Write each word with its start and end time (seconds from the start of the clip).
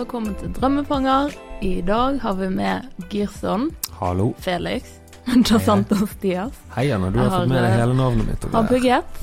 velkommen 0.00 0.34
til 0.40 0.52
Drømmefanger. 0.56 1.34
I 1.60 1.82
dag 1.84 2.18
har 2.22 2.34
vi 2.38 2.48
med 2.48 2.86
Girson, 3.10 3.66
Hallo. 3.98 4.30
Felix, 4.40 4.94
Jasanto 5.50 6.06
Stias. 6.06 6.56
Hei, 6.72 6.86
Anna. 6.94 7.10
Du 7.10 7.18
har, 7.18 7.28
har, 7.28 7.40
fått 7.42 7.50
med 7.50 7.60
deg 7.60 7.72
eh, 7.74 7.80
hele 7.82 7.96
navnet 7.98 8.30
mitt. 8.30 8.46
Har 8.54 8.68
pugget. 8.70 9.18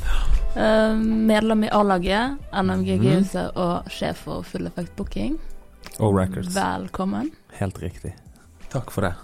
eh, 0.55 0.93
medlem 1.31 1.63
i 1.65 1.71
A-laget, 1.73 2.37
NMG 2.53 2.99
Mhm. 2.99 3.25
mm. 3.33 3.49
og 3.55 3.89
sjef 3.89 4.21
for 4.27 4.43
Full 4.43 4.67
Effect 4.67 4.95
Booking. 4.95 5.39
Og 5.97 6.13
Records. 6.17 6.53
Velkommen. 6.55 7.31
Helt 7.57 7.81
riktig. 7.81 8.13
Takk 8.69 8.91
for 8.91 9.01
det. 9.01 9.15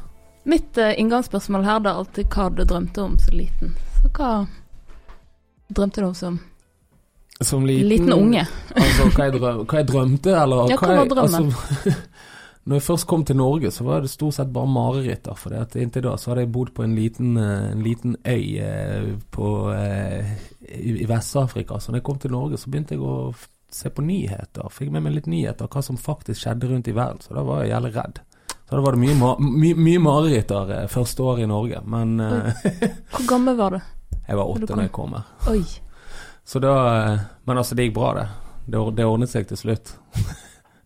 Mitt 0.44 0.78
uh, 0.78 1.00
inngangsspørsmål 1.00 1.64
her 1.64 1.86
er 1.86 1.94
alltid 1.94 2.34
hva 2.34 2.50
du 2.50 2.64
drømte 2.66 3.02
om 3.04 3.20
som 3.20 3.38
liten. 3.38 3.76
Så 4.02 4.09
hva 4.09 4.48
drømte 5.70 6.02
du 6.02 6.08
om 6.08 6.16
som 6.17 6.40
Som 7.44 7.66
liten, 7.68 7.90
liten 7.92 8.14
unge? 8.14 8.46
Altså, 8.76 9.10
hva 9.12 9.28
jeg, 9.28 9.36
drøm, 9.40 9.64
hva 9.66 9.82
jeg 9.82 9.90
drømte, 9.90 10.38
eller 10.44 10.72
Ja, 10.72 10.78
hva 10.80 10.96
var 11.02 11.12
drømmen? 11.12 11.52
Altså, 11.52 11.96
når 12.64 12.80
jeg 12.80 12.86
først 12.86 13.08
kom 13.08 13.26
til 13.28 13.36
Norge, 13.36 13.72
så 13.72 13.84
var 13.84 14.04
det 14.04 14.10
stort 14.10 14.38
sett 14.38 14.52
bare 14.54 14.70
mareritt. 14.72 15.28
For 15.36 15.56
at 15.58 15.76
inntil 15.76 16.06
da 16.06 16.16
så 16.18 16.32
hadde 16.32 16.46
jeg 16.46 16.54
bodd 16.56 16.72
på 16.76 16.86
en 16.86 16.96
liten, 16.96 17.38
eh, 17.38 17.72
en 17.74 17.84
liten 17.84 18.16
øy 18.26 18.46
eh, 18.64 19.10
på, 19.32 19.48
eh, 19.76 20.32
i, 20.80 21.06
Vest-Afrika. 21.09 21.80
Så 21.80 21.92
når 21.92 22.00
jeg 22.00 22.08
kom 22.08 22.20
til 22.20 22.32
Norge, 22.32 22.58
så 22.58 22.72
begynte 22.72 22.95
jeg 22.95 23.04
å 23.04 23.34
se 23.73 23.89
på 23.89 24.06
nyheter. 24.06 24.70
Fikk 24.72 24.94
med 24.94 25.04
meg 25.04 25.17
litt 25.17 25.28
nyheter, 25.28 25.67
hva 25.67 25.84
som 25.84 26.00
faktisk 26.00 26.39
skjedde 26.39 26.72
rundt 26.72 26.88
i 26.88 26.95
verden. 26.95 27.20
Så 27.22 27.36
da 27.36 27.44
var 27.44 27.64
jeg 27.64 27.73
jævlig 27.73 27.95
redd. 27.98 28.23
Så 28.54 28.78
da 28.78 28.82
var 28.86 28.95
det 28.95 29.04
mye, 29.04 29.16
ma 29.20 29.36
my, 29.39 29.73
mye 29.76 30.00
mareritter 30.00 30.76
første 30.88 31.23
året 31.23 31.44
i 31.44 31.52
Norge. 31.52 31.84
Men 31.84 32.16
Hvor 33.12 33.28
gammel 33.28 33.60
var 33.60 33.76
du? 33.76 33.82
jeg 34.30 34.39
var 34.39 34.56
åtte 34.56 34.72
da 34.72 34.86
jeg 34.86 34.95
kom 34.95 35.17
her. 35.17 35.28
Oi. 35.52 35.66
Så 36.45 36.59
da 36.59 36.73
eh, 36.94 37.19
Men 37.45 37.58
altså, 37.58 37.75
det 37.75 37.83
gikk 37.88 37.95
bra, 37.97 38.13
det. 38.17 38.27
Det, 38.66 38.80
det 38.97 39.05
ordnet 39.08 39.30
seg 39.31 39.47
til 39.49 39.58
slutt. 39.59 39.95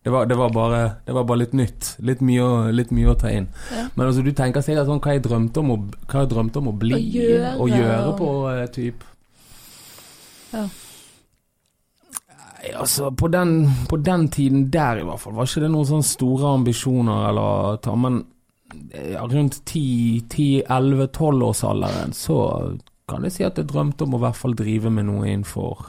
Det 0.08 0.12
var, 0.12 0.26
det, 0.26 0.34
var 0.34 0.50
bare, 0.50 0.90
det 1.04 1.12
var 1.12 1.24
bare 1.24 1.38
litt 1.42 1.52
nytt. 1.52 1.96
Litt 1.98 2.20
mye, 2.24 2.72
litt 2.72 2.90
mye 2.96 3.10
å 3.12 3.14
ta 3.18 3.30
inn. 3.34 3.48
Ja. 3.74 3.88
Men 3.92 4.06
altså, 4.06 4.22
du 4.24 4.32
tenker 4.32 4.60
sikkert 4.64 4.86
sånn 4.88 5.00
hva 5.04 5.12
jeg 5.12 5.22
drømte 5.26 5.60
om 5.60 5.70
å, 5.74 5.76
jeg 6.14 6.28
drømte 6.30 6.58
om 6.62 6.68
å 6.70 6.72
bli 6.80 6.94
Å 6.94 6.98
gjøre, 7.02 7.50
og 7.58 7.68
gjøre 7.74 8.12
på 8.16 8.28
uh, 8.46 8.66
typ 8.72 9.04
Ja. 10.54 10.64
Altså, 12.78 13.10
på 13.10 13.28
den, 13.28 13.70
på 13.90 13.96
den 14.00 14.28
tiden 14.32 14.70
der 14.72 14.96
i 15.02 15.04
hvert 15.04 15.20
fall, 15.20 15.34
var 15.36 15.44
ikke 15.50 15.60
det 15.66 15.72
noen 15.74 15.88
sånne 15.90 16.08
store 16.08 16.46
ambisjoner 16.56 17.28
eller 17.28 17.76
ta, 17.84 17.92
Men 17.98 18.14
ja, 19.12 19.26
rundt 19.28 19.60
10-11-12-årsalderen 19.68 22.12
så 22.16 22.36
kan 23.08 23.24
jeg 23.24 23.32
si 23.32 23.44
at 23.44 23.56
jeg 23.58 23.66
drømte 23.70 24.04
om 24.04 24.14
å 24.14 24.20
i 24.20 24.24
hvert 24.26 24.36
fall 24.36 24.54
drive 24.58 24.90
med 24.92 25.06
noe 25.08 25.26
innenfor 25.26 25.86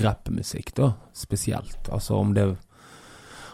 rappmusikk, 0.00 0.74
da, 0.74 0.92
spesielt. 1.12 1.88
Altså 1.92 2.14
om 2.20 2.34
det 2.34 2.56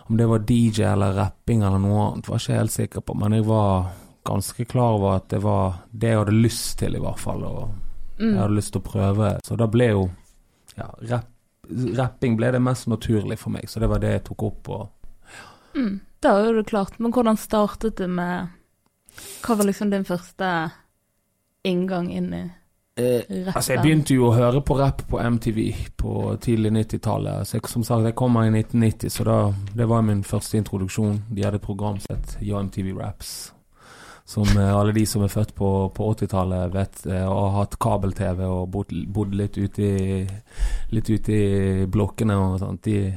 om 0.08 0.16
det 0.16 0.26
var 0.30 0.38
DJ 0.46 0.84
eller 0.92 1.12
rapping 1.18 1.62
eller 1.66 1.80
noe 1.82 2.02
annet, 2.12 2.28
var 2.30 2.38
ikke 2.38 2.52
jeg 2.52 2.60
helt 2.60 2.74
sikker 2.76 3.02
på, 3.02 3.14
men 3.18 3.32
jeg 3.34 3.44
var 3.48 3.88
ganske 4.26 4.64
klar 4.70 4.94
over 5.00 5.16
at 5.16 5.26
det 5.32 5.40
var 5.42 5.80
det 5.90 6.12
jeg 6.12 6.20
hadde 6.20 6.34
lyst 6.44 6.76
til, 6.78 6.94
i 6.94 7.00
hvert 7.02 7.18
fall. 7.18 7.42
Og 7.44 7.58
jeg 8.18 8.30
Mm. 8.32 8.38
hadde 8.38 8.54
lyst 8.56 8.72
til 8.72 8.80
å 8.80 8.84
prøve. 8.90 9.30
Så 9.44 9.56
da 9.58 9.66
ble 9.66 9.88
jo 9.90 10.10
ja, 10.76 10.86
rapp, 11.10 11.26
rapping 11.98 12.36
ble 12.38 12.50
det 12.52 12.62
mest 12.62 12.86
naturlig 12.86 13.36
for 13.38 13.50
meg, 13.50 13.66
så 13.68 13.80
det 13.80 13.88
var 13.90 13.98
det 13.98 14.12
jeg 14.12 14.24
tok 14.24 14.42
opp. 14.42 14.68
Og 14.68 14.88
Mm. 15.74 16.00
Det 16.22 16.30
jo 16.46 16.52
det 16.56 16.66
klart. 16.70 16.98
Men 17.00 17.12
hvordan 17.12 17.36
startet 17.36 17.96
du 17.96 18.06
med 18.08 18.48
Hva 19.42 19.56
var 19.56 19.64
liksom 19.66 19.90
din 19.90 20.04
første 20.04 20.70
inngang 21.64 22.10
inn 22.12 22.32
i 22.34 22.50
rappen? 22.96 23.48
Altså, 23.52 23.72
jeg 23.74 23.82
begynte 23.82 24.14
jo 24.16 24.30
å 24.30 24.36
høre 24.36 24.62
på 24.64 24.76
rapp 24.78 25.02
på 25.10 25.20
MTV 25.20 25.60
på 26.00 26.36
tidlig 26.40 26.72
90-tallet. 26.72 27.46
Så 27.46 27.58
jeg, 27.58 27.68
som 27.68 27.84
sagt, 27.84 28.06
jeg 28.08 28.16
kommer 28.16 28.46
i 28.46 28.52
1990, 28.52 29.12
så 29.12 29.26
da, 29.28 29.36
det 29.76 29.88
var 29.88 30.06
min 30.06 30.24
første 30.24 30.56
introduksjon. 30.60 31.20
De 31.28 31.44
hadde 31.44 31.60
et 31.60 31.66
program 31.66 32.00
som 32.00 32.16
het 32.16 32.38
Raps. 32.96 33.52
Som 34.26 34.48
eh, 34.58 34.72
alle 34.74 34.92
de 34.92 35.04
som 35.06 35.22
er 35.22 35.30
født 35.30 35.54
på, 35.54 35.70
på 35.94 36.08
80-tallet 36.14 36.72
vet, 36.74 37.04
eh, 37.06 37.26
og 37.28 37.36
har 37.44 37.60
hatt 37.60 37.78
kabel-TV 37.78 38.42
og 38.48 38.64
bodd, 38.74 38.90
bodd 39.06 39.36
litt 39.38 39.58
ute 39.58 39.82
i 39.82 40.26
Litt 40.90 41.08
ute 41.10 41.32
i 41.34 41.86
blokkene 41.90 42.34
og 42.38 42.58
sånt. 42.62 42.86
De, 42.86 43.12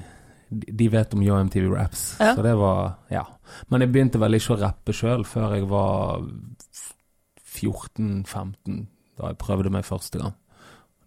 de 0.49 0.87
vet 0.89 1.13
om 1.13 1.21
Ja 1.23 1.39
MTV 1.41 1.67
Raps. 1.71 2.15
Ja. 2.19 2.35
Så 2.35 2.45
det 2.45 2.55
var 2.59 2.99
Ja. 3.13 3.25
Men 3.69 3.81
jeg 3.81 3.89
begynte 3.93 4.21
vel 4.21 4.37
ikke 4.37 4.53
å 4.53 4.61
rappe 4.61 4.93
sjøl 4.93 5.23
før 5.25 5.55
jeg 5.57 5.65
var 5.69 6.21
14-15 7.57 8.85
da 9.19 9.29
jeg 9.33 9.37
prøvde 9.41 9.71
meg 9.73 9.85
første 9.87 10.21
gang. 10.21 10.33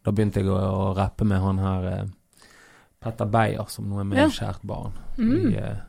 Da 0.05 0.11
begynte 0.13 0.41
jeg 0.43 0.51
å, 0.51 0.59
å 0.59 0.91
rappe 0.99 1.25
med 1.29 1.41
han 1.43 1.59
her 1.63 1.89
eh, 1.93 2.05
Petter 3.03 3.27
Beyer, 3.31 3.65
som 3.71 3.89
nå 3.91 4.01
er 4.03 4.05
med 4.07 4.19
Ja. 4.21 4.27
i 4.29 4.37
Kjært 4.37 4.63
barn. 4.67 4.93
Mm. 5.19 5.33
Vi, 5.49 5.57
eh, 5.59 5.81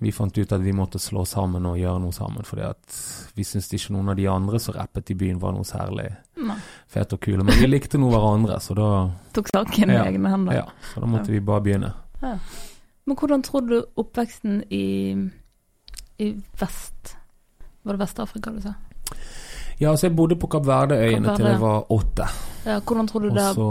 vi 0.00 0.12
fant 0.16 0.36
ut 0.38 0.52
at 0.56 0.62
vi 0.64 0.72
måtte 0.72 0.96
slå 1.00 1.26
sammen 1.28 1.66
og 1.68 1.76
gjøre 1.76 2.00
noe 2.00 2.12
sammen, 2.16 2.44
fordi 2.48 2.62
at 2.64 3.00
vi 3.36 3.44
syntes 3.44 3.68
ikke 3.76 3.92
noen 3.92 4.08
av 4.12 4.16
de 4.16 4.26
andre 4.32 4.58
som 4.60 4.74
rappet 4.76 5.10
i 5.12 5.16
byen 5.20 5.40
var 5.42 5.52
noe 5.52 5.64
særlig 5.68 6.06
Nei. 6.40 6.56
fete 6.88 7.18
og 7.18 7.20
kule. 7.26 7.44
Men 7.44 7.58
vi 7.60 7.68
likte 7.68 8.00
nå 8.00 8.08
hverandre, 8.12 8.56
så 8.64 8.76
da, 8.78 8.88
Tok 9.36 9.48
saken 9.52 9.92
i 9.92 9.98
Ja. 9.98 10.04
egne 10.08 10.32
hender. 10.32 10.56
ja, 10.56 10.66
så 10.94 11.00
da 11.04 11.06
måtte 11.06 11.32
vi 11.32 11.40
bare 11.44 11.60
begynne. 11.68 11.92
Men 12.20 13.16
hvordan 13.16 13.42
tror 13.44 13.64
du 13.68 13.76
oppveksten 14.00 14.62
i, 14.72 14.84
i 16.20 16.26
vest 16.60 17.14
Var 17.84 17.96
det 17.96 18.00
Vest-Afrika 18.02 18.52
du 18.52 18.60
sa? 18.60 18.74
Ja, 19.80 19.94
så 19.96 20.06
jeg 20.10 20.16
bodde 20.16 20.36
på 20.36 20.48
Kapp 20.52 20.66
Verde-øyene 20.68 21.36
til 21.36 21.46
jeg 21.48 21.60
var 21.60 21.86
åtte. 21.92 22.26
Ja, 22.66 22.80
hvordan 22.84 23.06
tror 23.08 23.22
du 23.24 23.30
Og 23.30 23.36
det 23.38 23.46
så 23.56 23.68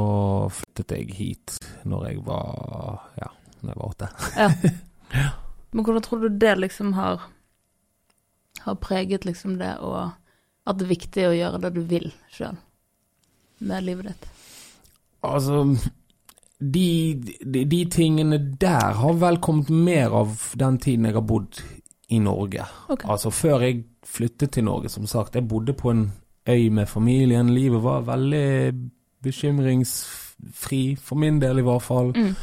flyttet 0.49 0.95
jeg 0.97 1.13
hit 1.13 1.57
når 1.85 2.07
jeg 2.07 2.23
var 2.25 3.03
ja, 3.19 3.29
når 3.61 3.69
jeg 3.73 3.77
var 3.77 3.91
åtte. 3.91 4.09
ja. 4.37 5.29
Men 5.71 5.85
hvordan 5.85 6.01
tror 6.01 6.17
du 6.17 6.27
det 6.27 6.55
liksom 6.57 6.93
har 6.93 7.29
Har 8.61 8.73
preget 8.73 9.25
liksom 9.25 9.57
det 9.57 9.77
og 9.77 10.09
At 10.65 10.79
det 10.79 10.85
er 10.87 10.95
viktig 10.95 11.27
å 11.27 11.37
gjøre 11.37 11.61
det 11.61 11.73
du 11.75 11.81
vil 11.81 12.11
sjøl 12.33 12.57
med 13.59 13.83
livet 13.83 14.09
ditt? 14.09 14.27
Altså 15.21 15.63
de, 16.59 17.15
de, 17.45 17.65
de 17.65 17.85
tingene 17.91 18.37
der 18.59 18.93
har 18.99 19.13
vel 19.19 19.39
kommet 19.39 19.69
mer 19.69 20.15
av 20.15 20.37
den 20.59 20.77
tiden 20.79 21.05
jeg 21.05 21.15
har 21.15 21.25
bodd 21.27 21.61
i 22.09 22.19
Norge. 22.19 22.65
Okay. 22.89 23.09
Altså 23.11 23.29
før 23.29 23.63
jeg 23.63 23.83
flyttet 24.09 24.51
til 24.55 24.63
Norge, 24.65 24.89
som 24.89 25.05
sagt. 25.07 25.35
Jeg 25.37 25.47
bodde 25.47 25.73
på 25.77 25.91
en 25.93 26.07
øy 26.49 26.69
med 26.73 26.87
familien. 26.89 27.49
Livet 27.53 27.83
var 27.83 28.01
veldig 28.07 28.73
bekymringsfri, 29.23 30.95
for 31.01 31.15
min 31.19 31.39
del 31.41 31.59
i 31.59 31.65
hvert 31.67 31.81
fall. 31.85 32.13
Mm. 32.15 32.33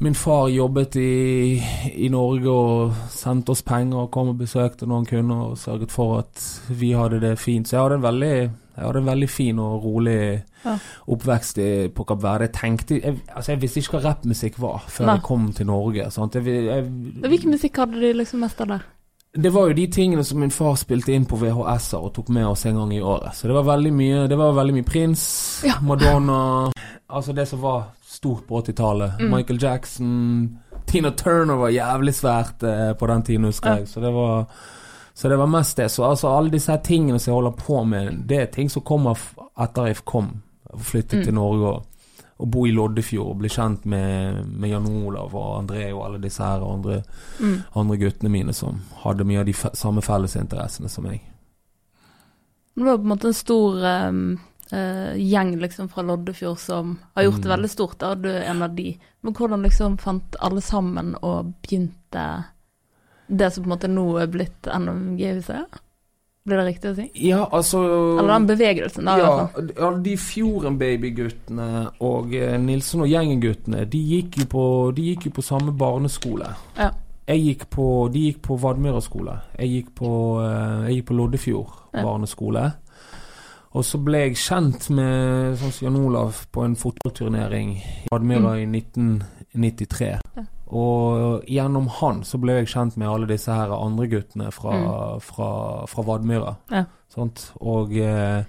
Min 0.00 0.14
far 0.16 0.46
jobbet 0.48 0.96
i, 0.96 1.60
i 1.94 2.08
Norge 2.08 2.48
og 2.50 2.94
sendte 3.12 3.52
oss 3.52 3.60
penger 3.66 4.06
og 4.06 4.10
kom 4.14 4.30
og 4.32 4.38
besøkte 4.40 4.86
når 4.88 4.96
han 5.02 5.08
kunne 5.10 5.36
og 5.50 5.58
sørget 5.60 5.92
for 5.92 6.18
at 6.22 6.44
vi 6.80 6.92
hadde 6.96 7.18
det 7.20 7.34
fint. 7.38 7.68
Så 7.68 7.76
jeg 7.76 7.82
hadde 7.84 7.98
en 7.98 8.06
veldig, 8.06 8.50
hadde 8.80 9.02
en 9.02 9.10
veldig 9.10 9.28
fin 9.28 9.58
og 9.58 9.84
rolig 9.84 10.20
Ja. 10.64 10.74
oppvekst 11.08 11.58
i, 11.58 11.88
på 11.88 12.04
Kapp 12.04 12.22
Verde. 12.22 12.44
Jeg 12.48 12.52
tenkte 12.52 12.98
jeg, 13.00 13.14
altså 13.32 13.52
jeg 13.52 13.62
visste 13.62 13.80
ikke 13.80 13.94
hva 13.96 14.00
rappmusikk 14.10 14.58
var 14.60 14.82
før 14.92 15.06
Nei. 15.08 15.14
jeg 15.16 15.22
kom 15.24 15.46
til 15.56 15.66
Norge. 15.66 16.04
Jeg, 16.04 16.82
Hvilken 17.24 17.50
musikk 17.54 17.76
hadde 17.80 18.00
de 18.02 18.10
liksom 18.12 18.40
mest 18.44 18.60
av 18.60 18.68
der? 18.74 18.82
Det 19.34 19.50
var 19.54 19.68
jo 19.68 19.74
de 19.74 19.86
tingene 19.86 20.24
som 20.24 20.40
min 20.40 20.50
far 20.50 20.74
spilte 20.76 21.12
inn 21.14 21.24
på 21.26 21.36
VHS-er 21.38 22.02
og 22.02 22.12
tok 22.16 22.28
med 22.34 22.46
oss 22.46 22.64
en 22.66 22.74
gang 22.80 22.92
i 22.96 23.00
året. 23.00 23.34
Så 23.34 23.46
det 23.46 23.54
var 23.54 23.62
veldig 23.68 23.92
mye 23.94 24.24
Det 24.28 24.36
var 24.38 24.52
veldig 24.56 24.74
mye 24.74 24.82
Prins, 24.88 25.62
Ja. 25.64 25.74
Madonna 25.82 26.70
Altså 27.10 27.32
det 27.34 27.46
som 27.48 27.60
var 27.62 27.84
stort 28.06 28.46
på 28.48 28.58
80-tallet. 28.62 29.20
Mm. 29.20 29.30
Michael 29.36 29.62
Jackson 29.62 30.58
Tina 30.86 31.10
Turner 31.10 31.54
var 31.56 31.68
jævlig 31.70 32.14
svært 32.14 32.62
eh, 32.66 32.92
på 32.98 33.06
den 33.06 33.22
tiden, 33.22 33.44
husker 33.44 33.70
Ja. 33.70 33.76
jeg. 33.76 33.88
Så 33.88 34.00
det 34.00 34.12
var 34.14 34.46
Så 35.14 35.28
det 35.28 35.36
var 35.38 35.46
mest 35.46 35.76
det. 35.76 35.90
Så 35.90 36.02
altså 36.04 36.28
alle 36.36 36.50
disse 36.50 36.76
tingene 36.84 37.18
som 37.18 37.30
jeg 37.32 37.34
holder 37.42 37.50
på 37.58 37.84
med, 37.84 38.26
det 38.28 38.38
er 38.40 38.46
ting 38.46 38.68
som 38.70 38.82
kommer 38.82 39.18
etter 39.60 39.86
jeg 39.86 40.04
kom 40.04 40.42
og 40.72 40.80
flyttet 40.80 41.18
Mm. 41.18 41.24
til 41.24 41.34
Norge 41.34 41.66
og, 41.66 41.82
og 42.40 42.48
bo 42.50 42.62
i 42.66 42.72
Loddefjord 42.72 43.34
og 43.34 43.38
bli 43.42 43.48
kjent 43.52 43.84
med, 43.84 44.46
med 44.48 44.70
Jan 44.72 44.86
Olav 44.88 45.34
og 45.36 45.50
André 45.58 45.90
og 45.92 46.06
alle 46.06 46.20
disse 46.22 46.42
her 46.42 46.62
andre 46.64 47.02
Mm. 47.40 47.58
andre 47.76 47.96
guttene 48.00 48.30
mine 48.32 48.52
som 48.56 48.80
hadde 49.04 49.24
mye 49.28 49.40
av 49.42 49.46
de 49.46 49.52
samme 49.52 50.00
fellesinteressene 50.04 50.88
som 50.88 51.04
meg. 51.04 51.20
Det 52.74 52.84
var 52.86 52.96
på 52.96 53.02
en 53.02 53.12
måte 53.12 53.28
en 53.28 53.34
stor 53.36 53.76
um, 54.08 54.38
uh, 54.72 55.12
gjeng 55.16 55.56
liksom 55.60 55.88
fra 55.92 56.02
Loddefjord 56.06 56.58
som 56.58 56.98
har 57.14 57.22
gjort 57.26 57.42
det 57.42 57.48
Mm. 57.50 57.54
veldig 57.56 57.70
stort, 57.70 57.98
da. 57.98 58.14
Du 58.14 58.28
er 58.28 58.42
en 58.48 58.62
av 58.62 58.74
de. 58.74 58.98
Men 59.20 59.34
hvordan 59.34 59.62
liksom 59.62 59.98
fant 59.98 60.36
alle 60.40 60.60
sammen 60.60 61.14
og 61.22 61.52
begynte 61.62 62.44
det 63.28 63.52
som 63.52 63.64
på 63.64 63.68
en 63.68 63.76
måte 63.76 63.88
nå 63.90 64.06
er 64.22 64.26
blitt 64.32 64.62
NMG-huset? 64.66 65.80
Blir 66.50 66.58
det 66.58 66.66
riktig 66.66 66.90
å 66.90 66.94
si? 66.96 67.04
Ja, 67.28 67.44
altså 67.54 67.80
Eller 68.18 68.32
den 68.34 68.46
bevegelsen, 68.50 69.06
da. 69.06 69.14
ja, 69.20 69.34
ja, 69.78 69.90
de 70.02 70.16
Fjorden-babyguttene 70.18 71.68
og 72.02 72.34
eh, 72.34 72.56
Nilsen 72.58 73.04
og 73.04 73.10
gjengen-guttene, 73.12 73.84
de 73.86 74.00
de 74.96 75.06
gikk 75.12 75.28
jo 75.28 75.32
på 75.38 75.44
samme 75.46 75.70
barneskole. 75.78 76.50
Ja. 76.78 76.90
Jeg 77.30 77.42
gikk 77.44 77.66
på, 77.70 77.86
de 78.10 78.24
gikk 78.26 78.40
på 78.42 78.56
Vadmyra 78.58 79.00
skole. 79.04 79.36
Jeg 79.58 79.68
gikk 79.76 79.94
på, 80.00 80.10
eh, 80.42 80.88
jeg 80.88 80.96
gikk 80.98 81.06
på 81.12 81.18
Loddefjord 81.20 81.76
Ja. 81.94 82.02
barneskole. 82.02 82.72
Og 83.72 83.84
så 83.86 83.98
ble 84.02 84.18
jeg 84.18 84.34
kjent 84.36 84.90
med 84.90 85.56
sånn 85.60 85.84
Jan 85.84 85.96
Olav 85.96 86.46
på 86.50 86.64
en 86.64 86.74
fotballturnering 86.74 87.76
i 87.76 88.08
Vadmyra 88.10 88.56
i 88.58 88.66
1993. 88.66 90.18
Ja. 90.36 90.42
Og 90.72 91.44
gjennom 91.50 91.88
han 92.00 92.22
så 92.22 92.38
ble 92.38 92.60
jeg 92.60 92.68
kjent 92.70 92.96
med 92.96 93.08
alle 93.10 93.26
disse 93.26 93.50
her 93.50 93.72
andre 93.74 94.06
guttene 94.06 94.50
fra, 94.54 95.18
fra, 95.18 95.48
fra 95.90 96.02
Vadmyra. 96.06 96.56
Ja. 96.70 96.84
Og 97.60 97.96
eh, 97.98 98.44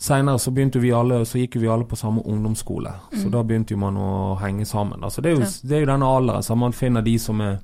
seinere 0.00 0.38
så 0.40 0.50
begynte 0.56 0.80
vi 0.80 0.92
alle 0.96 1.18
Så 1.28 1.38
gikk 1.42 1.58
vi 1.60 1.68
alle 1.68 1.84
på 1.84 1.96
samme 2.00 2.22
ungdomsskole. 2.24 2.92
Så 3.12 3.26
Mm. 3.26 3.30
da 3.34 3.42
begynte 3.42 3.70
jo 3.74 3.76
man 3.78 3.96
å 3.96 4.38
henge 4.40 4.64
sammen. 4.66 5.02
Altså 5.04 5.20
det, 5.20 5.30
er 5.32 5.34
jo, 5.36 5.40
Ja. 5.44 5.50
det 5.68 5.76
er 5.76 5.80
jo 5.80 5.86
denne 5.92 6.06
alderen 6.06 6.42
så 6.42 6.56
man 6.56 6.72
finner 6.72 7.02
de 7.02 7.18
som 7.18 7.40
er 7.40 7.58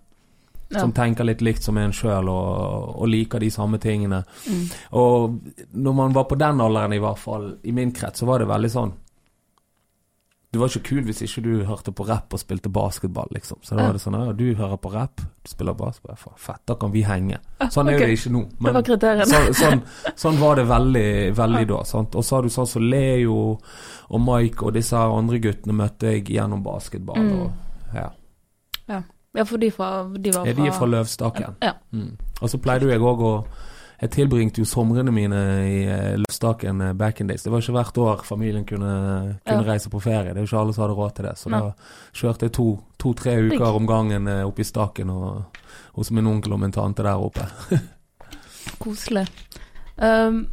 Ja. 0.69 0.81
som 0.81 0.92
tenker 0.92 1.25
litt 1.25 1.40
likt 1.40 1.62
som 1.62 1.76
en 1.78 1.92
sjøl 1.92 2.28
og, 2.28 2.96
og 3.00 3.06
liker 3.08 3.38
de 3.38 3.49
samme 3.50 3.78
tingene. 3.78 4.25
Mm. 4.50 4.64
Og 4.92 5.40
når 5.75 5.94
man 5.94 6.12
var 6.12 6.25
på 6.25 6.37
den 6.37 6.58
alderen, 6.60 6.92
i 6.92 6.99
hvert 6.99 7.19
fall 7.19 7.56
i 7.64 7.70
min 7.72 7.92
krets, 7.92 8.19
så 8.20 8.26
var 8.26 8.38
det 8.40 8.49
veldig 8.49 8.70
sånn 8.70 8.92
Det 10.52 10.60
var 10.60 10.70
ikke 10.70 10.88
kul 10.88 11.00
hvis 11.04 11.20
ikke 11.26 11.43
du 11.44 11.50
hørte 11.69 11.93
på 11.93 12.04
rapp 12.06 12.32
og 12.32 12.40
spilte 12.40 12.70
basketball, 12.72 13.28
liksom. 13.34 13.58
Så 13.66 13.75
da 13.76 13.88
var 13.88 13.96
det 13.96 14.00
sånn 14.00 14.14
Ja, 14.16 14.32
du 14.32 14.44
hører 14.56 14.78
på 14.81 14.93
rapp, 14.94 15.20
du 15.20 15.50
spiller 15.50 15.75
basketball, 15.76 16.16
faen, 16.20 16.37
fett, 16.40 16.62
da 16.70 16.76
kan 16.81 16.93
vi 16.94 17.02
henge. 17.04 17.40
Sånn 17.75 17.90
er 17.90 17.98
okay. 17.98 18.12
det 18.14 18.20
ikke 18.20 18.32
nå. 18.37 18.44
Det 18.62 18.76
var 18.76 19.26
så, 19.26 19.43
sånn, 19.58 19.82
sånn 20.22 20.38
var 20.40 20.60
det 20.60 20.69
veldig, 20.70 21.10
veldig 21.37 21.66
da. 21.75 21.82
Sant? 21.90 22.16
Og 22.16 22.25
så 22.25 22.38
har 22.38 22.46
du 22.46 22.54
sånn 22.54 22.70
som 22.70 22.87
Leo 22.87 23.40
og 24.06 24.22
Mike 24.22 24.64
og 24.64 24.78
disse 24.78 25.02
andre 25.02 25.43
guttene 25.43 25.76
møtte 25.76 26.14
jeg 26.14 26.31
gjennom 26.38 26.62
basketball. 26.64 27.20
Mm. 27.20 27.42
Og, 27.42 27.92
ja. 27.99 28.08
Ja, 29.37 29.44
for 29.44 29.60
de, 29.60 29.70
fra, 29.70 30.04
de 30.08 30.32
var 30.32 30.46
Ja, 30.46 30.54
fra 30.54 30.62
de 30.62 30.69
er 30.69 30.76
fra 30.78 30.87
Løvstaken. 30.88 31.56
Ja. 31.60 31.75
Mm. 31.92 32.16
Og 32.40 32.50
så 32.50 32.58
pleide 32.62 32.87
jo 32.87 32.94
jeg 32.94 33.02
òg 33.04 33.25
å 33.25 33.32
Jeg 34.00 34.10
tilbringte 34.12 34.60
jo 34.60 34.66
somrene 34.69 35.12
mine 35.14 35.38
i 35.64 35.76
eh, 35.88 36.16
Løvstaken 36.20 36.81
eh, 36.84 36.93
back 36.93 37.20
in 37.20 37.26
days. 37.31 37.43
Det 37.46 37.52
var 37.52 37.62
ikke 37.64 37.72
hvert 37.78 37.98
år 37.98 38.25
familien 38.28 38.64
kunne, 38.69 39.38
kunne 39.46 39.62
Ja. 39.62 39.72
reise 39.72 39.88
på 39.90 40.00
ferie. 40.04 40.34
Det 40.34 40.43
er 40.43 40.44
jo 40.44 40.50
ikke 40.50 40.60
alle 40.60 40.75
som 40.76 40.82
hadde 40.84 40.96
råd 40.98 41.14
til 41.16 41.25
det. 41.25 41.32
Så 41.40 41.50
Nei. 41.50 41.60
da 41.60 41.72
kjørte 42.12 42.43
jeg 42.44 42.52
to- 42.52 42.82
to-tre 42.98 43.37
to, 43.37 43.54
uker 43.56 43.75
om 43.81 43.87
gangen 43.88 44.28
eh, 44.28 44.43
oppe 44.44 44.60
i 44.60 44.64
Staken 44.69 45.10
og, 45.10 45.56
hos 45.96 46.10
min 46.10 46.26
onkel 46.26 46.52
og 46.52 46.60
min 46.60 46.72
tante 46.72 47.02
der 47.02 47.16
oppe. 47.16 47.48
Koselig. 48.82 49.26
Um, 49.96 50.46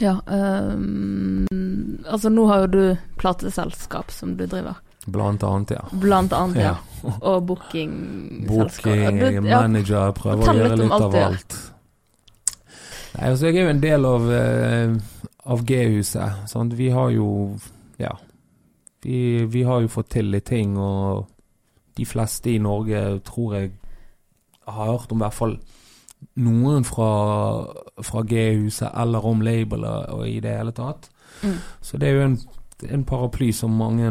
ja 0.00 0.14
um, 0.26 1.46
Altså, 2.08 2.30
nå 2.32 2.46
har 2.48 2.64
jo 2.64 2.66
du 2.72 2.96
plateselskap 3.20 4.10
som 4.10 4.36
du 4.36 4.46
driver. 4.46 4.80
Blant 5.06 5.42
annet, 5.44 5.70
ja. 5.76 5.84
Blant 5.92 6.32
annet, 6.32 6.56
ja. 6.64 6.74
Ja. 7.06 7.12
Og 7.20 7.44
bookingselskap. 7.46 8.48
Booking, 8.48 9.18
booking 9.20 9.42
du, 9.44 9.48
Ja, 9.50 9.60
manager, 9.62 10.12
prøver 10.16 10.42
å 10.48 10.54
gjøre 10.56 10.70
litt 10.80 10.80
litt 10.88 11.04
av 11.04 11.14
alt. 11.14 11.56
Nei, 13.16 13.30
altså 13.30 13.48
jeg 13.48 13.56
er 13.56 13.64
jo 13.64 13.72
en 13.72 13.82
del 13.82 14.04
av, 14.04 14.26
eh, 14.32 14.96
av 15.46 15.64
G-huset. 15.64 16.56
Vi 16.76 16.88
har 16.88 17.10
jo 17.10 17.58
Ja. 17.98 18.12
Vi, 19.02 19.44
vi 19.44 19.62
har 19.62 19.80
jo 19.80 19.88
fått 19.88 20.10
til 20.10 20.24
litt 20.24 20.44
ting, 20.44 20.76
og 20.78 21.28
de 21.96 22.04
fleste 22.04 22.50
i 22.50 22.58
Norge 22.58 23.20
tror 23.24 23.54
jeg 23.54 23.70
har 24.66 24.90
hørt 24.90 25.12
om 25.12 25.18
i 25.18 25.24
hvert 25.24 25.34
fall 25.34 25.58
noen 26.36 26.84
fra, 26.84 27.66
fra 28.02 28.22
G-huset 28.22 28.90
eller 28.94 29.24
om 29.24 29.40
labelet 29.40 30.10
og 30.12 30.28
i 30.28 30.40
det 30.40 30.56
hele 30.58 30.72
tatt. 30.72 31.08
Mm. 31.42 31.58
Så 31.80 31.98
det 31.98 32.08
er 32.08 32.12
jo 32.12 32.24
en, 32.24 32.38
en 32.90 33.04
paraply 33.04 33.52
som 33.52 33.70
mange 33.70 34.10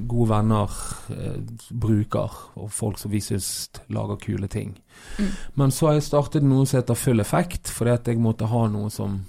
gode 0.00 0.28
venner 0.30 0.70
eh, 1.10 1.36
bruker, 1.70 2.30
og 2.56 2.70
folk 2.70 2.98
som 2.98 3.10
vi 3.10 3.20
syns 3.20 3.70
lager 3.88 4.16
kule 4.16 4.48
ting. 4.48 4.74
Mm. 5.18 5.28
Men 5.54 5.70
så 5.70 5.86
har 5.86 5.94
jeg 5.94 6.02
startet 6.08 6.42
noe 6.42 6.66
som 6.66 6.80
heter 6.80 6.94
Full 6.98 7.20
Effekt, 7.20 7.68
fordi 7.70 7.90
at 7.94 8.06
jeg 8.10 8.18
måtte 8.18 8.46
ha 8.50 8.66
noe 8.68 8.90
som 8.90 9.20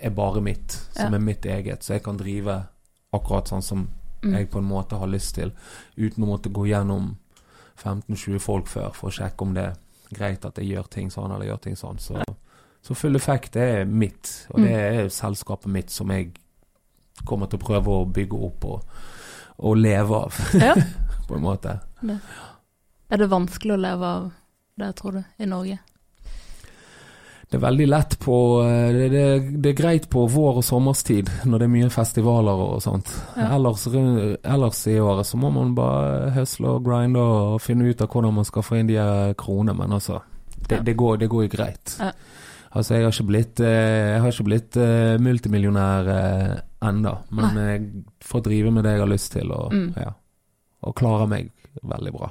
er 0.00 0.10
bare 0.10 0.40
mitt, 0.44 0.70
som 0.92 1.12
Ja. 1.12 1.16
er 1.18 1.24
mitt 1.24 1.44
eget, 1.46 1.80
så 1.82 1.94
jeg 1.94 2.02
kan 2.04 2.16
drive 2.18 2.66
akkurat 3.12 3.48
sånn 3.48 3.62
som 3.62 3.88
Mm. 4.22 4.32
jeg 4.34 4.50
på 4.50 4.58
en 4.58 4.68
måte 4.68 4.98
har 4.98 5.06
lyst 5.06 5.34
til, 5.34 5.52
uten 5.96 6.24
å 6.24 6.26
måtte 6.26 6.50
gå 6.52 6.66
gjennom 6.66 7.16
15-20 7.76 8.38
folk 8.40 8.66
før 8.66 8.92
for 8.94 9.08
å 9.10 9.12
sjekke 9.12 9.42
om 9.42 9.54
det 9.54 9.64
er 9.64 9.76
greit 10.14 10.44
at 10.44 10.56
jeg 10.58 10.70
gjør 10.74 10.88
ting 10.90 11.10
sånn 11.10 11.30
eller 11.34 11.46
gjør 11.46 11.60
ting 11.60 11.74
sånn. 11.76 11.98
Så, 12.00 12.22
så 12.82 12.94
Full 12.96 13.16
Effekt 13.16 13.56
er 13.56 13.84
mitt, 13.84 14.46
og 14.50 14.58
Mm. 14.60 14.64
det 14.64 14.72
er 14.72 15.08
selskapet 15.08 15.66
mitt 15.66 15.90
som 15.90 16.08
jeg 16.10 16.32
kommer 17.24 17.46
til 17.48 17.58
å 17.58 17.62
prøve 17.66 17.86
å 17.88 18.12
bygge 18.12 18.44
opp 18.44 18.64
og, 18.64 18.82
og 19.58 19.76
leve 19.76 20.14
av, 20.26 20.34
Ja. 20.60 20.74
på 21.28 21.34
en 21.38 21.42
måte. 21.42 21.78
Er 23.10 23.16
det 23.22 23.28
vanskelig 23.30 23.74
å 23.76 23.80
leve 23.82 24.06
av 24.06 24.30
det, 24.76 24.92
tror 24.98 25.12
du, 25.12 25.22
i 25.38 25.46
Norge? 25.46 25.78
Det 27.46 27.60
er 27.60 27.62
veldig 27.62 27.84
lett 27.86 28.16
på 28.18 28.36
eh, 28.66 28.88
det, 28.92 29.04
det, 29.12 29.26
det 29.62 29.70
er 29.70 29.76
greit 29.78 30.08
på 30.10 30.24
vår- 30.28 30.56
og 30.58 30.64
sommerstid, 30.66 31.28
når 31.46 31.62
det 31.62 31.66
er 31.68 31.74
mye 31.76 31.90
festivaler 31.94 32.62
og 32.64 32.80
sånt. 32.82 33.12
Ja. 33.36 33.52
Ellers, 33.54 33.84
ellers 34.42 34.80
i 34.90 34.96
året 34.98 35.28
så 35.30 35.38
må 35.38 35.52
man 35.54 35.70
bare 35.78 36.32
høsle 36.34 36.72
og 36.74 36.82
grinde 36.88 37.22
og 37.22 37.60
finne 37.62 37.86
ut 37.86 38.02
av 38.02 38.10
hvordan 38.10 38.34
man 38.40 38.48
skal 38.48 38.66
få 38.66 38.80
inn 38.80 38.90
de 38.90 38.98
kronene, 39.38 39.76
men 39.78 39.94
altså 39.94 40.22
Det, 40.66 40.80
Ja. 40.80 40.82
det, 40.82 40.96
går, 40.98 41.16
det 41.22 41.28
går 41.30 41.44
jo 41.46 41.48
greit. 41.52 41.96
Ja. 42.00 42.10
Altså, 42.76 42.94
jeg 42.98 43.06
har 43.06 43.12
ikke 43.14 43.26
blitt, 43.30 43.60
eh, 43.64 44.18
har 44.20 44.28
ikke 44.34 44.44
blitt 44.50 44.76
eh, 44.76 45.16
multimillionær 45.24 46.08
eh, 46.12 46.54
enda, 46.86 47.14
men 47.32 47.56
jeg 47.62 47.86
får 48.22 48.42
drive 48.44 48.70
med 48.76 48.84
det 48.84 48.92
jeg 48.96 49.00
har 49.00 49.10
lyst 49.14 49.32
til, 49.32 49.52
og, 49.56 49.72
Mm. 49.72 49.94
ja, 49.96 50.10
og 50.84 50.94
klarer 50.98 51.26
meg 51.30 51.50
veldig 51.82 52.12
bra. 52.12 52.28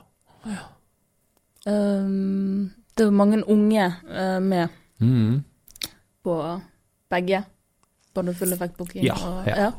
Um, 1.65 2.69
det 2.95 3.07
er 3.07 3.11
mange 3.11 3.41
unge 3.49 3.87
uh, 4.05 4.39
med 4.39 4.69
Mm. 5.01 5.43
på 6.23 6.35
begge. 7.11 7.43
Både 8.15 8.33
full 8.33 8.53
effekt-booking 8.53 9.03
Ja, 9.03 9.13
og 9.15 9.47
ja. 9.47 9.71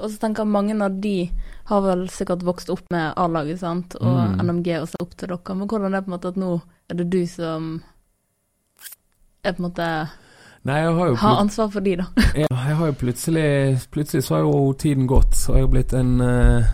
Og 0.00 0.08
så 0.10 0.16
tenker 0.18 0.40
jeg 0.44 0.48
mange 0.54 0.78
av 0.82 0.94
de 1.02 1.30
har 1.68 1.80
vel 1.84 2.06
sikkert 2.08 2.40
vokst 2.46 2.70
opp 2.72 2.86
med 2.90 3.12
A-laget, 3.20 3.58
sant, 3.60 3.94
og 4.00 4.16
Mm. 4.38 4.40
NMG 4.46 4.80
og 4.80 4.88
ser 4.88 5.02
opp 5.02 5.16
til 5.16 5.28
dere. 5.28 5.54
Men 5.54 5.68
hvordan 5.68 5.86
er 5.94 6.00
det 6.00 6.06
på 6.06 6.12
en 6.12 6.18
måte 6.18 6.28
at 6.28 6.36
nå 6.36 6.62
er 6.88 6.94
det 6.94 7.10
du 7.10 7.26
som 7.26 7.82
er 9.44 9.52
på 9.56 9.62
en 9.62 9.68
måte 9.70 9.88
Nei, 10.64 10.78
jeg 10.80 11.16
har 11.20 11.40
ansvar 11.42 11.68
for 11.74 11.84
de, 11.84 11.96
da? 12.00 12.06
jeg, 12.40 12.46
jeg 12.48 12.76
har 12.78 12.86
jo 12.88 12.94
plutselig 12.96 13.48
Plutselig 13.92 14.22
så 14.24 14.38
har 14.38 14.46
jo 14.46 14.72
tiden 14.80 15.06
gått, 15.10 15.34
så 15.36 15.52
har 15.52 15.58
jeg 15.58 15.66
har 15.66 15.72
blitt 15.74 15.92
en, 15.98 16.14
eh, 16.24 16.70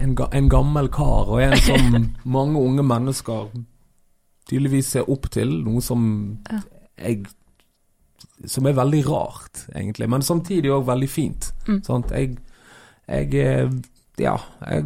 en, 0.00 0.14
en 0.32 0.48
gammel 0.48 0.88
kar, 0.88 1.28
og 1.28 1.42
en 1.44 1.56
som 1.60 2.06
mange 2.38 2.58
unge 2.64 2.82
mennesker 2.88 3.50
tydeligvis 4.50 4.88
ser 4.96 5.10
opp 5.12 5.28
til. 5.30 5.52
Noe 5.66 5.82
som 5.84 6.38
Ja. 6.50 6.62
jeg 6.98 7.26
Som 8.48 8.66
er 8.66 8.72
veldig 8.72 9.02
rart, 9.06 9.66
egentlig, 9.76 10.08
men 10.08 10.22
samtidig 10.24 10.70
òg 10.72 10.86
veldig 10.88 11.08
fint. 11.12 11.52
Mm. 11.68 11.82
Sant? 11.84 12.10
Jeg, 12.10 12.38
jeg 13.08 13.70
Ja, 14.18 14.38
jeg, 14.66 14.84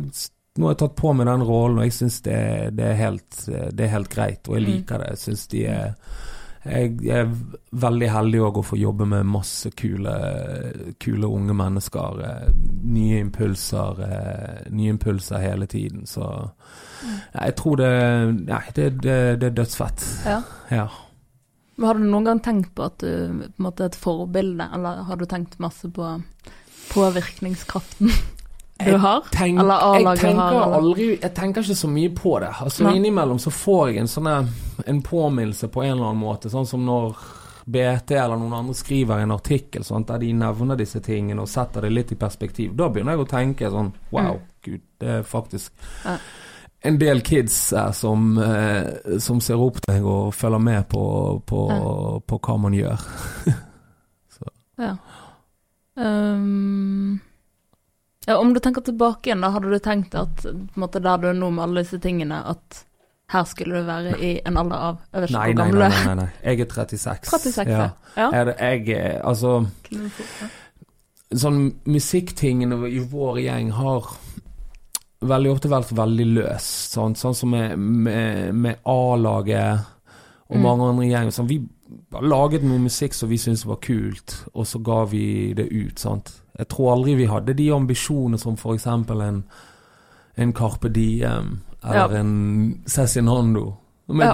nå 0.59 0.66
har 0.66 0.75
jeg 0.75 0.78
tatt 0.83 0.97
på 0.99 1.12
meg 1.14 1.26
den 1.30 1.42
rollen, 1.47 1.78
og 1.78 1.85
jeg 1.87 1.92
syns 1.97 2.21
det, 2.26 2.75
det, 2.76 2.90
helt, 2.99 3.47
det 3.47 3.87
er 3.87 3.94
helt 3.94 4.11
greit, 4.11 4.49
og 4.49 4.59
jeg 4.59 4.66
Mm. 4.66 4.71
liker 4.73 4.99
det. 4.99 5.09
Jeg 5.14 5.18
syns 5.23 5.47
de 5.54 5.64
er 5.66 5.94
jeg 6.64 7.09
er 7.12 7.28
veldig 7.85 8.09
heldig 8.11 8.40
òg 8.47 8.59
å 8.61 8.64
få 8.64 8.78
jobbe 8.80 9.06
med 9.09 9.26
masse 9.28 9.71
kule, 9.76 10.14
kule 11.02 11.28
unge 11.28 11.54
mennesker. 11.56 12.21
eh, 12.25 12.52
Nye 12.85 13.18
impulser, 13.21 14.00
eh, 14.06 14.71
nye 14.73 14.94
impulser 14.94 15.38
hele 15.44 15.66
tiden. 15.66 16.06
Så 16.06 16.50
jeg 17.35 17.56
tror 17.56 17.76
det 17.76 17.90
Nei, 18.47 18.62
det, 18.75 18.90
det, 19.02 19.18
det 19.40 19.50
er 19.50 19.59
dødsfett. 19.61 20.06
Ja. 20.25 20.42
Ja. 20.71 20.88
Men 21.76 21.87
har 21.87 21.94
du 21.99 22.04
noen 22.06 22.25
gang 22.25 22.40
tenkt 22.40 22.75
på 22.75 22.85
at 22.87 22.99
du 23.02 23.09
på 23.09 23.49
en 23.59 23.64
måte 23.66 23.85
er 23.85 23.90
et 23.92 23.99
forbilde, 23.99 24.68
eller 24.73 25.02
har 25.09 25.16
du 25.18 25.26
tenkt 25.26 25.59
masse 25.59 25.88
på 25.90 26.12
påvirkningskraften 26.92 28.11
du 28.78 28.97
har? 28.99 29.21
Tenk, 29.31 29.61
Eller 29.61 29.75
A-laget 29.75 30.35
har, 30.37 30.52
eller? 30.52 30.75
aldri 30.76 31.04
Jeg 31.21 31.35
tenker 31.35 31.62
ikke 31.62 31.76
så 31.78 31.88
mye 31.88 32.11
på 32.14 32.40
det. 32.43 32.49
Altså 32.61 32.85
Nei. 32.85 32.97
Innimellom 32.99 33.38
så 33.38 33.50
får 33.54 33.88
jeg 33.93 33.99
en 34.02 34.09
sånn 34.11 34.49
en 34.87 35.02
påminnelse 35.02 35.69
på 35.71 35.83
en 35.85 35.93
eller 35.93 36.09
annen 36.11 36.21
måte. 36.25 36.50
Sånn 36.50 36.66
som 36.66 36.83
når 36.85 37.14
BT 37.66 38.11
eller 38.19 38.37
noen 38.37 38.52
andre 38.59 38.75
skriver 38.75 39.23
en 39.23 39.31
artikkel 39.33 39.85
sånn, 39.87 40.04
der 40.04 40.19
de 40.19 40.33
nevner 40.37 40.76
disse 40.76 41.00
tingene 41.00 41.40
og 41.40 41.49
setter 41.49 41.81
det 41.87 41.93
litt 41.93 42.12
i 42.12 42.19
perspektiv. 42.21 42.75
Da 42.76 42.88
begynner 42.88 43.14
jeg 43.16 43.23
å 43.25 43.31
tenke 43.31 43.71
sånn 43.71 43.93
Wow, 44.11 44.35
Mm. 44.35 44.40
gud, 44.62 44.81
det 45.00 45.09
er 45.09 45.23
faktisk 45.23 45.71
Ja. 46.04 46.16
en 46.83 46.99
del 46.99 47.21
kids 47.23 47.71
her 47.71 47.93
som, 47.93 48.37
eh, 48.38 49.19
som 49.19 49.40
ser 49.40 49.54
opp 49.57 49.81
til 49.81 49.95
deg 49.95 50.04
og 50.04 50.35
følger 50.35 50.61
med 50.61 50.88
på, 50.88 51.43
på, 51.47 52.23
på 52.26 52.38
hva 52.40 52.59
man 52.61 52.73
gjør. 52.73 52.99
Ja. 54.76 54.97
Um, 55.97 57.21
ja. 58.26 58.38
Om 58.38 58.54
du 58.54 58.61
tenker 58.61 58.81
tilbake 58.87 59.28
igjen, 59.31 59.40
da 59.45 59.50
hadde 59.54 59.71
du 59.71 59.78
tenkt 59.85 60.14
at 60.19 60.43
på 60.43 60.50
en 60.54 60.69
måte 60.81 61.00
der 61.04 61.19
du 61.23 61.28
er 61.28 61.38
nå 61.38 61.50
med 61.52 61.64
alle 61.66 61.83
disse 61.85 61.99
tingene, 62.02 62.40
at 62.54 62.85
her 63.33 63.45
skulle 63.49 63.81
du 63.81 63.87
være 63.88 64.19
i 64.21 64.35
en 64.47 64.57
alder 64.61 64.76
av 64.76 64.99
Jeg 65.12 65.21
vet 65.23 65.31
ikke 65.31 65.38
Nei, 65.38 65.47
hvor 65.47 65.54
nei, 65.54 65.64
gammel 65.64 65.78
nei, 65.81 65.88
du 65.88 65.95
er. 65.95 66.04
nei, 66.04 66.14
nei. 66.14 66.28
Jeg 66.45 66.61
er 66.61 66.75
36. 66.75 67.31
36, 67.31 67.71
ja. 67.73 67.87
ja. 68.21 68.45
det, 68.45 68.54
jeg 68.61 68.99
er 68.99 69.23
Altså 69.25 69.54
sånn 71.35 71.61
musikktingene 71.90 72.78
i 72.93 73.00
vår 73.11 73.40
gjeng 73.43 73.73
har 73.75 74.11
veldig 75.25 75.50
ofte 75.54 75.71
vært 75.73 75.93
veldig 75.97 76.26
løst. 76.37 76.93
Sånn, 76.95 77.16
sånn 77.19 77.35
som 77.35 77.50
med, 77.54 77.78
med, 77.81 78.52
med 78.54 78.83
A-laget 78.85 79.90
og 80.45 80.59
Mm. 80.59 80.62
mange 80.62 80.85
andre 80.90 81.07
gjenger. 81.09 81.33
Sånn, 81.33 81.49
vi 81.49 81.57
laget 82.22 82.62
noe 82.64 82.78
musikk 82.78 83.14
som 83.14 83.28
vi 83.28 83.36
syntes 83.38 83.66
var 83.66 83.76
kult, 83.84 84.44
og 84.54 84.66
så 84.66 84.78
ga 84.82 85.04
vi 85.04 85.52
det 85.54 85.68
ut. 85.72 85.98
Sant? 85.98 86.32
Jeg 86.58 86.68
tror 86.68 86.92
aldri 86.94 87.14
vi 87.18 87.26
hadde 87.26 87.54
de 87.54 87.68
ambisjonene 87.74 88.38
som 88.38 88.54
f.eks. 88.56 88.86
en 88.86 89.44
en 90.36 90.52
Carpe 90.52 90.88
Diem 90.90 91.60
eller 91.84 91.94
Ja. 92.12 92.18
en 92.20 92.82
Cezinando. 92.86 93.76
Men 94.08 94.26
Ja. 94.26 94.32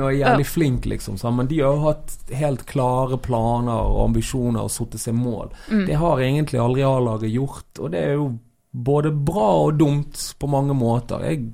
og 0.00 0.08
er 0.10 0.18
Ja. 0.18 0.28
jævlig 0.36 0.46
flink, 0.46 0.84
liksom. 0.86 1.16
sant? 1.18 1.36
Men 1.36 1.46
de 1.46 1.58
har 1.60 1.74
jo 1.74 1.80
hatt 1.82 2.16
helt 2.32 2.66
klare 2.66 3.18
planer 3.18 3.72
og 3.72 4.08
ambisjoner 4.08 4.60
og 4.62 4.70
satt 4.70 4.92
seg 4.98 5.14
mål. 5.14 5.50
Mm. 5.70 5.86
Det 5.86 5.94
har 5.96 6.16
egentlig 6.18 6.58
aldri 6.60 6.82
A-laget 6.82 7.32
gjort, 7.32 7.78
og 7.80 7.90
det 7.92 8.00
er 8.02 8.14
jo 8.14 8.38
både 8.74 9.12
bra 9.24 9.66
og 9.66 9.78
dumt 9.78 10.34
på 10.40 10.48
mange 10.48 10.74
måter. 10.74 11.20
Jeg, 11.22 11.52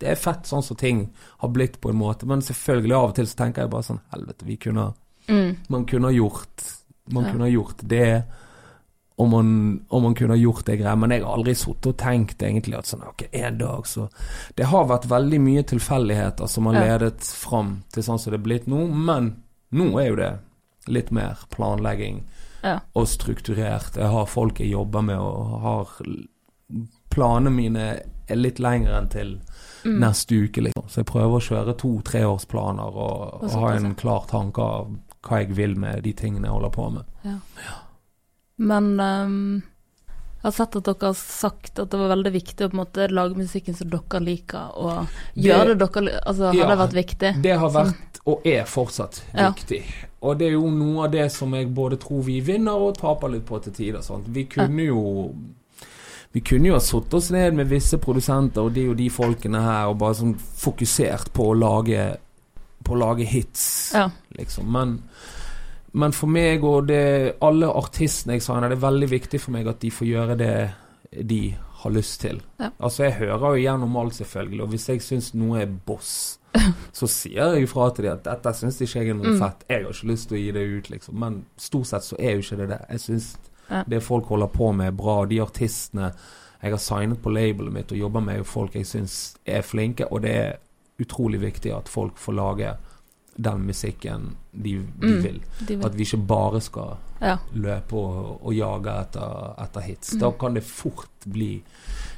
det 0.00 0.08
er 0.08 0.16
fett 0.16 0.48
sånn 0.48 0.62
som 0.64 0.76
ting 0.80 1.10
har 1.42 1.48
blitt 1.52 1.78
på 1.80 1.90
en 1.90 1.96
måte, 2.00 2.26
men 2.26 2.40
selvfølgelig 2.40 2.96
av 2.96 3.08
og 3.10 3.14
til 3.18 3.26
så 3.28 3.36
tenker 3.36 3.62
jeg 3.66 3.70
bare 3.70 3.86
sånn 3.86 4.00
Helvete, 4.14 4.44
vi 4.48 4.56
kunne 4.56 4.94
Mm. 5.28 5.56
Man 5.68 5.84
kunne 5.86 6.08
ha 6.08 6.12
gjort 6.12 6.64
Man 7.12 7.24
Ja. 7.24 7.30
kunne 7.32 7.44
ha 7.44 7.50
gjort 7.50 7.82
det 7.86 8.24
og 9.18 9.28
man, 9.28 9.84
om 9.90 10.02
man 10.02 10.14
kunne 10.14 10.32
ha 10.32 10.36
gjort 10.40 10.64
det 10.64 10.78
greia. 10.80 10.96
men 10.96 11.10
jeg 11.10 11.22
har 11.22 11.36
aldri 11.36 11.52
sittet 11.54 11.86
og 11.86 11.96
tenkt 11.98 12.38
egentlig 12.38 12.78
at 12.78 12.86
sånn 12.86 13.02
Ok, 13.06 13.28
en 13.32 13.58
dag 13.58 13.84
så 13.86 14.08
Det 14.56 14.64
har 14.66 14.86
vært 14.86 15.06
veldig 15.06 15.40
mye 15.40 15.62
tilfeldigheter 15.62 16.48
som 16.48 16.66
har 16.66 16.74
Ja. 16.74 16.80
ledet 16.98 17.20
fram 17.20 17.82
til 17.92 18.02
sånn 18.02 18.18
som 18.18 18.30
det 18.32 18.40
er 18.40 18.44
blitt 18.44 18.66
nå, 18.66 18.88
men 18.88 19.42
nå 19.72 20.00
er 20.00 20.08
jo 20.08 20.16
det 20.16 20.38
litt 20.88 21.10
mer 21.12 21.36
planlegging 21.50 22.24
Ja. 22.64 22.80
og 22.96 23.06
strukturert. 23.06 23.94
Jeg 23.96 24.10
har 24.10 24.26
folk 24.26 24.58
jeg 24.58 24.70
jobber 24.72 25.02
med, 25.02 25.18
og 25.18 25.60
har 25.60 25.86
Planene 27.10 27.50
mine 27.50 28.00
litt 28.38 28.58
lengre 28.58 28.98
enn 28.98 29.08
til 29.08 29.40
Mm. 29.82 29.94
neste 29.98 30.34
uke, 30.44 30.60
liksom. 30.60 30.82
Så 30.88 30.96
jeg 31.00 31.06
prøver 31.06 31.38
å 31.38 31.40
kjøre 31.40 31.72
to-treårsplaner 31.80 32.84
og, 33.00 33.42
Og 33.42 33.44
og 33.44 33.50
ha 33.62 33.70
en 33.72 33.94
klar 33.94 34.26
tanke 34.28 34.58
av 34.60 34.90
hva 35.22 35.38
jeg 35.40 35.54
vil 35.56 35.74
med 35.74 36.02
de 36.04 36.12
tingene 36.12 36.44
jeg 36.44 36.52
holder 36.52 36.70
på 36.70 36.90
med. 36.92 37.04
Men 38.60 39.00
um, 39.00 39.62
jeg 40.42 40.42
har 40.42 40.52
sett 40.52 40.76
at 40.76 40.84
dere 40.84 41.08
har 41.10 41.16
sagt 41.16 41.78
at 41.80 41.90
det 41.92 41.98
var 42.00 42.12
veldig 42.12 42.32
viktig 42.34 42.66
å 42.66 42.68
på 42.70 42.76
en 42.76 42.82
måte 42.82 43.08
lage 43.12 43.36
musikken 43.40 43.74
som 43.76 43.88
dere 43.92 44.20
liker, 44.24 44.68
og 44.76 45.08
gjøre 45.36 45.74
det 45.74 45.78
dere 45.80 46.20
Altså, 46.26 46.44
har 46.50 46.54
Ja. 46.54 46.68
det 46.68 46.78
vært 46.78 46.98
viktig? 47.00 47.32
Det 47.42 47.58
har 47.58 47.70
vært, 47.70 48.20
og 48.26 48.46
er 48.46 48.64
fortsatt, 48.64 49.22
Ja. 49.34 49.50
viktig. 49.52 49.82
Og 50.22 50.36
det 50.38 50.48
er 50.48 50.52
jo 50.58 50.68
noe 50.70 51.04
av 51.06 51.10
det 51.12 51.30
som 51.32 51.52
jeg 51.54 51.72
både 51.74 51.96
tror 51.96 52.22
vi 52.22 52.40
vinner 52.40 52.72
og 52.76 52.98
taper 52.98 53.28
litt 53.30 53.46
på 53.46 53.62
til 53.62 53.72
tider. 53.72 54.02
Vi 54.28 54.44
kunne 54.44 54.84
jo 54.86 55.34
Vi 56.32 56.40
kunne 56.46 56.68
jo 56.70 56.74
ha 56.76 56.80
satt 56.80 57.14
oss 57.14 57.30
ned 57.34 57.54
med 57.58 57.66
visse 57.68 57.98
produsenter 57.98 58.62
og 58.62 58.74
de 58.76 58.84
og 58.92 58.96
de 59.00 59.08
folkene 59.10 59.60
her 59.64 59.88
og 59.90 59.98
bare 59.98 60.14
sånn 60.14 60.36
fokusert 60.38 61.32
på 61.34 61.48
å 61.50 61.56
lage 61.58 62.16
På 62.84 62.94
å 62.94 62.98
lage 63.02 63.26
hits, 63.28 63.92
Ja. 63.94 64.08
liksom. 64.38 64.70
Men 64.72 65.02
men 65.92 66.12
for 66.12 66.28
meg 66.28 66.62
og 66.64 66.86
det, 66.86 67.34
alle 67.42 67.66
artistene 67.66 68.34
jeg 68.36 68.42
signer, 68.42 68.68
det 68.70 68.76
er 68.78 68.84
veldig 68.90 69.08
viktig 69.10 69.40
for 69.40 69.50
meg 69.50 69.66
at 69.66 69.80
de 69.80 69.90
får 69.90 70.06
gjøre 70.06 70.36
det 70.38 70.70
de 71.26 71.56
har 71.82 71.90
lyst 71.90 72.20
til. 72.20 72.40
Ja. 72.60 72.70
Altså, 72.80 73.02
jeg 73.08 73.12
hører 73.18 73.56
jo 73.56 73.62
gjennom 73.64 73.96
alt, 73.96 74.14
selvfølgelig, 74.14 74.62
og 74.62 74.68
hvis 74.68 74.86
jeg 74.88 75.02
syns 75.02 75.34
noe 75.34 75.60
er 75.62 75.66
boss, 75.66 76.38
så 76.92 77.08
sier 77.10 77.54
jeg 77.56 77.64
ifra 77.66 77.90
til 77.92 78.04
dem 78.04 78.12
at 78.12 78.22
dette 78.24 78.52
syns 78.54 78.78
ikke 78.80 79.00
jeg 79.02 79.08
er 79.10 79.14
noe 79.18 79.32
Mm. 79.34 79.38
fett. 79.42 79.64
Jeg 79.68 79.82
har 79.84 79.90
ikke 79.92 80.06
lyst 80.12 80.28
til 80.28 80.38
å 80.38 80.40
gi 80.44 80.50
det 80.52 80.64
ut, 80.78 80.90
liksom. 80.90 81.18
Men 81.18 81.44
stort 81.58 81.86
sett 81.86 82.02
så 82.06 82.16
er 82.20 82.30
jo 82.36 82.38
ikke 82.46 82.56
det 82.62 82.68
det. 82.68 82.80
Jeg 82.90 83.00
syns 83.00 83.36
Ja. 83.70 83.84
det 83.86 84.02
folk 84.02 84.24
holder 84.26 84.46
på 84.46 84.72
med, 84.72 84.86
er 84.86 84.96
bra. 84.98 85.24
De 85.26 85.40
artistene 85.40 86.12
jeg 86.62 86.70
har 86.72 86.78
signet 86.78 87.22
på 87.22 87.30
labelet 87.32 87.72
mitt 87.72 87.92
og 87.92 87.98
jobber 87.98 88.20
med, 88.20 88.38
er 88.40 88.42
folk 88.44 88.74
jeg 88.74 88.84
syns 88.86 89.36
er 89.46 89.62
flinke, 89.62 90.10
og 90.12 90.22
det 90.22 90.30
er 90.36 90.56
utrolig 91.00 91.40
viktig 91.40 91.72
at 91.76 91.88
folk 91.88 92.18
får 92.18 92.32
lage 92.36 92.72
den 93.40 93.62
musikken 93.66 94.36
de, 94.52 94.74
de 95.00 95.06
Mm. 95.06 95.22
vil. 95.22 95.38
De 95.60 95.76
vil. 95.76 95.86
At 95.86 95.94
vi 95.96 96.02
ikke 96.04 96.26
bare 96.26 96.60
skal 96.60 96.96
Ja. 97.22 97.36
løpe 97.54 97.92
og, 97.96 98.40
og 98.46 98.52
jage 98.54 98.90
etter, 99.00 99.54
etter 99.62 99.80
hits. 99.80 100.12
Mm. 100.14 100.20
Da 100.20 100.30
kan 100.30 100.54
det 100.54 100.64
fort 100.64 101.08
bli 101.32 101.62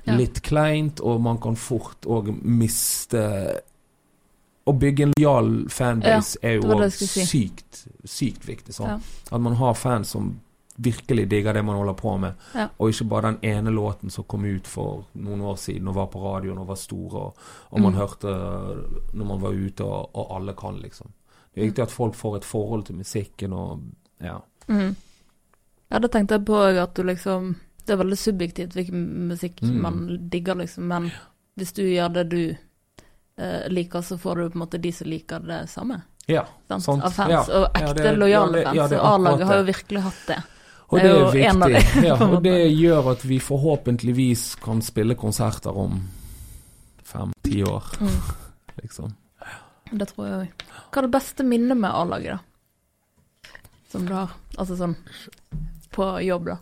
Ja. 0.07 0.17
litt 0.17 0.43
kleint, 0.43 1.01
og 1.01 1.21
man 1.21 1.39
kan 1.39 1.55
fort 1.57 2.01
òg 2.07 2.33
miste 2.43 3.61
Å 4.65 4.73
bygge 4.79 5.03
en 5.03 5.13
lojal 5.19 5.69
fanbase 5.69 6.37
er 6.43 6.53
jo 6.61 6.89
sykt, 6.89 7.81
sykt 8.07 8.45
viktig. 8.47 8.73
Sånn. 8.77 8.87
Ja. 8.87 8.99
At 9.33 9.41
man 9.41 9.55
har 9.59 9.75
fans 9.75 10.09
som 10.15 10.41
virkelig 10.83 11.29
digger 11.31 11.53
det 11.55 11.63
man 11.65 11.77
holder 11.77 11.95
på 11.95 12.17
med, 12.19 12.33
Ja. 12.55 12.69
og 12.79 12.89
ikke 12.91 13.09
bare 13.09 13.23
den 13.33 13.39
ene 13.43 13.71
låten 13.71 14.11
som 14.11 14.25
kom 14.25 14.45
ut 14.45 14.67
for 14.67 15.05
noen 15.15 15.41
år 15.41 15.57
siden 15.57 15.89
og 15.89 15.95
var 15.95 16.07
på 16.07 16.23
radioen 16.25 16.59
og 16.59 16.67
var 16.67 16.77
stor, 16.81 17.15
og, 17.15 17.37
og 17.71 17.81
man 17.81 17.93
Mm. 17.93 17.99
hørte 17.99 18.33
når 19.15 19.25
man 19.27 19.41
var 19.41 19.51
ute, 19.53 19.85
og, 19.85 20.11
og 20.15 20.37
alle 20.37 20.55
kan, 20.55 20.81
liksom. 20.83 21.13
Det 21.55 21.61
er 21.61 21.67
viktig 21.67 21.83
at 21.83 21.91
folk 21.91 22.15
får 22.15 22.37
et 22.37 22.45
forhold 22.45 22.85
til 22.87 22.97
musikken 22.97 23.53
og 23.53 23.81
ja. 24.21 24.39
Mm. 24.69 24.95
Ja, 25.91 25.99
det 25.99 26.11
tenkte 26.13 26.35
jeg 26.39 26.45
på 26.47 26.57
at 26.83 26.95
du 26.95 27.03
liksom 27.03 27.57
Det 27.87 27.93
er 27.93 27.97
veldig 28.05 28.17
subjektivt 28.19 28.73
hvilken 28.75 29.29
musikk 29.29 29.61
Mm. 29.63 29.81
man 29.83 30.29
digger, 30.31 30.55
liksom, 30.55 30.85
men 30.89 31.11
hvis 31.59 31.73
du 31.75 31.83
gjør 31.83 32.13
det 32.15 32.29
du 32.31 32.57
eh, 33.39 33.69
liker, 33.69 34.01
så 34.03 34.17
får 34.19 34.37
du 34.37 34.51
på 34.51 34.55
en 34.55 34.61
måte 34.67 34.79
de 34.81 34.93
som 34.93 35.09
liker 35.09 35.41
det 35.41 35.69
samme. 35.69 36.03
Ja, 36.29 36.45
Sant? 36.69 36.85
Sant. 36.85 37.03
Av 37.05 37.11
fans. 37.11 37.31
Ja. 37.33 37.41
Og 37.41 37.67
Ja, 37.75 37.81
ekte, 37.89 38.03
det- 38.03 38.19
lojale 38.19 38.53
ja, 38.53 38.53
det- 38.53 38.65
fans. 38.65 38.77
ja, 38.77 38.89
det 38.89 38.99
og 39.01 39.07
A-laget 39.15 39.47
har 39.47 39.57
jo 39.57 39.65
virkelig 39.65 40.01
hatt 40.03 40.27
det. 40.29 40.43
Og 40.93 40.99
Det 41.01 41.09
det 41.09 41.45
er 41.47 41.57
viktig. 41.57 42.05
ja, 42.09 42.17
og 42.21 42.43
det 42.45 42.57
gjør 42.77 43.07
at 43.15 43.23
vi 43.25 43.39
forhåpentligvis 43.41 44.43
kan 44.61 44.83
spille 44.85 45.15
konserter 45.17 45.73
om 45.77 46.03
fem-ti 47.05 47.63
år, 47.65 47.85
Mm. 48.01 48.21
liksom. 48.83 49.13
Det 49.93 50.09
tror 50.09 50.27
jeg 50.27 50.35
òg. 50.41 50.67
Hva 50.93 50.99
er 51.01 51.07
det 51.07 51.13
beste 51.13 51.45
minnet 51.45 51.77
med 51.77 51.91
A-laget, 51.91 52.37
da? 52.37 52.39
Som 53.93 54.07
du 54.09 54.13
har? 54.17 54.31
Altså 54.59 54.77
sånn 54.77 54.95
på 55.93 56.07
jobb, 56.25 56.47
da. 56.53 56.57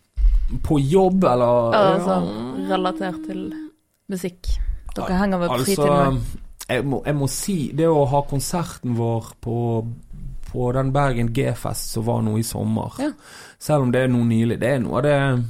På 0.66 0.78
jobb, 0.80 1.24
eller 1.24 1.74
Ja, 1.76 1.82
altså 1.94 2.14
relatert 2.70 3.20
til 3.28 3.42
musikk. 4.10 4.48
Dere 4.96 5.18
henger 5.20 5.38
ved 5.44 5.52
fritiden? 5.60 5.90
Altså, 5.90 6.38
jeg 6.70 6.84
må, 6.86 7.02
jeg 7.06 7.14
må 7.14 7.28
si 7.30 7.54
Det 7.74 7.86
å 7.86 8.00
ha 8.10 8.20
konserten 8.26 8.96
vår 8.98 9.28
på, 9.42 9.54
på 10.52 10.72
den 10.76 10.92
Bergen 10.92 11.32
G-fest 11.32 11.92
som 11.94 12.04
var 12.06 12.20
nå 12.22 12.36
i 12.38 12.42
sommer, 12.42 12.92
Ja. 12.98 13.10
selv 13.58 13.82
om 13.82 13.90
det 13.92 14.02
er 14.04 14.08
noe 14.08 14.24
nylig, 14.24 14.58
det 14.60 14.68
er 14.76 14.78
noe 14.84 14.98
av 14.98 15.02
det 15.02 15.44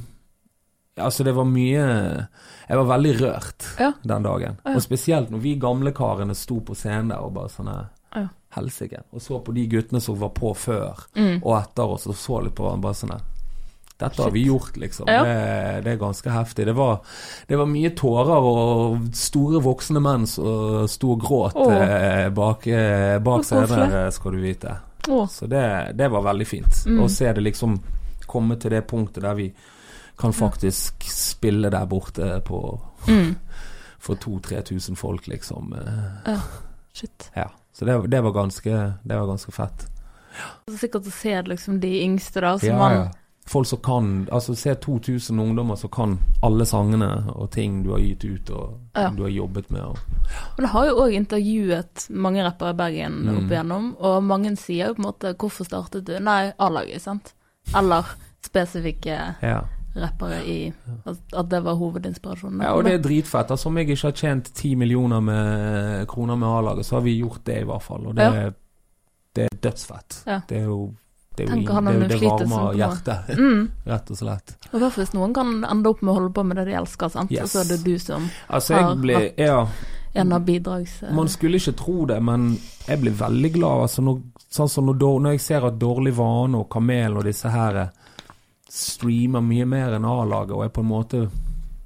Altså, 1.01 1.23
det 1.23 1.31
var 1.33 1.45
mye 1.47 2.27
Jeg 2.69 2.77
var 2.77 2.85
veldig 2.97 3.13
rørt 3.21 3.65
Ja. 3.79 3.91
den 4.03 4.23
dagen. 4.23 4.57
Ja. 4.65 4.75
Og 4.75 4.81
spesielt 4.81 5.31
når 5.31 5.39
vi 5.41 5.55
gamlekarene 5.59 6.35
sto 6.35 6.59
på 6.59 6.75
scenen 6.75 7.09
der 7.09 7.19
og 7.23 7.33
bare 7.33 7.49
sånn 7.49 7.71
Ja. 8.15 8.27
Helsike. 8.55 9.03
Og 9.13 9.21
så 9.21 9.39
på 9.43 9.53
de 9.53 9.67
guttene 9.67 10.01
som 10.01 10.19
var 10.19 10.29
på 10.29 10.53
før 10.55 10.99
Mm. 11.15 11.41
og 11.43 11.61
etter 11.63 11.83
oss, 11.83 12.07
og 12.07 12.15
så 12.15 12.43
litt 12.43 12.55
på 12.55 12.63
hverandre 12.63 12.81
bare 12.81 12.93
sånn 12.93 13.21
Dette 14.01 14.17
har 14.17 14.31
Shit. 14.31 14.33
vi 14.33 14.45
gjort, 14.47 14.77
liksom. 14.77 15.05
Ja. 15.07 15.23
Det, 15.23 15.83
det 15.83 15.93
er 15.93 15.97
ganske 15.97 16.29
heftig. 16.31 16.65
Det 16.65 16.73
var, 16.75 17.01
det 17.47 17.55
var 17.57 17.65
mye 17.67 17.89
tårer 17.95 18.41
og 18.43 19.09
store 19.13 19.61
voksne 19.61 20.01
menn 20.01 20.25
som 20.27 20.87
sto 20.87 21.11
og 21.11 21.19
gråt 21.21 21.55
eh, 21.55 22.29
bak, 22.29 22.65
eh, 22.67 23.19
bak 23.19 23.43
scenen, 23.43 23.91
eh, 23.93 24.09
skal 24.09 24.31
du 24.31 24.41
vite. 24.41 24.75
Å, 25.09 25.27
Så 25.27 25.47
det, 25.49 25.91
det 25.97 26.07
var 26.13 26.25
veldig 26.25 26.47
fint. 26.47 26.83
Mm. 26.85 26.99
Å 27.03 27.09
se 27.09 27.31
det 27.33 27.41
liksom 27.41 27.79
komme 28.29 28.55
til 28.61 28.71
det 28.71 28.83
punktet 28.87 29.23
der 29.25 29.35
vi 29.35 29.47
kan 30.21 30.33
faktisk 30.33 31.03
spille 31.09 31.71
der 31.73 31.87
borte 31.89 32.35
på 32.45 32.59
mm. 33.07 33.31
for 34.05 34.15
2000-3000 34.15 34.95
folk, 34.95 35.27
liksom. 35.27 35.73
Ja, 36.25 36.37
Shit. 36.93 37.31
Ja. 37.33 37.49
Så 37.73 37.85
det, 37.85 38.07
det, 38.07 38.21
var 38.21 38.31
ganske, 38.31 38.93
det 39.03 39.17
var 39.17 39.27
ganske 39.27 39.51
fett. 39.51 39.87
Ja. 40.31 40.77
sikkert 40.79 41.07
å 41.07 41.11
se 41.11 41.33
liksom 41.43 41.79
de 41.83 41.91
yngste, 42.05 42.43
da, 42.43 42.53
som 42.59 42.69
Ja, 42.69 42.77
man 42.79 42.93
ja. 42.95 43.07
Folk 43.47 43.67
som 43.67 43.79
kan 43.79 44.27
Altså 44.31 44.53
se 44.55 44.75
2000 44.75 45.39
ungdommer 45.39 45.75
som 45.75 45.89
kan 45.89 46.19
alle 46.43 46.65
sangene 46.65 47.07
og 47.35 47.49
ting 47.51 47.83
du 47.83 47.89
har 47.91 47.99
gitt 47.99 48.23
ut 48.23 48.49
og 48.49 48.77
Ja. 48.95 49.09
du 49.09 49.23
har 49.23 49.29
jobbet 49.29 49.71
med. 49.71 49.81
Og, 49.81 49.97
Men 50.57 50.65
det 50.65 50.69
har 50.69 50.85
jo 50.87 50.95
òg 51.01 51.13
intervjuet 51.13 52.07
mange 52.09 52.43
rappere 52.43 52.69
i 52.69 52.73
Bergen 52.77 53.11
Mm. 53.25 53.37
opp 53.37 53.51
igjennom, 53.51 53.95
og 53.99 54.23
mange 54.23 54.55
sier 54.57 54.87
jo 54.87 54.93
på 54.93 54.99
en 54.99 55.05
måte 55.11 55.33
'Hvorfor 55.35 55.65
startet 55.65 56.05
du?' 56.05 56.19
Nei, 56.19 56.51
A-laget, 56.59 57.01
sant? 57.01 57.33
Eller 57.75 58.03
spesifikke 58.45 59.35
ja. 59.41 59.61
rappere 59.95 60.43
i 60.45 60.73
At, 61.05 61.49
det 61.49 61.63
var 61.63 61.75
hovedinspirasjonen. 61.75 62.61
ja, 62.61 62.73
og 62.73 62.83
det 62.83 62.93
er 62.93 62.97
dritfett. 63.09 63.51
Altså 63.51 63.67
Om 63.69 63.77
jeg 63.77 63.87
ikke 63.89 64.01
har 64.07 64.11
tjent 64.11 64.53
ti 64.53 64.75
millioner 64.75 65.19
med 65.21 66.07
kroner 66.07 66.35
med 66.35 66.47
A-laget, 66.47 66.85
så 66.85 66.95
har 66.95 67.01
vi 67.01 67.19
gjort 67.21 67.43
det 67.45 67.61
i 67.61 67.65
hvert 67.65 67.81
fall. 67.83 68.07
Og 68.07 68.15
det, 68.15 68.23
Ja. 68.33 68.49
det 69.35 69.43
er 69.51 69.57
dødsfett. 69.69 70.23
Det 70.49 70.57
er 70.57 70.63
jo 70.65 70.93
det, 71.35 71.45
er 71.45 71.55
jo 71.55 71.79
det, 71.79 72.07
det 72.11 72.17
varmer 72.19 72.73
hjertet, 72.75 73.29
mm. 73.39 73.61
rett 73.93 74.11
og 74.11 74.19
slett. 74.19 74.53
Og 74.71 74.81
hvert 74.81 74.95
fall 74.95 75.05
hvis 75.05 75.13
noen 75.15 75.33
kan 75.35 75.53
ende 75.63 75.91
opp 75.93 76.03
med 76.03 76.11
å 76.11 76.17
holde 76.19 76.33
på 76.35 76.43
med 76.43 76.59
det 76.59 76.67
de 76.67 76.75
elsker, 76.81 77.13
sant. 77.13 77.31
Yes. 77.31 77.45
Og 77.45 77.53
så 77.53 77.61
er 77.63 77.69
det 77.71 77.79
du 77.85 77.95
som 78.01 78.27
Altså, 78.47 78.75
Har 78.75 78.99
ble 78.99 79.21
Ja. 79.39 79.61
en 80.13 80.35
av 80.35 80.43
bidrags... 80.45 80.99
Man 81.15 81.31
skulle 81.31 81.61
ikke 81.61 81.77
tro 81.79 82.05
det, 82.05 82.19
men 82.23 82.57
jeg 82.87 82.99
blir 82.99 83.15
veldig 83.15 83.53
glad. 83.55 83.85
Altså 83.87 84.03
når, 84.03 84.19
sånn 84.51 84.69
som 84.69 84.91
når, 84.91 84.99
når 85.23 85.37
jeg 85.37 85.45
ser 85.47 85.69
at 85.69 85.79
Dårlig 85.79 86.13
vane 86.19 86.59
og 86.59 86.69
Kamel 86.71 87.17
og 87.21 87.23
disse 87.29 87.51
her 87.51 87.79
eh, 87.85 87.95
streamer 88.71 89.43
mye 89.43 89.65
mer 89.67 89.95
enn 89.95 90.07
A-laget 90.07 90.55
og 90.57 90.65
er 90.65 90.75
på 90.75 90.83
en 90.83 90.91
måte 90.91 91.23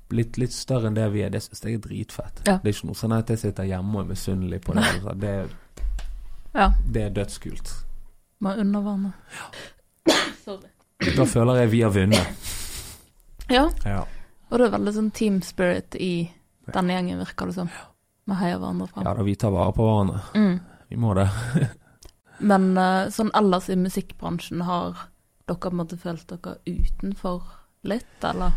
blitt 0.10 0.38
litt 0.42 0.54
større 0.54 0.90
enn 0.90 0.98
det 0.98 1.06
vi 1.14 1.22
er, 1.26 1.32
det 1.34 1.42
syns 1.46 1.64
jeg 1.66 1.78
er 1.78 1.86
dritfett. 1.86 2.44
Ja. 2.46 2.58
Det 2.62 2.70
er 2.70 2.76
ikke 2.78 2.90
noe 2.90 2.98
sånn 2.98 3.16
at 3.18 3.30
jeg 3.34 3.42
sitter 3.42 3.70
hjemme 3.70 3.98
og 3.98 4.06
er 4.06 4.12
misunnelig 4.14 4.62
på 4.66 4.74
det. 4.78 4.90
Altså. 4.96 5.16
Det, 5.22 5.36
Ja, 6.56 6.72
det 6.88 7.02
er 7.02 7.10
dødskult. 7.18 7.85
Man 8.40 8.60
undervannet. 8.60 9.14
Ja. 9.36 10.14
Sorry. 10.44 10.70
Da 11.18 11.26
føler 11.26 11.62
jeg 11.64 11.72
vi 11.72 11.82
har 11.82 11.92
vunnet. 11.96 12.28
Ja, 13.50 13.70
Ja. 13.86 14.06
og 14.50 14.58
det 14.60 14.66
er 14.68 14.72
veldig 14.78 14.94
sånn 14.96 15.12
team 15.14 15.42
spirit 15.42 15.96
i 16.02 16.30
denne 16.74 16.94
gjengen, 16.96 17.20
virker 17.22 17.46
det 17.52 17.54
som. 17.60 17.70
Vi 18.26 18.34
heier 18.40 18.58
hverandre 18.58 18.88
fram. 18.90 19.04
Ja 19.06 19.14
da, 19.14 19.24
vi 19.24 19.36
tar 19.36 19.52
vare 19.54 19.74
på 19.74 19.86
hverandre. 19.86 20.22
Mm. 20.34 20.60
Vi 20.90 20.96
må 20.98 21.14
det. 21.18 21.28
Men 22.40 22.72
eh, 22.78 23.10
sånn 23.14 23.30
ellers 23.38 23.70
i 23.70 23.76
musikkbransjen, 23.80 24.62
har 24.66 24.96
dere 25.48 25.60
på 25.62 25.70
en 25.72 25.78
måte 25.78 25.98
følt 26.02 26.26
dere 26.28 26.58
utenfor 26.66 27.44
litt, 27.86 28.18
eller? 28.26 28.52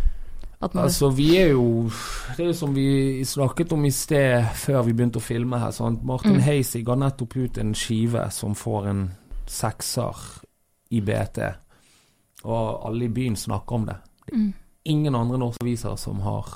At 0.61 0.73
man, 0.75 0.85
Altså, 0.89 1.11
vi 1.15 1.37
er 1.39 1.53
jo 1.53 1.87
Det 2.35 2.41
er 2.43 2.49
jo 2.49 2.55
som 2.59 2.73
vi 2.75 3.23
snakket 3.25 3.73
om 3.77 3.85
i 3.87 3.91
sted, 3.95 4.43
før 4.59 4.83
vi 4.89 4.93
begynte 4.97 5.21
å 5.21 5.23
filme 5.23 5.59
her. 5.63 5.71
Sant? 5.71 6.03
Martin 6.03 6.35
Mm. 6.35 6.41
Heisig 6.43 6.85
ga 6.85 6.97
nettopp 6.97 7.37
ut 7.37 7.59
en 7.59 7.75
skive 7.75 8.25
som 8.35 8.55
får 8.59 8.89
en 8.91 9.05
sekser 9.51 10.17
i 10.91 11.01
BT. 11.01 11.39
Og 12.45 12.87
alle 12.87 13.05
i 13.05 13.13
byen 13.13 13.37
snakker 13.37 13.75
om 13.75 13.87
det. 13.87 13.97
mm. 14.33 14.53
Ingen 14.89 15.15
andre 15.15 15.37
norske 15.39 15.61
aviser 15.61 15.97
som 16.01 16.21
har 16.25 16.47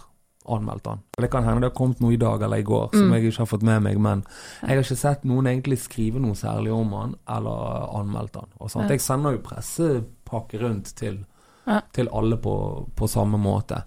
anmeldt 0.48 0.86
han. 0.86 1.00
Det 1.20 1.28
kan 1.30 1.44
hende 1.44 1.60
det 1.60 1.68
har 1.70 1.76
kommet 1.76 2.00
noe 2.00 2.14
i 2.14 2.16
dag 2.16 2.40
eller 2.42 2.56
i 2.56 2.62
går 2.64 2.88
som 2.92 3.02
Mm. 3.10 3.12
jeg 3.12 3.24
ikke 3.28 3.38
har 3.38 3.46
fått 3.46 3.62
med 3.62 3.82
meg, 3.82 3.98
men 4.00 4.24
jeg 4.62 4.68
har 4.70 4.82
ikke 4.82 4.96
sett 4.96 5.24
noen 5.24 5.46
egentlig 5.46 5.78
skrive 5.78 6.18
noe 6.20 6.34
særlig 6.34 6.72
om 6.72 6.92
han 6.92 7.14
eller 7.28 8.00
anmeldt 8.00 8.34
han. 8.34 8.48
Ja. 8.60 8.88
Jeg 8.88 9.00
sender 9.00 9.32
jo 9.32 9.38
pressepakke 9.38 10.60
rundt 10.62 10.94
til, 10.96 11.26
Ja. 11.66 11.80
til 11.92 12.08
alle 12.12 12.36
på, 12.38 12.88
på 12.96 13.06
samme 13.08 13.38
måte. 13.38 13.82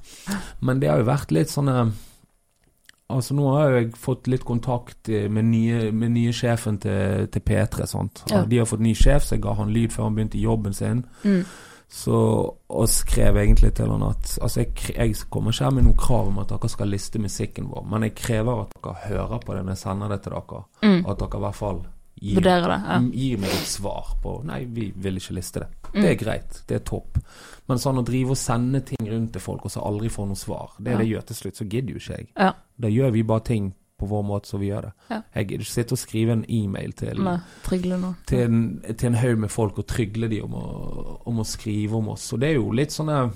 Men 0.61 0.79
det 0.79 0.89
har 0.89 0.97
jo 0.99 1.05
vært 1.05 1.31
litt 1.31 1.47
sånne 1.49 1.91
Altså 3.13 3.35
Nå 3.37 3.45
har 3.53 3.75
jeg 3.75 3.91
fått 4.01 4.25
litt 4.31 4.45
kontakt 4.47 5.11
eh, 5.13 5.27
med 5.29 5.45
nye, 5.51 5.91
med 5.93 6.15
nye 6.15 6.33
sjefen 6.33 6.79
til, 6.81 7.27
til 7.29 7.43
P3. 7.45 7.85
Sant? 7.89 8.23
Ja. 8.31 8.41
De 8.49 8.59
har 8.61 8.69
fått 8.69 8.81
ny 8.81 8.95
sjef, 8.97 9.27
så 9.27 9.37
jeg 9.37 9.45
ga 9.45 9.53
han 9.59 9.73
lyd 9.73 9.93
før 9.93 10.09
han 10.09 10.17
begynte 10.17 10.39
i 10.39 10.45
jobben 10.45 10.73
sin. 10.73 11.03
Mm. 11.23 11.43
Så, 11.95 12.17
og 12.49 12.87
skrev 12.89 13.37
egentlig 13.37 13.69
til 13.77 13.91
han 13.93 14.01
at 14.07 14.31
Altså, 14.41 14.63
jeg, 14.63 14.95
jeg 14.95 15.27
kommer 15.29 15.53
ikke 15.53 15.67
her 15.67 15.75
med 15.77 15.85
noe 15.85 15.99
krav 15.99 16.31
om 16.31 16.39
at 16.41 16.49
dere 16.49 16.69
skal 16.73 16.89
liste 16.89 17.21
musikken 17.21 17.69
vår, 17.69 17.85
men 17.91 18.07
jeg 18.07 18.15
krever 18.17 18.63
at 18.63 18.73
dere 18.79 19.03
hører 19.05 19.43
på 19.43 19.53
det 19.53 19.61
når 19.61 19.75
jeg 19.75 19.83
sender 19.83 20.15
det 20.15 20.23
til 20.25 20.33
dere. 20.33 20.63
Mm. 20.81 21.03
At 21.05 21.21
dere 21.21 21.37
i 21.37 21.45
hvert 21.45 21.59
fall 21.61 21.83
gir, 22.21 22.35
Vurderer 22.39 22.67
det. 22.71 22.79
Ja. 22.87 22.99
gir 23.13 23.37
meg 23.43 23.49
et 23.49 23.67
svar 23.69 24.15
på 24.23 24.43
Nei, 24.47 24.65
vi 24.65 24.91
vil 24.95 25.17
ikke 25.19 25.35
liste 25.35 25.59
det. 25.65 25.67
Mm. 25.93 26.01
Det 26.01 26.09
er 26.11 26.19
greit. 26.23 26.61
Det 26.67 26.75
er 26.75 26.83
topp. 26.85 27.17
Men 27.67 27.77
sånn 27.81 27.97
å 28.01 28.05
drive 28.05 28.35
og 28.35 28.37
sende 28.37 28.81
ting 28.85 29.07
rundt 29.09 29.31
til 29.33 29.41
folk, 29.41 29.65
og 29.65 29.71
så 29.71 29.81
aldri 29.85 30.09
få 30.09 30.27
noe 30.27 30.35
svar, 30.39 30.75
det 30.79 30.87
er 30.93 30.95
Ja. 30.95 30.97
det 31.03 31.07
gjør 31.09 31.25
til 31.25 31.35
slutt. 31.35 31.55
Så 31.57 31.69
gidder 31.69 31.93
jo 31.93 31.97
ikke 31.99 32.17
jeg. 32.17 32.27
Ja. 32.37 32.51
Da 32.79 32.87
gjør 32.87 33.11
vi 33.11 33.23
bare 33.23 33.43
ting 33.43 33.73
på 33.97 34.07
vår 34.09 34.23
måte 34.27 34.47
som 34.47 34.59
vi 34.59 34.67
gjør 34.67 34.81
det. 34.81 34.91
Ja. 35.09 35.21
Jeg 35.35 35.47
gidder 35.47 35.63
ikke 35.63 35.71
sitte 35.71 35.93
og 35.93 35.97
skrive 35.99 36.31
en 36.33 36.45
e-mail 36.49 36.91
til 36.93 37.23
Nei, 37.23 37.37
til 38.27 38.39
en, 38.41 38.81
til 38.97 39.07
en 39.07 39.15
haug 39.15 39.37
med 39.39 39.49
folk 39.49 39.77
og 39.79 39.87
trygle 39.87 40.27
de 40.29 40.41
om 40.41 40.53
å, 40.53 41.21
om 41.25 41.39
å 41.39 41.45
skrive 41.45 41.95
om 41.95 42.09
oss. 42.09 42.33
Og 42.33 42.39
det 42.41 42.49
er 42.49 42.53
jo 42.59 42.71
litt 42.71 42.91
sånne 42.91 43.31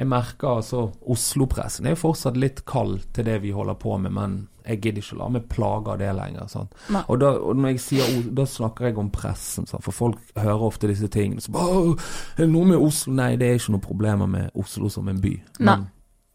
Jeg 0.00 0.08
merker 0.08 0.48
altså 0.62 0.86
Oslo-pressen 1.12 1.84
er 1.86 1.92
jo 1.92 1.98
fortsatt 2.06 2.38
litt 2.40 2.62
kald 2.64 3.02
til 3.12 3.26
det 3.28 3.34
vi 3.42 3.50
holder 3.52 3.76
på 3.76 3.98
med, 4.00 4.14
men 4.16 4.36
jeg 4.64 4.80
gidder 4.80 5.02
ikke 5.02 5.16
å 5.16 5.18
la 5.20 5.28
meg 5.34 5.44
plage 5.50 5.92
av 5.92 5.98
det 6.00 6.10
lenger. 6.16 6.54
Og, 7.02 7.14
da, 7.20 7.30
og 7.36 7.56
når 7.58 7.72
jeg 7.74 7.80
sier 7.84 8.22
Da 8.36 8.44
snakker 8.46 8.86
jeg 8.88 8.98
om 9.02 9.10
pressen, 9.12 9.66
sant? 9.68 9.82
for 9.84 9.92
folk 9.96 10.18
hører 10.38 10.64
ofte 10.70 10.88
disse 10.88 11.08
tingene. 11.12 11.40
Så 11.44 11.52
bare, 11.52 11.96
er 12.36 12.44
det 12.44 12.48
noe 12.52 12.68
med 12.70 12.80
Oslo? 12.80 13.12
Nei, 13.18 13.34
det 13.40 13.48
er 13.50 13.58
ikke 13.60 13.74
noe 13.76 13.84
problemer 13.84 14.30
med 14.30 14.50
Oslo 14.60 14.88
som 14.92 15.08
en 15.12 15.20
by. 15.20 15.34
Nei. 15.60 15.64
Men 15.74 15.86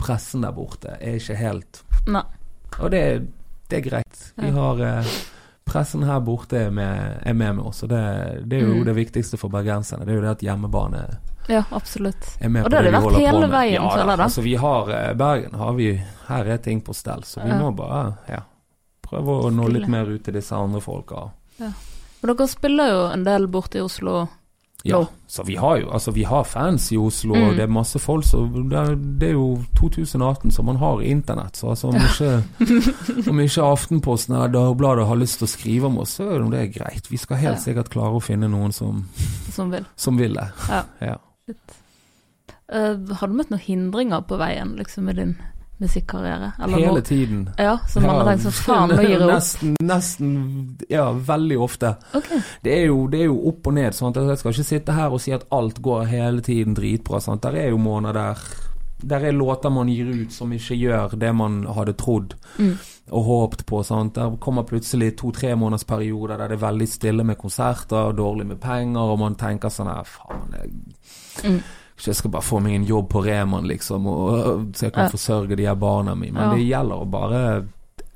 pressen 0.01 0.43
der 0.45 0.51
borte 0.53 0.97
er 0.99 1.17
ikke 1.17 1.37
helt 1.39 1.81
Nei. 2.11 2.21
og 2.81 2.91
det, 2.93 3.03
det 3.71 3.77
er 3.79 3.85
greit. 3.89 4.25
Vi 4.37 4.49
har 4.53 4.81
eh, 4.91 5.13
Pressen 5.65 6.03
her 6.05 6.19
borte 6.21 6.59
er 6.67 6.73
med, 6.75 7.21
er 7.25 7.33
med 7.33 7.55
med 7.57 7.65
oss, 7.65 7.81
og 7.83 7.89
det, 7.89 8.01
det 8.45 8.59
er 8.59 8.67
jo 8.67 8.75
Mm. 8.75 8.83
det 8.85 8.93
viktigste 8.99 9.37
for 9.41 9.49
bergenserne. 9.49 10.05
Det 10.05 10.13
er 10.13 10.19
jo 10.19 10.21
det 10.27 10.35
at 10.35 10.43
hjemmebane 10.45 10.99
Ja, 11.47 11.63
absolutt. 11.71 12.25
Og 12.41 12.51
det 12.51 12.61
har 12.63 12.69
det 12.69 12.83
det 12.83 12.91
vi 12.91 13.05
vært 13.05 13.19
hele 13.21 13.47
veien, 13.51 13.73
ja, 13.81 13.89
føler 13.89 14.09
jeg 14.09 14.17
da. 14.17 14.23
Altså, 14.23 14.41
vi 14.41 14.55
har 14.55 14.89
eh, 14.89 15.13
Bergen 15.13 15.53
har 15.59 15.73
vi 15.77 15.89
Her 16.27 16.45
er 16.45 16.57
ting 16.57 16.81
på 16.81 16.93
stell, 16.95 17.21
så 17.23 17.43
vi 17.43 17.49
Ja. 17.49 17.59
må 17.61 17.71
bare 17.75 18.17
ja, 18.29 18.39
prøve 19.05 19.35
å 19.45 19.51
nå 19.53 19.67
litt 19.69 19.87
mer 19.87 20.05
ut 20.09 20.23
til 20.25 20.33
disse 20.33 20.55
andre 20.57 20.81
folka. 20.81 21.27
Men 21.59 22.31
dere 22.35 22.47
spiller 22.49 22.89
jo 22.89 23.03
en 23.13 23.23
del 23.23 23.45
borte 23.47 23.77
i 23.77 23.81
Oslo. 23.85 24.27
Ja, 24.85 24.99
så 25.27 25.41
vi 25.45 25.55
har 25.57 25.77
jo 25.81 25.87
altså 25.89 26.11
vi 26.13 26.23
har 26.23 26.43
fans 26.45 26.91
i 26.93 26.97
Oslo, 26.97 27.33
Mm. 27.33 27.47
og 27.49 27.55
det 27.55 27.63
er 27.63 27.67
masse 27.73 27.97
folk 27.99 28.23
så 28.23 28.43
det, 28.69 28.77
er- 28.77 28.95
det 29.19 29.29
er 29.29 29.33
jo 29.33 29.63
2018, 29.75 30.51
så 30.51 30.63
man 30.63 30.75
har 30.77 31.01
internett. 31.01 31.55
Så 31.57 31.69
altså, 31.69 31.87
om, 31.87 31.95
ikke, 31.95 32.43
om 33.29 33.39
ikke 33.39 33.63
Aftenposten 33.65 34.35
eller 34.35 34.47
Dagbladet 34.53 35.07
har 35.07 35.15
lyst 35.15 35.39
til 35.39 35.47
å 35.47 35.49
skrive 35.49 35.85
om 35.85 35.97
oss, 35.97 36.17
så 36.19 36.27
er 36.35 36.49
det 36.49 36.73
greit. 36.75 37.09
Vi 37.09 37.17
skal 37.17 37.37
helt 37.37 37.57
Ja. 37.57 37.61
sikkert 37.73 37.89
klare 37.89 38.13
å 38.13 38.21
finne 38.21 38.47
noen 38.47 38.71
som, 38.73 39.07
som 39.51 39.71
vil. 39.71 39.85
som 39.95 40.17
vil 40.17 40.33
det. 40.33 40.51
Ja. 40.69 40.83
Ja. 41.01 41.15
Eh, 41.47 42.95
har 43.19 43.27
du 43.29 43.35
møtt 43.37 43.51
noen 43.53 43.61
hindringer 43.61 44.23
på 44.25 44.37
veien 44.41 44.71
liksom 44.79 45.09
i 45.11 45.13
din 45.17 45.35
musikkarriere? 45.81 46.53
Eller 46.59 46.77
Hele 46.79 46.93
noe- 46.95 47.05
tiden. 47.05 47.43
Ja, 47.61 47.75
så 47.87 48.01
man 48.01 48.15
har 48.15 48.29
tenkt 48.31 48.45
sånn 48.47 48.57
faen, 48.65 48.89
nå 48.89 49.01
gir 49.03 49.09
jeg 49.19 49.21
opp. 49.21 49.33
Nesten, 49.35 49.75
nesten 49.85 50.77
Ja, 50.89 51.11
veldig 51.13 51.59
ofte. 51.61 51.95
Okay. 52.15 52.39
Det 52.63 52.73
er 52.79 52.85
jo, 52.87 53.07
det 53.07 53.19
er 53.21 53.25
jo 53.29 53.37
opp 53.51 53.67
og 53.67 53.73
ned. 53.77 53.93
Sant? 53.93 54.15
Jeg 54.15 54.37
skal 54.39 54.51
ikke 54.55 54.63
sitte 54.71 54.93
her 54.97 55.13
og 55.13 55.21
si 55.21 55.31
at 55.35 55.45
alt 55.51 55.81
går 55.81 56.05
hele 56.09 56.41
tiden 56.41 56.73
dritbra. 56.75 57.21
Sant? 57.21 57.41
Der 57.43 57.53
er 57.55 57.69
jo 57.69 57.77
måneder 57.77 58.13
der 58.13 58.39
Der 59.05 59.19
er 59.27 59.33
låter 59.33 59.69
man 59.69 59.87
gir 59.89 60.07
ut 60.07 60.31
som 60.31 60.49
ikke 60.53 60.73
gjør 60.79 61.19
det 61.19 61.35
man 61.35 61.65
hadde 61.65 61.93
trodd 61.93 62.33
Mm. 62.57 62.77
og 63.11 63.23
håpt 63.25 63.65
på. 63.65 63.83
Sant? 63.85 64.15
Der 64.15 64.37
kommer 64.37 64.63
plutselig 64.63 65.17
to-tre 65.17 65.53
måneders 65.55 65.83
perioder 65.83 66.37
der 66.37 66.47
det 66.47 66.63
er 66.63 66.71
veldig 66.71 66.87
stille 66.87 67.23
med 67.23 67.37
konserter 67.37 68.13
dårlig 68.15 68.47
med 68.47 68.59
penger, 68.61 68.97
og 69.01 69.19
man 69.19 69.35
tenker 69.35 69.67
sånn 69.69 69.87
her 69.93 70.03
Faen, 70.05 70.49
jeg, 70.53 70.71
Mm. 71.43 71.61
så 71.97 72.07
jeg 72.11 72.15
skal 72.15 72.31
bare 72.31 72.41
få 72.43 72.59
meg 72.61 72.75
en 72.75 72.83
jobb 72.85 73.09
på 73.09 73.23
Reman, 73.25 73.67
liksom, 73.67 74.07
og, 74.07 74.75
så 74.75 74.85
jeg 74.89 74.93
kan 74.93 75.09
forsørge 75.09 75.55
de 75.55 75.65
her 75.65 75.75
barna 75.75 76.15
mine. 76.15 76.33
Men 76.33 76.43
Ja. 76.49 76.55
det 76.55 76.65
gjelder 76.67 76.95
å 77.01 77.09
bare 77.09 77.65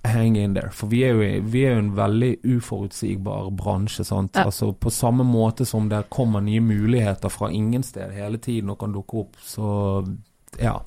hang 0.05 0.35
in 0.37 0.53
there. 0.53 0.69
For 0.71 0.87
vi 0.87 1.01
er 1.03 1.13
jo, 1.13 1.41
vi 1.51 1.61
er 1.65 1.73
jo 1.73 1.79
en 1.79 1.95
veldig 1.95 2.37
uforutsigbar 2.43 3.49
bransje. 3.51 4.03
Sant? 4.05 4.31
Ja. 4.35 4.45
Altså, 4.45 4.71
på 4.73 4.89
samme 4.91 5.23
måte 5.23 5.65
som 5.65 5.89
det 5.89 6.05
kommer 6.09 6.41
nye 6.41 6.61
muligheter 6.61 7.29
fra 7.29 7.49
ingen 7.51 7.83
sted 7.83 8.11
hele 8.15 8.37
tiden 8.37 8.69
og 8.69 8.79
kan 8.79 8.93
dukke 8.93 9.13
opp, 9.25 9.35
så 9.43 10.03
ja. 10.59 10.79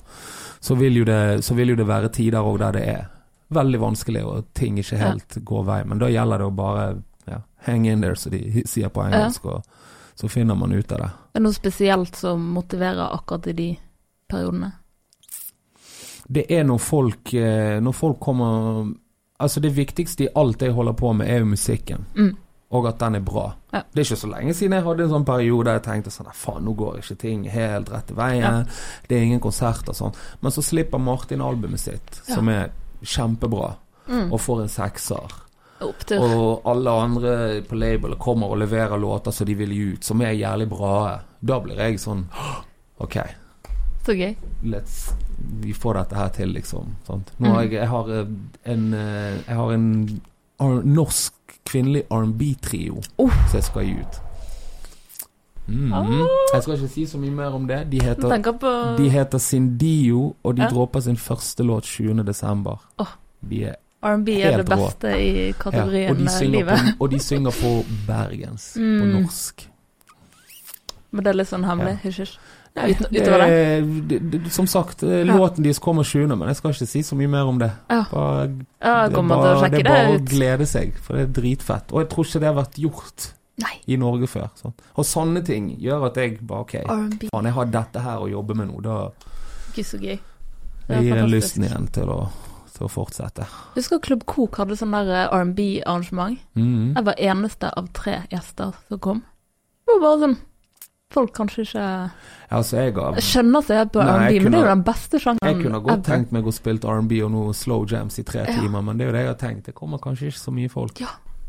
Så 0.59 0.75
vil 0.75 0.97
jo 0.97 1.03
det, 1.05 1.43
så 1.43 1.53
vil 1.55 1.69
jo 1.69 1.75
det 1.75 1.87
være 1.87 2.09
tider 2.13 2.39
òg 2.43 2.57
der 2.59 2.71
det 2.71 2.87
er 2.87 3.05
veldig 3.53 3.79
vanskelig 3.79 4.23
og 4.25 4.45
ting 4.53 4.77
ikke 4.77 4.97
Ja. 4.97 5.09
helt 5.11 5.37
går 5.45 5.63
vei. 5.65 5.83
Men 5.85 5.99
da 5.99 6.07
gjelder 6.07 6.37
det 6.37 6.45
å 6.47 6.55
bare 6.55 7.03
ja, 7.27 7.41
hang 7.65 7.85
in 7.85 8.01
there, 8.01 8.15
som 8.15 8.31
de 8.31 8.63
sier 8.65 8.89
på 8.89 9.03
engelsk, 9.05 9.45
og 9.45 9.63
så 10.15 10.29
finner 10.29 10.55
man 10.55 10.71
ut 10.73 10.91
av 10.91 10.97
det. 10.99 11.11
Er 11.33 11.39
det 11.39 11.43
noe 11.47 11.53
spesielt 11.53 12.15
som 12.15 12.41
motiverer 12.53 13.09
akkurat 13.15 13.47
i 13.47 13.53
de 13.57 13.69
periodene? 14.29 14.71
Det 16.29 16.45
er 16.51 16.63
når 16.63 16.79
folk, 16.79 17.33
eh, 17.33 17.79
når 17.83 17.91
folk 17.93 18.19
kommer 18.19 18.93
Altså, 19.43 19.59
det 19.59 19.73
viktigste 19.75 20.23
i 20.23 20.27
alt 20.39 20.61
jeg 20.61 20.71
holder 20.71 20.93
på 20.93 21.09
med, 21.13 21.27
er 21.27 21.39
jo 21.41 21.45
musikken. 21.45 22.05
Mm. 22.15 22.35
Og 22.71 22.85
at 22.87 22.99
den 23.01 23.15
er 23.15 23.19
bra. 23.19 23.47
Ja. 23.73 23.81
Det 23.91 23.99
er 23.99 24.05
ikke 24.05 24.19
så 24.21 24.29
lenge 24.29 24.53
siden 24.53 24.71
jeg 24.77 24.83
hadde 24.85 25.03
en 25.03 25.09
sånn 25.09 25.25
periode 25.25 25.65
der 25.65 25.73
jeg 25.73 25.83
tenkte 25.83 26.11
sånn 26.13 26.25
"Nei, 26.29 26.33
Faen, 26.33 26.63
nå 26.63 26.73
går 26.77 26.97
ikke 27.01 27.17
ting 27.19 27.43
helt 27.49 27.89
rette 27.91 28.15
veien. 28.15 28.41
Ja. 28.41 28.63
Det 29.09 29.17
er 29.17 29.21
ingen 29.23 29.39
konserter 29.41 29.89
og 29.89 29.95
sånn. 29.95 30.15
Men 30.41 30.51
så 30.51 30.61
slipper 30.63 30.97
Martin 30.99 31.41
albumet 31.41 31.79
sitt, 31.79 32.21
Ja. 32.29 32.35
som 32.35 32.47
er 32.47 32.69
kjempebra, 33.03 33.75
Mm. 34.07 34.31
og 34.31 34.39
får 34.39 34.61
en 34.61 34.69
sekser. 34.69 35.31
Opptur. 35.85 36.19
Og 36.23 36.61
alle 36.65 36.89
andre 36.91 37.61
på 37.67 37.75
labelet 37.75 38.19
kommer 38.19 38.47
og 38.51 38.57
leverer 38.57 38.97
låter 38.99 39.31
som 39.31 39.47
de 39.47 39.53
vil 39.55 39.69
gi 39.73 39.93
ut, 39.93 40.03
som 40.03 40.21
er 40.21 40.31
jævlig 40.33 40.69
bra. 40.69 41.19
Da 41.41 41.59
blir 41.59 41.75
jeg 41.77 41.99
sånn 41.99 42.25
OK, 43.03 43.17
Så 44.05 44.13
gøy. 44.15 44.35
let's 44.63 45.13
Vi 45.61 45.73
får 45.73 45.93
dette 45.93 46.15
her 46.15 46.29
til, 46.29 46.53
liksom. 46.53 46.95
Sant? 47.07 47.31
Nå 47.39 47.49
har 47.53 47.63
Mm. 47.63 47.69
jeg, 47.69 47.71
jeg 47.79 47.87
har 47.87 48.09
eh, 48.09 48.27
en 48.65 48.93
eh, 48.93 49.37
Jeg 49.47 49.55
har 49.55 49.71
en 49.73 50.21
norsk 50.95 51.33
kvinnelig 51.65 52.03
R&B-trio 52.11 53.01
Oh. 53.19 53.29
som 53.49 53.57
jeg 53.59 53.63
skal 53.63 53.83
gi 53.85 53.93
ut. 53.99 54.19
Mm. 55.67 55.93
Oh. 55.93 56.27
Jeg 56.53 56.63
skal 56.63 56.73
ikke 56.75 56.89
si 56.91 57.05
så 57.07 57.17
mye 57.17 57.31
mer 57.31 57.53
om 57.55 57.67
det. 57.67 57.89
De 57.91 57.99
heter, 58.03 58.53
på 58.59 58.71
de 58.97 59.09
heter 59.09 59.37
Sindio, 59.39 60.35
og 60.43 60.55
de 60.55 60.61
Ja. 60.61 60.69
dropper 60.69 60.99
sin 60.99 61.15
første 61.17 61.63
låt 61.63 61.83
20. 61.83 62.23
desember. 62.23 62.77
Åh. 62.99 63.07
De 63.49 63.63
er 63.65 63.75
R&B 64.03 64.29
er 64.43 64.57
det 64.57 64.65
rå. 64.69 64.75
beste 64.87 65.11
i 65.17 65.47
ja, 65.47 65.53
kategorien 65.59 66.17
de 66.17 66.25
eh, 66.27 66.49
livet. 66.51 66.79
på, 66.97 67.03
og 67.05 67.09
de 67.13 67.19
synger 67.19 67.51
på 67.61 67.71
bergens, 68.07 68.73
på 68.75 68.81
Mm. 69.05 69.13
norsk. 69.21 69.67
Men 71.13 71.23
det 71.23 71.29
er 71.33 71.37
litt 71.37 71.47
sånn 71.49 71.63
hemmelig. 71.67 71.93
Ja. 71.99 72.09
Hysj, 72.09 72.19
hysj. 72.25 72.37
Nei, 72.75 72.87
Ut- 72.89 73.03
utover 73.13 73.43
det, 73.45 74.07
det, 74.09 74.19
det, 74.31 74.51
som 74.51 74.65
sagt, 74.65 75.03
eh, 75.03 75.19
Ja. 75.27 75.35
låten 75.37 75.61
deres 75.63 75.77
kommer 75.79 76.03
20., 76.03 76.35
men 76.35 76.47
jeg 76.47 76.55
skal 76.57 76.71
ikke 76.73 76.87
si 76.87 77.01
så 77.05 77.15
mye 77.15 77.29
mer 77.29 77.45
om 77.45 77.59
det. 77.59 77.71
Ja. 77.89 78.03
Bare, 78.11 78.47
Ja, 78.81 79.07
det 79.07 79.13
bare, 79.27 79.69
det 79.69 79.79
er 79.79 79.83
bare 79.83 80.17
å 80.17 80.25
glede 80.25 80.65
seg, 80.65 80.95
for 80.97 81.13
det 81.13 81.27
er 81.29 81.41
dritfett. 81.41 81.91
Og 81.93 82.01
jeg 82.01 82.09
tror 82.09 82.25
ikke 82.25 82.39
det 82.39 82.49
har 82.49 82.57
vært 82.63 82.79
gjort 82.81 83.27
Nei. 83.61 83.75
i 83.87 83.95
Norge 83.95 84.25
før. 84.27 84.49
Sånn. 84.57 84.73
Og 84.97 85.05
sånne 85.05 85.45
ting 85.45 85.69
gjør 85.79 86.07
at 86.07 86.15
jeg 86.15 86.39
bare 86.41 86.61
OK, 86.61 86.71
faen, 87.29 87.43
jeg 87.45 87.53
har 87.53 87.65
dette 87.65 88.01
her 88.01 88.17
å 88.17 88.27
jobbe 88.31 88.55
med 88.55 88.67
nå. 88.69 88.81
Da 88.81 89.11
Gud, 89.75 89.85
så 89.85 89.99
gøy. 90.01 90.17
Det 90.87 90.97
jeg 90.97 91.03
gir 91.05 91.15
en 91.17 91.29
lysten 91.29 91.63
igjen 91.63 91.87
til 91.91 92.03
å, 92.09 92.29
til 92.77 92.87
å 92.87 92.91
fortsette. 92.91 93.45
Husker 93.75 93.99
Klubb 94.03 94.25
Kok 94.29 94.57
hadde 94.61 94.77
sånn 94.79 94.91
der 94.95 95.11
eh, 95.13 95.27
R&B-arrangement. 95.39 96.39
Mhm. 96.55 96.95
Jeg 96.95 97.05
var 97.05 97.15
eneste 97.19 97.69
av 97.77 97.87
tre 97.93 98.23
gjester 98.31 98.73
som 98.89 98.99
kom. 98.99 99.23
Det 99.85 99.95
var 99.95 100.01
bare 100.07 100.19
sånn 100.25 100.37
folk 101.13 101.33
kanskje 101.37 101.61
ikke 101.67 101.87
Altså, 102.53 102.77
jeg 102.81 102.93
har 102.95 103.19
skjønner 103.21 103.61
seg 103.65 103.91
på 103.93 104.01
R&B, 104.01 104.39
men 104.41 104.51
det 104.51 104.59
er 104.59 104.63
jo 104.65 104.69
den 104.71 104.83
beste 104.87 105.19
sjangeren 105.21 105.51
Jeg 105.51 105.65
kunne 105.67 105.81
godt 105.85 106.03
tenkt 106.07 106.31
meg 106.33 106.45
å 106.49 106.53
spille 106.53 106.81
R&B 106.89 107.19
og 107.25 107.31
noe 107.35 107.53
slow 107.53 107.85
jams 107.89 108.17
i 108.19 108.23
tre 108.25 108.45
Ja. 108.47 108.55
timer, 108.61 108.81
men 108.81 108.97
det 108.97 109.05
er 109.05 109.11
jo 109.11 109.13
det 109.17 109.21
jeg 109.25 109.27
har 109.33 109.41
tenkt. 109.49 109.65
Det 109.65 109.75
kommer 109.75 109.97
kanskje 110.01 110.27
ikke 110.31 110.39
så 110.41 110.53
mye 110.53 110.69
folk. 110.73 111.01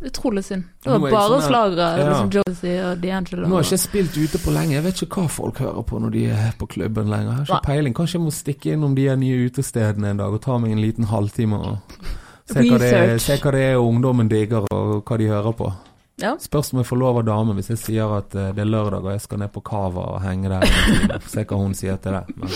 Utrolig 0.05 0.43
synd. 0.45 0.65
Det 0.85 0.91
var 0.93 1.01
bare 1.11 1.29
sånn 1.33 1.45
slagere, 1.49 1.87
Ja. 1.99 2.09
liksom 2.11 2.31
Josie 2.35 2.81
og 2.85 2.99
D'Angelo. 3.01 3.47
Nå 3.49 3.55
har 3.57 3.63
jeg 3.63 3.73
ikke 3.73 3.85
spilt 3.87 4.17
ute 4.21 4.39
på 4.45 4.53
lenge, 4.53 4.75
jeg 4.77 4.83
vet 4.85 5.01
ikke 5.03 5.23
hva 5.23 5.29
folk 5.31 5.59
hører 5.59 5.83
på 5.89 6.01
når 6.03 6.11
de 6.13 6.25
er 6.27 6.53
på 6.59 6.67
klubben 6.69 7.09
lenger. 7.09 7.31
Jeg 7.31 7.47
har 7.47 7.57
ikke 7.61 7.67
peiling. 7.67 7.95
Kanskje 7.95 8.19
jeg 8.19 8.25
må 8.27 8.33
stikke 8.37 8.73
innom 8.77 8.95
de 8.95 9.07
nye 9.17 9.49
utestedene 9.49 10.11
en 10.11 10.17
dag 10.21 10.33
og 10.33 10.43
ta 10.45 10.59
meg 10.59 10.73
en 10.73 10.83
liten 10.85 11.05
halvtime 11.09 11.55
og 11.57 11.79
se 12.53 12.61
hva, 12.61 12.79
det, 12.79 13.21
se 13.25 13.37
hva 13.41 13.51
det 13.57 13.61
er 13.73 13.77
ungdommen 13.81 14.29
digger 14.29 14.67
og 14.71 15.05
hva 15.09 15.17
de 15.19 15.27
hører 15.33 15.53
på. 15.57 15.73
Ja. 16.21 16.37
Spørs 16.39 16.73
om 16.73 16.79
jeg 16.79 16.87
får 16.87 16.99
lov 17.01 17.17
av 17.19 17.25
dame 17.27 17.55
hvis 17.57 17.71
jeg 17.73 17.79
sier 17.79 18.13
at 18.19 18.35
eh, 18.39 18.53
det 18.55 18.61
er 18.63 18.69
lørdag 18.71 19.03
og 19.03 19.11
jeg 19.17 19.21
skal 19.25 19.39
ned 19.39 19.51
på 19.51 19.63
Cava 19.67 20.05
og 20.15 20.21
henge 20.23 20.49
der. 20.53 21.19
Se 21.27 21.43
hva 21.45 21.57
hun 21.59 21.75
sier 21.75 21.97
til 21.97 22.13
det. 22.13 22.23
Men, 22.37 22.49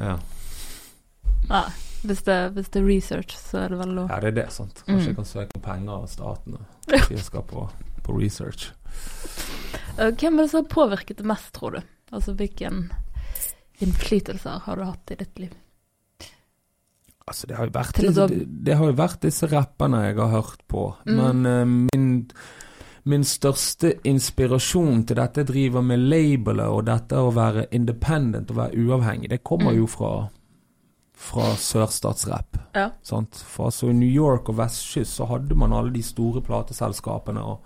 ja. 0.00 0.16
Hvis 2.04 2.22
det, 2.26 2.38
hvis 2.54 2.68
det 2.68 2.82
er 2.82 2.86
research, 2.86 3.36
så 3.40 3.58
er 3.64 3.68
det 3.72 3.78
vel 3.80 3.94
lov. 3.96 4.08
ja, 4.10 4.20
det 4.20 4.28
er 4.28 4.36
det, 4.42 4.52
sant. 4.52 4.82
Kanskje 4.86 5.00
Mm. 5.00 5.06
jeg 5.06 5.16
kan 5.16 5.24
søke 5.24 5.56
om 5.56 5.62
penger 5.62 5.92
av 5.92 6.06
staten 6.12 6.58
og 6.58 7.18
skal 7.18 7.42
på, 7.42 7.68
på 8.04 8.18
research. 8.20 8.72
Eh, 9.98 10.10
Hvem 10.12 10.38
er 10.38 10.42
det 10.42 10.50
som 10.50 10.64
har 10.64 10.68
påvirket 10.74 11.16
det 11.16 11.24
mest, 11.26 11.52
tror 11.56 11.70
du? 11.78 11.80
Altså 12.12 12.34
hvilken 12.36 12.90
innflytelser 13.80 14.60
har 14.66 14.76
du 14.76 14.84
hatt 14.84 15.10
i 15.10 15.14
ditt 15.16 15.38
liv? 15.38 15.50
Altså, 17.26 17.46
det 17.48 17.56
har 17.56 17.64
jo 17.64 17.72
vært, 17.72 17.96
disse, 18.04 18.26
det, 18.28 18.42
det 18.66 18.74
har 18.76 18.90
jo 18.90 18.96
vært 18.98 19.20
disse 19.24 19.46
rapperne 19.48 20.02
jeg 20.04 20.16
har 20.20 20.28
hørt 20.34 20.60
på, 20.68 20.94
Mm. 21.06 21.16
men 21.16 21.46
uh, 21.46 21.64
min, 21.94 22.30
min 23.04 23.24
største 23.24 23.94
inspirasjon 24.04 25.06
til 25.08 25.16
dette 25.16 25.40
jeg 25.40 25.46
driver 25.48 25.82
med 25.82 25.98
labelet 26.04 26.68
og 26.68 26.84
dette 26.84 27.16
å 27.16 27.32
være 27.32 27.64
independent 27.72 28.50
og 28.50 28.56
være 28.56 28.76
uavhengig, 28.76 29.30
det 29.30 29.42
kommer 29.42 29.72
Mm. 29.72 29.78
jo 29.78 29.86
fra, 29.86 30.12
fra 31.24 31.54
sørstatsrapp. 31.56 32.58
Ja. 32.76 32.90
Sant? 33.06 33.36
For 33.48 33.70
altså 33.70 33.88
I 33.90 33.96
New 33.96 34.10
York 34.10 34.48
og 34.52 34.58
vestkyst 34.60 35.16
så 35.18 35.26
hadde 35.30 35.56
man 35.56 35.72
alle 35.72 35.92
de 35.94 36.02
store 36.04 36.42
plateselskapene, 36.44 37.40
og, 37.40 37.60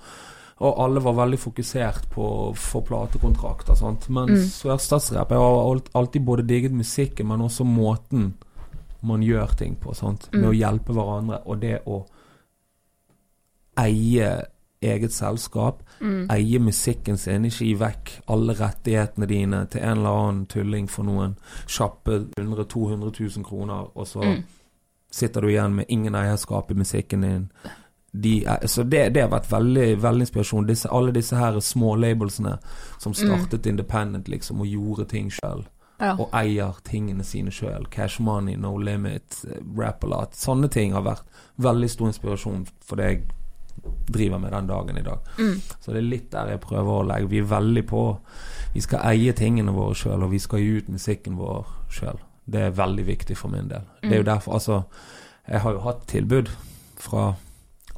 og 0.61 0.79
alle 0.85 1.03
var 1.03 1.16
veldig 1.18 1.38
fokusert 1.42 2.07
på 2.12 2.23
å 2.23 2.53
få 2.59 2.83
platekontrakter. 2.87 3.75
Sant? 3.79 4.09
Men 4.11 4.29
Mm. 4.35 4.44
sørstatsrapp 4.47 5.31
Jeg 5.31 5.38
har 5.38 5.81
alltid 5.94 6.25
både 6.25 6.47
digget 6.47 6.73
musikken, 6.73 7.27
men 7.29 7.40
også 7.40 7.64
måten 7.66 8.35
man 9.03 9.21
gjør 9.23 9.57
ting 9.57 9.77
på. 9.77 9.94
Sant? 9.94 10.29
Med 10.33 10.42
Mm. 10.42 10.49
å 10.51 10.55
hjelpe 10.59 10.92
hverandre, 10.94 11.40
og 11.47 11.61
det 11.61 11.81
å 11.87 12.05
eie 13.79 14.31
eget 14.82 15.12
selskap. 15.12 15.82
Mm. 16.00 16.26
Eie 16.30 16.58
musikken 16.58 17.16
sin, 17.18 17.44
ikke 17.44 17.64
gi 17.64 17.74
vekk 17.80 18.12
alle 18.30 18.54
rettighetene 18.54 19.26
dine 19.26 19.64
til 19.70 19.80
en 19.82 19.98
eller 19.98 20.18
annen 20.22 20.46
tulling 20.46 20.86
for 20.90 21.02
noen 21.08 21.36
kjappe 21.66 22.20
100 22.38 22.64
000-200 22.64 23.12
000 23.36 23.44
kroner, 23.44 23.90
og 23.98 24.06
så 24.06 24.22
Mm. 24.22 24.42
sitter 25.10 25.40
du 25.40 25.48
igjen 25.48 25.74
med 25.74 25.84
ingen 25.88 26.14
eierskap 26.14 26.70
i 26.70 26.74
musikken 26.74 27.20
din. 27.22 27.48
De 28.12 28.44
er, 28.44 28.66
så 28.66 28.82
det, 28.82 29.14
det 29.14 29.22
har 29.22 29.28
vært 29.30 29.50
veldig, 29.52 30.02
veldig 30.02 30.20
inspirasjon. 30.26 30.66
Disse, 30.66 30.88
alle 30.90 31.12
disse 31.12 31.36
her 31.36 31.58
små 31.60 31.94
labelsene 31.96 32.58
som 32.98 33.14
startet 33.14 33.66
independent, 33.66 34.28
liksom, 34.28 34.60
og 34.60 34.66
gjorde 34.66 35.04
ting 35.04 35.30
sjøl. 35.30 35.66
Ja. 36.00 36.12
Og 36.14 36.28
eier 36.32 36.76
tingene 36.84 37.24
sine 37.24 37.50
sjøl. 37.50 37.86
Cash 37.90 38.20
Money, 38.22 38.54
No 38.56 38.76
Limit, 38.78 39.44
eh, 39.50 39.58
Rap-A-Lot. 39.78 40.34
Sånne 40.38 40.68
ting 40.70 40.92
har 40.92 41.02
vært 41.02 41.24
veldig 41.56 41.90
stor 41.90 42.06
inspirasjon 42.06 42.66
for 42.80 42.96
det 42.96 43.04
jeg 43.04 43.24
driver 44.07 44.38
med 44.38 44.53
den 44.53 44.66
dagen 44.66 44.98
i 44.98 45.03
dag. 45.03 45.18
Mm. 45.38 45.61
Så 45.81 45.92
det 45.92 45.96
er 46.03 46.09
litt 46.11 46.31
der 46.31 46.48
jeg 46.55 46.61
prøver 46.61 46.90
å 47.03 47.07
legge 47.07 47.29
Vi 47.29 47.38
er 47.38 47.42
veldig 47.51 47.87
på 47.87 48.18
Vi 48.74 48.81
skal 48.81 49.01
eie 49.05 49.33
tingene 49.33 49.72
våre 49.72 49.94
sjøl, 49.94 50.22
og 50.22 50.31
vi 50.31 50.38
skal 50.38 50.59
gi 50.61 50.77
ut 50.79 50.88
musikken 50.88 51.37
vår 51.38 51.66
sjøl. 51.90 52.18
Det 52.46 52.61
er 52.61 52.70
veldig 52.70 53.05
viktig 53.07 53.37
for 53.37 53.48
min 53.48 53.68
del. 53.68 53.83
Det 54.03 54.12
er 54.12 54.16
jo 54.16 54.22
Mm. 54.22 54.33
derfor, 54.35 54.53
altså 54.55 54.83
Jeg 55.48 55.61
har 55.61 55.72
jo 55.72 55.79
hatt 55.81 56.07
tilbud 56.07 56.48
fra 56.96 57.35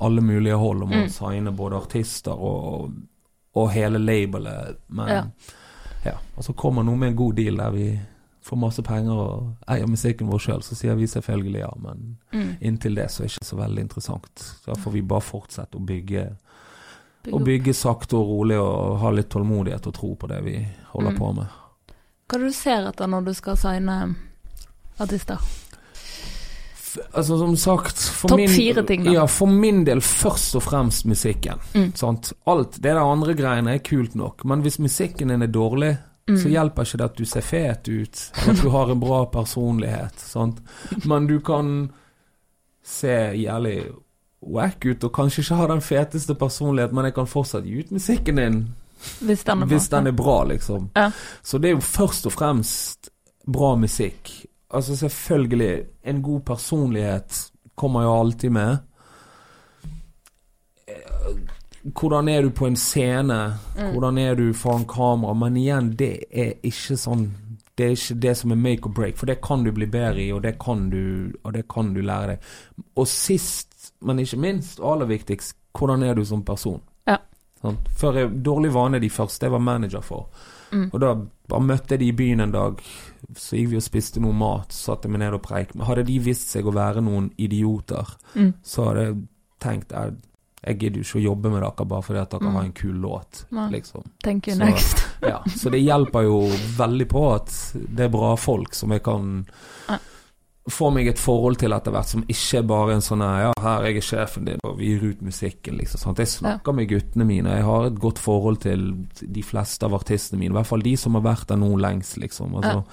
alle 0.00 0.20
mulige 0.20 0.54
hold 0.56 0.82
om 0.82 0.90
å 0.92 1.02
Mm. 1.02 1.08
signe 1.08 1.50
både 1.52 1.76
artister 1.76 2.32
og, 2.32 2.92
og 3.54 3.70
hele 3.70 3.98
labelet, 3.98 4.76
men 4.88 5.08
Ja. 5.08 5.24
ja. 6.04 6.12
Og 6.36 6.44
så 6.44 6.52
kommer 6.54 6.82
noe 6.84 6.96
med 6.96 7.08
en 7.08 7.16
god 7.16 7.34
deal 7.36 7.56
der 7.56 7.70
vi 7.70 7.98
får 8.42 8.56
masse 8.58 8.82
penger 8.82 9.12
og 9.12 9.56
eier 9.68 9.86
musikken 9.86 10.28
vår 10.30 10.38
sjøl, 10.38 10.62
så 10.62 10.74
sier 10.74 10.94
vi 10.96 11.06
selvfølgelig 11.06 11.60
ja, 11.60 11.70
men 11.82 12.16
Mm. 12.32 12.56
inntil 12.60 12.94
det 12.94 13.08
så 13.10 13.22
er 13.22 13.26
det 13.26 13.32
ikke 13.36 13.44
så 13.50 13.56
veldig 13.58 13.80
interessant. 13.82 14.44
Da 14.66 14.74
får 14.74 14.92
vi 14.92 15.02
bare 15.02 15.20
fortsette 15.20 15.76
å 15.76 15.84
bygge 15.86 16.36
bygge 17.24 17.34
og 17.34 17.44
bygge 17.44 17.74
sakte 17.74 18.16
og 18.16 18.26
rolig 18.28 18.56
og 18.58 18.98
ha 19.00 19.10
litt 19.10 19.28
tålmodighet 19.28 19.86
og 19.86 19.94
tro 19.94 20.14
på 20.14 20.26
det 20.28 20.42
vi 20.44 20.66
holder 20.94 21.10
Mm. 21.12 21.18
på 21.18 21.32
med. 21.34 21.46
Hva 22.28 22.34
er 22.34 22.38
det 22.38 22.46
du 22.48 22.52
ser 22.52 22.86
etter 22.88 23.06
når 23.08 23.24
du 23.26 23.34
skal 23.34 23.56
signe 23.56 24.16
artister? 24.98 25.38
Altså 27.14 27.38
Som 27.38 27.56
sagt 27.56 27.98
for 28.02 28.28
Topp 28.32 28.48
fire 28.50 28.82
ting, 28.86 29.04
da. 29.04 29.12
Ja, 29.12 29.26
for 29.30 29.46
min 29.46 29.84
del 29.86 30.00
først 30.00 30.56
og 30.58 30.62
fremst 30.62 31.04
musikken. 31.06 31.60
Mm. 31.74 31.92
Sant? 31.94 32.32
Alt 32.50 32.72
det 32.82 32.82
der 32.82 32.98
andre 32.98 33.34
greiene 33.38 33.74
er 33.76 33.78
kult 33.78 34.16
nok, 34.18 34.44
men 34.44 34.62
hvis 34.62 34.78
musikken 34.82 35.28
din 35.30 35.42
er 35.42 35.46
dårlig, 35.54 35.92
Mm. 36.30 36.36
så 36.38 36.48
hjelper 36.48 36.86
ikke 36.86 36.98
det 37.00 37.04
at 37.10 37.16
du 37.18 37.24
ser 37.26 37.42
fet 37.42 37.88
ut, 37.88 38.20
at 38.48 38.60
du 38.62 38.68
har 38.70 38.90
en 38.92 39.00
bra 39.00 39.24
personlighet. 39.26 40.20
Sant? 40.20 40.60
Men 41.04 41.26
du 41.26 41.40
kan 41.40 41.90
se 42.86 43.16
jævlig 43.34 43.80
wack 44.40 44.84
ut, 44.86 45.04
og 45.04 45.12
kanskje 45.12 45.42
ikke 45.42 45.58
ha 45.58 45.66
den 45.66 45.82
feteste 45.84 46.34
personligheten, 46.34 46.96
men 46.96 47.04
jeg 47.10 47.14
kan 47.14 47.28
fortsatt 47.28 47.66
gi 47.66 47.80
ut 47.82 47.90
musikken 47.92 48.40
din 48.40 48.60
Hvis 49.20 49.44
den 49.44 49.62
er 49.62 49.66
bra. 49.66 49.78
den 49.90 50.06
er 50.06 50.12
bra, 50.12 50.44
liksom. 50.44 50.90
Ja. 50.94 51.10
Så 51.42 51.58
det 51.58 51.70
er 51.70 51.74
jo 51.78 51.80
først 51.80 52.26
og 52.26 52.32
fremst 52.32 53.10
bra 53.46 53.74
musikk. 53.76 54.30
Altså 54.70 54.96
selvfølgelig, 54.96 55.84
en 56.04 56.22
god 56.22 56.40
personlighet 56.40 57.50
kommer 57.76 58.02
jo 58.02 58.20
alltid 58.20 58.50
med. 58.50 58.78
Hvordan 61.82 62.28
er 62.28 62.42
du 62.42 62.50
på 62.50 62.66
en 62.66 62.76
scene? 62.76 63.54
Mm. 63.76 63.92
Hvordan 63.94 64.18
er 64.18 64.34
du 64.36 64.52
foran 64.52 64.84
kamera? 64.84 65.34
Men 65.34 65.56
igjen, 65.56 65.92
det 65.96 66.10
er 66.30 66.52
ikke 66.62 66.96
sånn 67.00 67.30
Det 67.78 67.86
er 67.86 67.94
ikke 67.96 68.16
det 68.20 68.34
som 68.36 68.52
er 68.52 68.58
make 68.60 68.84
or 68.84 68.92
break, 68.92 69.16
for 69.16 69.26
det 69.30 69.38
kan 69.40 69.62
du 69.64 69.70
bli 69.72 69.86
bedre 69.88 70.20
i, 70.20 70.32
og 70.36 70.42
det 70.44 70.58
kan 70.60 70.90
du, 70.90 71.32
det 71.54 71.62
kan 71.72 71.94
du 71.94 72.02
lære 72.04 72.34
deg. 72.34 72.48
Og 73.00 73.06
sist, 73.08 73.92
men 74.04 74.18
ikke 74.20 74.36
minst, 74.36 74.80
og 74.82 74.90
aller 74.92 75.08
viktigst, 75.08 75.54
hvordan 75.78 76.02
er 76.04 76.14
du 76.18 76.24
som 76.28 76.42
person? 76.44 76.82
Ja. 77.08 77.16
Sånn. 77.62 77.78
Før 77.96 78.18
jeg, 78.20 78.30
dårlig 78.44 78.74
vane 78.74 79.00
de 79.00 79.08
første 79.08 79.46
jeg 79.48 79.54
var 79.54 79.64
manager 79.64 80.04
for. 80.04 80.28
Mm. 80.74 80.90
Og 80.92 81.00
da 81.00 81.14
bare 81.48 81.64
møtte 81.70 81.94
jeg 81.96 82.02
de 82.02 82.08
i 82.10 82.16
byen 82.20 82.44
en 82.44 82.52
dag, 82.52 82.82
så 83.32 83.56
gikk 83.56 83.70
vi 83.72 83.80
og 83.80 83.86
spiste 83.88 84.20
noe 84.20 84.36
mat, 84.36 84.76
satte 84.76 85.08
meg 85.08 85.22
ned 85.24 85.38
og 85.38 85.42
preik. 85.48 85.72
Men 85.74 85.88
hadde 85.88 86.04
de 86.10 86.18
vist 86.28 86.52
seg 86.52 86.68
å 86.68 86.76
være 86.76 87.00
noen 87.06 87.30
idioter, 87.40 88.12
Mm. 88.34 88.52
så 88.62 88.90
hadde 88.90 89.06
jeg 89.06 89.16
tenkt 89.60 89.92
jeg, 89.96 90.18
jeg 90.66 90.78
gidder 90.78 91.00
jo 91.00 91.06
ikke 91.08 91.20
å 91.20 91.24
jobbe 91.24 91.50
med 91.50 91.62
dere 91.62 91.86
bare 91.88 92.02
fordi 92.02 92.20
at 92.20 92.30
dere 92.30 92.40
Mm. 92.48 92.52
har 92.54 92.62
en 92.64 92.72
kul 92.72 92.94
låt, 93.00 93.44
liksom. 93.70 94.02
Thank 94.22 94.46
you 94.48 94.54
Så- 94.56 94.64
next. 94.64 95.06
Ja, 95.22 95.42
så 95.46 95.70
det 95.70 95.80
hjelper 95.84 96.22
jo 96.24 96.48
veldig 96.76 97.08
på 97.08 97.34
at 97.34 97.72
det 97.94 98.00
er 98.06 98.08
bra 98.08 98.36
folk 98.36 98.74
som 98.74 98.90
jeg 98.90 99.02
kan 99.02 99.46
Ja. 99.88 99.98
få 100.70 100.92
meg 100.92 101.08
et 101.08 101.18
forhold 101.18 101.58
til 101.58 101.72
etter 101.72 101.90
hvert, 101.90 102.06
som 102.06 102.22
ikke 102.24 102.58
er 102.58 102.62
bare 102.62 102.92
en 102.94 103.00
sånn 103.00 103.20
Ja, 103.20 103.52
her 103.60 103.82
er 103.84 103.92
jeg 103.92 104.02
sjefen 104.02 104.44
din, 104.44 104.58
og 104.64 104.78
vi 104.78 104.86
gir 104.98 105.10
ut 105.10 105.20
musikken, 105.22 105.76
liksom. 105.78 105.98
Sant? 105.98 106.18
Jeg 106.18 106.28
snakker 106.28 106.72
med 106.74 106.88
guttene 106.88 107.26
mine. 107.26 107.46
Jeg 107.56 107.64
har 107.64 107.86
et 107.86 107.98
godt 107.98 108.18
forhold 108.18 108.60
til 108.60 109.06
de 109.32 109.42
fleste 109.42 109.82
av 109.84 109.92
artistene 109.94 110.38
mine. 110.38 110.52
I 110.52 110.58
hvert 110.60 110.66
fall 110.66 110.80
de 110.80 110.96
som 110.96 111.14
har 111.14 111.22
vært 111.22 111.46
der 111.48 111.56
nå 111.56 111.76
lengst, 111.78 112.16
liksom. 112.18 112.54
Altså, 112.54 112.84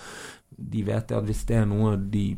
De 0.59 0.81
vet 0.81 1.11
at 1.11 1.23
hvis 1.23 1.45
det 1.45 1.55
er 1.57 1.65
noe 1.65 1.95
de 1.97 2.35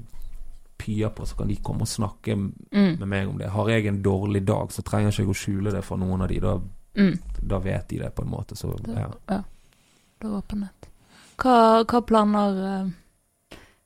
pyer 0.90 1.10
på, 1.16 1.26
så 1.30 1.38
kan 1.38 1.48
de 1.48 1.56
komme 1.62 1.86
og 1.86 1.88
snakke 1.88 2.36
Mm. 2.36 3.00
med 3.00 3.08
meg 3.08 3.28
om 3.30 3.38
det. 3.38 3.50
Har 3.54 3.70
jeg 3.70 3.86
en 3.88 4.02
dårlig 4.04 4.44
dag, 4.46 4.70
så 4.74 4.82
trenger 4.84 5.12
jeg 5.12 5.28
ikke 5.28 5.36
å 5.38 5.44
skjule 5.44 5.72
det 5.72 5.84
for 5.86 5.98
noen 5.98 6.22
av 6.22 6.28
de. 6.28 6.40
Da, 6.40 6.58
Mm. 6.98 7.20
da 7.48 7.60
vet 7.60 7.88
de 7.90 8.00
det, 8.00 8.16
på 8.16 8.24
en 8.24 8.30
måte. 8.32 8.56
Så 8.58 8.74
ja. 8.88 9.08
ja. 9.30 9.44
Det 10.20 10.28
er 10.28 10.42
åpenhet. 10.42 10.90
Hva, 11.38 11.84
hva 11.86 12.02
planer 12.06 12.58
eh, 12.82 12.90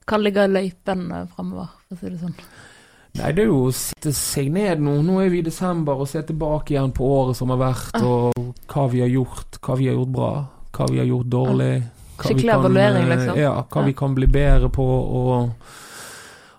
Hva 0.07 0.17
ligger 0.19 0.49
i 0.49 0.51
løypen 0.51 1.03
framover, 1.09 1.29
fremover, 1.35 1.69
for 1.87 1.95
å 1.95 1.99
si 1.99 2.09
det 2.09 2.19
sånn? 2.19 2.33
Nei, 3.15 3.31
det 3.31 3.43
er 3.43 3.47
jo 3.47 3.59
å 3.69 3.73
sitte 3.73 4.11
seg 4.11 4.49
ned 4.51 4.81
nå. 4.81 4.97
Nå 5.05 5.19
er 5.23 5.29
vi 5.29 5.39
i 5.39 5.45
desember 5.45 5.93
og 6.01 6.07
se 6.09 6.19
tilbake 6.27 6.73
igjen 6.73 6.91
på 6.91 7.05
året 7.07 7.35
som 7.37 7.49
har 7.53 7.57
vært, 7.61 7.93
Ah. 7.93 8.03
og 8.03 8.55
hva 8.67 8.87
vi 8.91 8.99
har 8.99 9.07
gjort. 9.13 9.59
Hva 9.61 9.77
vi 9.77 9.87
har 9.87 9.95
gjort 9.95 10.11
bra, 10.11 10.31
hva 10.73 10.87
vi 10.89 10.97
har 10.97 11.05
gjort 11.05 11.29
dårlig. 11.29 11.83
hva 12.17 12.23
Skikkelig 12.29 12.53
evaluering, 12.53 13.03
eh, 13.11 13.15
liksom. 13.17 13.37
Ja, 13.37 13.53
hva 13.63 13.81
Ja. 13.81 13.85
vi 13.85 13.93
kan 13.93 14.15
bli 14.15 14.27
bedre 14.27 14.69
på. 14.69 14.83
Og, 14.83 15.51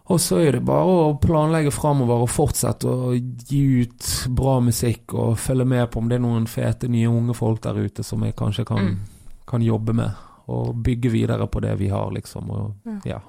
og 0.06 0.20
så 0.20 0.36
er 0.44 0.52
det 0.52 0.64
bare 0.68 0.94
å 1.06 1.18
planlegge 1.20 1.70
framover 1.72 2.24
og 2.26 2.28
fortsette 2.28 2.84
å 2.90 3.14
gi 3.48 3.60
ut 3.82 4.08
bra 4.36 4.58
musikk 4.60 5.14
og 5.14 5.38
følge 5.40 5.64
med 5.64 5.90
på 5.90 5.98
om 6.02 6.08
det 6.10 6.18
er 6.18 6.24
noen 6.26 6.46
fete 6.50 6.88
nye 6.92 7.08
unge 7.08 7.34
folk 7.34 7.62
der 7.64 7.78
ute 7.86 8.04
som 8.04 8.22
jeg 8.26 8.36
kanskje 8.36 8.64
kan, 8.68 8.78
Mm. 8.84 8.98
kan 9.46 9.62
jobbe 9.62 9.92
med. 9.94 10.10
Og 10.46 10.74
bygge 10.84 11.08
videre 11.10 11.46
på 11.48 11.60
det 11.60 11.78
vi 11.78 11.88
har, 11.88 12.10
liksom. 12.12 12.50
Og 12.50 12.74
Ja. 12.84 13.00
ja. 13.04 13.20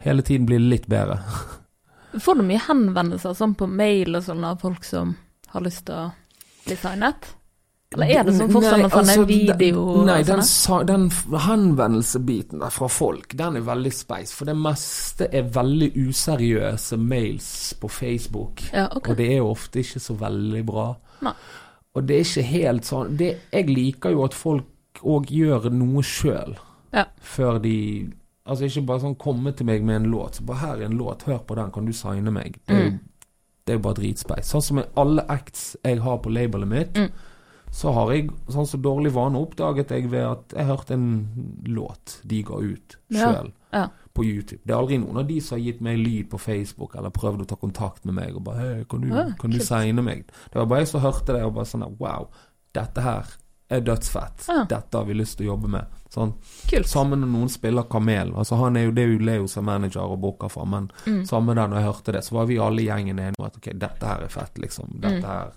Hele 0.00 0.22
tiden 0.22 0.46
bli 0.46 0.58
litt 0.58 0.88
bedre. 0.88 1.20
Får 2.18 2.34
du 2.36 2.42
mye 2.42 2.58
henvendelser 2.58 3.34
sånn 3.34 3.54
på 3.54 3.68
mail 3.68 4.16
og 4.16 4.22
sånn 4.24 4.44
av 4.44 4.58
folk 4.60 4.82
som 4.84 5.14
har 5.48 5.60
lyst 5.62 5.86
til 5.86 5.94
å 5.94 6.12
bli 6.66 6.74
signet? 6.76 7.34
Eller 7.94 8.06
er 8.18 8.24
det 8.24 8.34
sånn 8.36 8.50
Nei, 8.52 8.76
med 8.82 8.92
altså, 8.92 9.24
video 9.28 10.04
Nei, 10.06 10.22
den, 10.22 10.40
sånne? 10.42 10.44
sa- 10.44 10.82
den 10.84 11.08
henvendelsebiten 11.46 12.60
der 12.62 12.70
fra 12.70 12.88
folk, 12.88 13.36
den 13.38 13.56
er 13.56 13.60
veldig 13.66 13.92
speis. 13.94 14.32
For 14.36 14.48
det 14.48 14.56
meste 14.58 15.28
er 15.34 15.42
veldig 15.54 15.90
useriøse 16.08 16.98
mails 16.98 17.74
på 17.80 17.90
Facebook. 17.90 18.62
Ja, 18.72 18.88
okay. 18.96 19.12
Og 19.12 19.18
det 19.18 19.28
er 19.32 19.36
jo 19.42 19.50
ofte 19.52 19.82
ikke 19.82 20.00
så 20.02 20.16
veldig 20.20 20.64
bra. 20.68 20.88
Nei. 21.22 21.34
Og 21.94 22.06
det 22.08 22.16
er 22.16 22.24
ikke 22.24 22.46
helt 22.48 22.84
sånn 22.88 23.16
det, 23.20 23.32
Jeg 23.52 23.66
liker 23.68 24.10
jo 24.14 24.24
at 24.24 24.34
folk 24.34 25.02
òg 25.04 25.26
gjør 25.32 25.70
noe 25.72 26.02
sjøl. 26.02 26.56
Ja. 26.92 27.04
Før 27.20 27.58
de 27.62 28.12
Altså 28.44 28.64
ikke 28.66 28.82
bare 28.88 28.98
sånn 29.04 29.14
komme 29.22 29.52
til 29.54 29.66
meg 29.68 29.84
med 29.86 30.00
en 30.00 30.08
låt. 30.10 30.34
Så 30.34 30.42
bare 30.44 30.58
her 30.58 30.80
er 30.80 30.84
en 30.88 30.96
låt, 30.98 31.22
hør 31.28 31.38
på 31.46 31.54
den, 31.54 31.70
kan 31.70 31.84
du 31.86 31.92
signe 31.94 32.32
meg? 32.34 32.56
Det 32.66 32.74
er 32.74 32.80
jo, 32.82 32.88
Mm. 32.90 32.98
det 33.64 33.72
er 33.72 33.76
jo 33.78 33.82
bare 33.84 33.94
dritspeis. 33.94 34.48
Sånn 34.50 34.62
som 34.62 34.80
alle 34.96 35.22
acts 35.28 35.76
jeg 35.84 36.00
har 36.00 36.18
på 36.18 36.28
labelet 36.32 36.66
mitt, 36.68 36.92
Mm. 36.92 37.10
Så 37.72 37.92
har 37.96 38.10
jeg 38.12 38.26
sånn 38.52 38.66
så 38.68 38.76
dårlig 38.84 39.14
vane 39.16 39.40
oppdaget 39.40 39.90
jeg 39.94 40.10
ved 40.12 40.26
at 40.28 40.52
jeg 40.58 40.66
hørte 40.68 40.92
en 40.92 41.06
låt 41.72 42.18
de 42.28 42.42
ga 42.44 42.58
ut 42.60 42.96
Ja, 43.08 43.30
sjøl 43.32 43.52
ja. 43.72 43.86
på 44.12 44.24
YouTube. 44.28 44.60
Det 44.64 44.74
er 44.74 44.78
aldri 44.82 44.98
noen 45.00 45.22
av 45.22 45.26
de 45.30 45.38
som 45.40 45.56
har 45.56 45.64
gitt 45.64 45.80
meg 45.80 45.96
lyd 46.02 46.28
på 46.30 46.38
Facebook 46.42 46.96
eller 47.00 47.10
prøvd 47.16 47.46
å 47.46 47.48
ta 47.48 47.56
kontakt 47.56 48.04
med 48.04 48.14
meg 48.18 48.36
og 48.36 48.44
bare 48.44 48.58
hey, 48.66 48.84
kan 48.90 49.00
du, 49.00 49.08
Ja, 49.08 49.24
kan 49.40 49.50
du 49.54 49.58
signe 49.64 50.04
meg? 50.04 50.26
Det 50.52 50.60
var 50.60 50.66
bare 50.68 50.84
jeg 50.84 50.92
som 50.92 51.00
hørte 51.00 51.32
det 51.32 51.44
og 51.46 51.54
bare 51.56 51.70
sånn 51.72 51.86
Wow, 51.98 52.28
dette 52.76 53.00
her 53.00 53.32
er 53.72 53.80
dødsfett. 53.80 54.44
Ja. 54.52 54.66
Dette 54.68 54.98
har 55.00 55.06
vi 55.08 55.14
lyst 55.16 55.38
til 55.38 55.46
å 55.46 55.54
jobbe 55.54 55.68
med. 55.72 55.86
Sånn. 56.12 56.34
Kult. 56.68 56.84
Sammen 56.90 57.22
når 57.24 57.30
noen 57.32 57.48
spiller 57.48 57.86
Kamel. 57.88 58.34
Altså 58.36 58.58
han 58.60 58.76
er 58.76 58.84
jo, 58.84 58.90
Det 58.92 59.06
Leo 59.24 59.46
som 59.48 59.64
er 59.64 59.78
manager 59.78 60.12
og 60.12 60.20
booker 60.20 60.50
for, 60.52 60.66
men 60.68 60.90
Mm. 61.06 61.24
med 61.46 61.56
den 61.56 61.70
når 61.70 61.76
jeg 61.80 61.86
hørte 61.88 62.12
det, 62.12 62.20
så 62.24 62.32
var 62.36 62.46
vi 62.46 62.58
alle 62.58 62.82
i 62.82 62.86
gjengen 62.90 63.16
enige 63.18 63.32
om 63.40 63.46
at 63.46 63.56
ok, 63.56 63.70
dette 63.78 64.04
her 64.06 64.20
er 64.20 64.28
fett, 64.28 64.58
liksom. 64.58 65.00
Dette 65.00 65.22
Mm. 65.22 65.24
her 65.24 65.52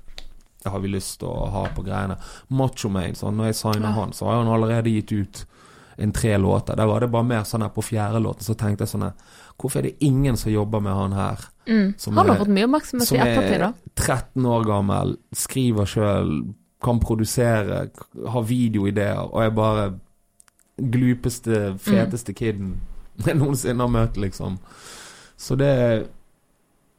har 0.71 0.79
vi 0.79 0.87
lyst 0.87 1.19
til 1.19 1.27
å 1.29 1.49
ha 1.51 1.65
på 1.75 1.83
greiene. 1.85 2.17
Macho 2.49 2.89
Man, 2.89 3.13
sånn, 3.15 3.35
når 3.37 3.45
jeg 3.51 3.55
signa 3.55 3.89
Ja. 3.89 3.93
han, 4.01 4.11
så 4.13 4.25
har 4.25 4.43
han 4.43 4.47
allerede 4.53 4.89
gitt 4.93 5.11
ut 5.11 5.45
en 5.97 6.11
tre 6.11 6.37
låter. 6.37 6.75
Der 6.75 6.85
var 6.87 6.99
det 6.99 7.11
bare 7.11 7.23
mer 7.23 7.43
sånn 7.43 7.61
her 7.61 7.69
på 7.69 7.81
fjerde 7.83 8.19
låten, 8.21 8.43
så 8.43 8.53
tenkte 8.55 8.81
jeg 8.83 8.89
sånn 8.89 9.03
her 9.03 9.13
Hvorfor 9.57 9.79
er 9.79 9.83
det 9.83 10.03
ingen 10.03 10.35
som 10.35 10.51
jobber 10.51 10.81
med 10.81 10.93
han 10.93 11.13
her? 11.13 11.39
Mm. 11.67 11.93
Som 11.97 12.17
Han 12.17 12.27
har 12.27 12.35
er- 12.35 12.39
fått 12.39 12.49
mye 12.51 12.65
oppmerksomhet 12.67 13.11
i 13.11 13.17
ettertid, 13.17 13.61
er 13.61 13.73
13 13.95 14.43
år 14.45 14.65
gammel, 14.65 15.17
skriver 15.33 15.85
sjøl, 15.85 16.53
kan 16.83 16.99
produsere, 16.99 17.89
har 18.27 18.43
videoideer, 18.43 19.33
og 19.33 19.41
er 19.41 19.49
bare 19.51 19.93
glupeste, 20.77 21.77
feteste 21.79 22.33
kiden 22.35 22.75
jeg 23.25 23.37
noensinne 23.39 23.79
har 23.79 23.87
møtt, 23.93 24.17
liksom. 24.19 24.57
Så 25.37 25.55
det 25.57 26.07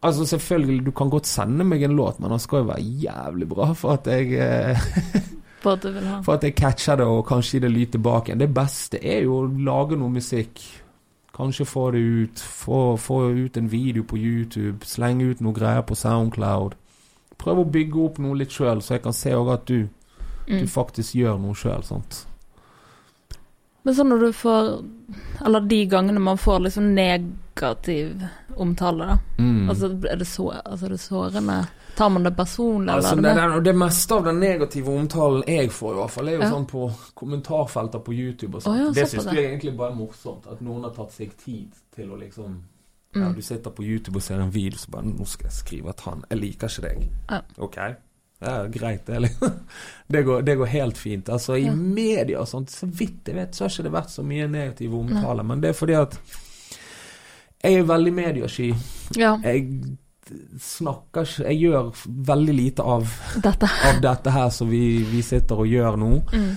Altså, 0.07 0.27
selvfølgelig, 0.31 0.85
du 0.87 0.93
kan 0.95 1.11
godt 1.11 1.27
sende 1.27 1.65
meg 1.67 1.83
en 1.83 1.97
låt, 1.99 2.21
men 2.23 2.31
den 2.31 2.43
skal 2.43 2.63
jo 2.63 2.71
være 2.71 2.85
jævlig 3.03 3.49
bra 3.51 3.73
for 3.75 3.97
at 3.97 4.07
jeg 4.07 4.37
eh, 4.39 4.87
For 5.67 6.33
at 6.33 6.45
jeg 6.45 6.55
catcher 6.55 6.97
det 6.97 7.07
og 7.11 7.25
kanskje 7.27 7.61
det 7.61 7.71
lyd 7.73 7.87
tilbake 7.87 8.31
igjen. 8.31 8.41
Det 8.41 8.55
beste 8.55 9.01
er 9.03 9.25
jo 9.25 9.41
å 9.41 9.47
lage 9.67 9.97
noe 9.99 10.13
musikk. 10.15 10.61
Kanskje 11.35 11.67
få 11.67 11.91
det 11.91 11.99
ut. 11.99 12.39
Få, 12.39 12.97
få 12.97 13.21
ut 13.35 13.57
en 13.57 13.71
video 13.73 14.05
på 14.07 14.17
YouTube. 14.17 14.87
Slenge 14.87 15.27
ut 15.33 15.43
noe 15.43 15.57
greier 15.57 15.83
på 15.83 15.99
Soundcloud. 15.99 16.77
Prøv 17.37 17.65
å 17.65 17.67
bygge 17.69 18.05
opp 18.05 18.21
noe 18.23 18.39
litt 18.39 18.55
sjøl, 18.55 18.81
så 18.81 18.95
jeg 18.97 19.05
kan 19.05 19.17
se 19.17 19.35
òg 19.37 19.51
at 19.57 19.67
du, 19.69 19.89
mm. 20.47 20.63
du 20.63 20.71
faktisk 20.71 21.19
gjør 21.19 21.41
noe 21.43 21.59
sjøl. 21.59 21.83
Men 23.83 23.95
sånn 23.95 24.09
når 24.11 24.25
du 24.25 24.31
får 24.35 24.71
Eller 25.47 25.67
de 25.71 25.83
gangene 25.87 26.23
man 26.23 26.41
får 26.41 26.65
liksom 26.65 26.89
negativ 27.61 28.27
omtale, 28.57 29.05
da. 29.05 29.19
Mm. 29.39 29.71
Altså, 29.71 29.87
er 30.11 30.17
det, 30.17 30.25
så, 30.25 30.51
altså, 30.65 30.87
er 30.87 30.91
det 30.91 31.01
sårende 31.01 31.67
Tar 31.97 32.09
man 32.11 32.23
det 32.23 32.37
personlig, 32.37 32.93
Altså, 32.93 33.13
eller 33.17 33.35
det, 33.35 33.55
det 33.55 33.65
det, 33.65 33.73
meste 33.79 34.15
av 34.15 34.25
den 34.25 34.41
negative 34.41 34.91
omtalen 34.93 35.43
jeg 35.47 35.71
får, 35.73 35.93
i 35.95 35.97
hvert 35.97 36.11
fall, 36.11 36.29
er 36.29 36.33
jo 36.33 36.41
Ja. 36.43 36.51
sånn 36.51 36.67
på 36.67 36.91
kommentarfelter 37.15 37.99
på 38.05 38.13
YouTube 38.13 38.57
og 38.57 38.63
sånn. 38.63 38.73
Oh, 38.73 38.81
ja, 38.85 38.91
det 38.93 39.09
syns 39.09 39.25
jeg 39.33 39.45
egentlig 39.45 39.77
bare 39.77 39.93
er 39.93 39.97
morsomt. 39.97 40.47
At 40.53 40.61
noen 40.61 40.83
har 40.85 40.91
tatt 40.93 41.13
seg 41.13 41.33
tid 41.37 41.73
til 41.95 42.11
å 42.11 42.19
liksom 42.21 42.63
ja, 43.15 43.21
Mm. 43.31 43.35
Du 43.35 43.43
sitter 43.43 43.71
på 43.71 43.83
YouTube 43.83 44.17
og 44.19 44.23
ser 44.23 44.41
en 44.41 44.51
video, 44.51 44.77
så 44.79 44.91
bare 44.91 45.05
'Nå 45.05 45.25
skal 45.27 45.47
jeg 45.47 45.53
skrive 45.53 45.89
at 45.89 46.01
han 46.01 46.25
Jeg 46.31 46.39
liker 46.39 46.69
ikke 46.69 46.83
deg'. 46.83 47.09
Ja. 47.31 47.41
Ok. 47.59 47.77
Ja, 48.43 48.67
greit, 48.67 49.07
det. 49.07 49.31
Det 50.09 50.23
går, 50.23 50.43
det 50.43 50.57
går 50.57 50.67
helt 50.67 50.99
fint. 50.99 51.29
Altså, 51.29 51.55
i 51.55 51.71
media 51.71 52.41
og 52.41 52.49
sånt, 52.49 52.71
så 52.71 52.87
vidt 52.87 53.27
jeg 53.27 53.35
vet, 53.35 53.55
så 53.55 53.65
har 53.65 53.71
ikke 53.71 53.83
det 53.83 53.93
vært 53.93 54.11
så 54.11 54.23
mye 54.23 54.47
negativ 54.49 54.95
omtale. 54.95 55.43
Men 55.43 55.61
det 55.61 55.69
er 55.71 55.73
fordi 55.73 55.95
at 55.95 56.19
jeg 57.67 57.83
er 57.83 57.89
veldig 57.89 58.13
mediesky. 58.15 58.71
Ja, 59.19 59.37
Jeg 59.45 59.67
snakker 60.59 61.23
ikke 61.23 61.45
Jeg 61.53 61.59
gjør 61.61 61.91
veldig 62.07 62.55
lite 62.55 62.83
av, 62.83 63.07
dette. 63.43 63.69
av 63.89 64.01
dette 64.03 64.33
her 64.35 64.49
som 64.51 64.71
vi, 64.71 65.03
vi 65.11 65.23
sitter 65.23 65.63
og 65.63 65.69
gjør 65.71 66.01
nå. 66.01 66.15
Mm. 66.33 66.57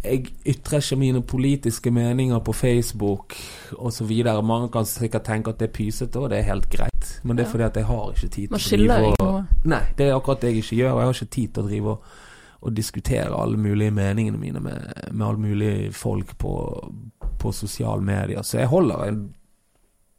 Jeg 0.00 0.30
ytrer 0.48 0.80
ikke 0.80 0.96
mine 0.96 1.20
politiske 1.22 1.90
meninger 1.92 2.38
på 2.38 2.52
Facebook 2.56 3.36
osv. 3.76 4.12
Mange 4.42 4.70
kan 4.72 4.88
sikkert 4.88 5.26
tenke 5.28 5.52
at 5.52 5.60
det 5.60 5.68
er 5.68 5.74
pysete, 5.76 6.16
og 6.18 6.30
det 6.32 6.38
er 6.38 6.48
helt 6.48 6.70
greit. 6.72 7.10
Men 7.22 7.36
det 7.36 7.44
er 7.44 7.50
fordi 7.50 7.66
at 7.66 7.76
jeg 7.76 7.84
har 7.84 8.14
ikke 8.14 8.28
tid 8.28 8.46
til 8.46 8.54
Man 8.54 8.62
å 8.62 8.64
skylder 8.64 9.02
drive 9.04 9.10
og 9.10 9.26
noe. 9.26 9.42
Nei, 9.74 9.82
det 9.98 10.06
er 10.06 10.16
akkurat 10.16 10.40
det 10.40 10.54
jeg 10.54 10.62
ikke 10.64 10.78
gjør. 10.78 10.94
Jeg 10.94 11.10
har 11.10 11.18
ikke 11.18 11.34
tid 11.36 11.52
til 11.52 11.62
å 11.62 11.68
drive 11.68 11.92
og, 11.92 12.16
og 12.60 12.76
diskutere 12.76 13.42
alle 13.42 13.60
mulige 13.60 13.90
meningene 13.90 14.40
mine 14.40 14.64
med, 14.64 14.88
med 15.12 15.26
alle 15.26 15.44
mulige 15.44 15.92
folk 15.92 16.32
på, 16.40 16.54
på 17.38 17.52
sosiale 17.52 18.00
medier. 18.00 18.40
Så 18.42 18.62
jeg 18.62 18.72
holder 18.72 19.04
en, 19.10 19.20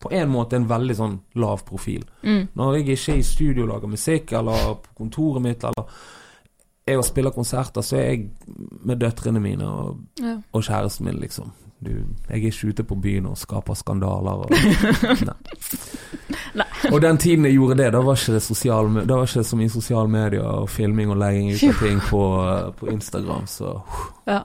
på 0.01 0.11
en 0.17 0.29
måte 0.33 0.57
en 0.57 0.65
veldig 0.69 0.95
sånn 0.97 1.19
lav 1.41 1.63
profil. 1.67 2.03
Mm. 2.23 2.47
Når 2.57 2.75
jeg 2.79 2.87
ikke 2.95 3.13
er 3.13 3.21
i 3.21 3.27
studio 3.27 3.63
og 3.67 3.71
lager 3.75 3.91
musikk, 3.91 4.33
eller 4.39 4.75
på 4.81 4.95
kontoret 4.97 5.41
mitt, 5.45 5.63
eller 5.63 5.87
er 6.87 6.97
og 6.97 7.05
spiller 7.05 7.31
konserter, 7.35 7.85
så 7.85 7.97
er 7.99 8.07
jeg 8.09 8.29
med 8.83 8.99
døtrene 9.03 9.39
mine 9.39 9.67
og, 9.69 9.99
Ja. 10.19 10.37
og 10.51 10.63
kjæresten 10.65 11.05
min, 11.05 11.19
liksom. 11.21 11.51
Du, 11.81 11.89
jeg 12.29 12.29
er 12.29 12.35
ikke 12.51 12.67
ute 12.69 12.83
på 12.85 12.95
byen 13.01 13.25
og 13.25 13.37
skaper 13.41 13.73
skandaler. 13.73 14.43
Og, 14.45 14.51
nei. 15.29 15.37
Nei. 16.53 16.67
og 16.91 17.01
den 17.01 17.17
tiden 17.17 17.45
jeg 17.45 17.55
gjorde 17.55 17.77
det, 17.79 17.87
da 17.93 18.01
var 18.05 18.17
ikke 18.19 18.35
det, 18.35 18.41
sosial, 18.45 18.89
da 19.05 19.17
var 19.17 19.25
ikke 19.29 19.41
det 19.41 19.47
så 19.49 19.57
mye 19.57 19.69
sosiale 19.73 20.07
medier 20.11 20.45
og 20.45 20.69
filming 20.69 21.09
og 21.09 21.17
legging 21.17 21.53
ut 21.55 21.63
av 21.71 21.81
ting 21.81 22.01
på, 22.09 22.21
på 22.81 22.91
Instagram, 22.93 23.47
så, 23.49 23.77
er 24.29 24.43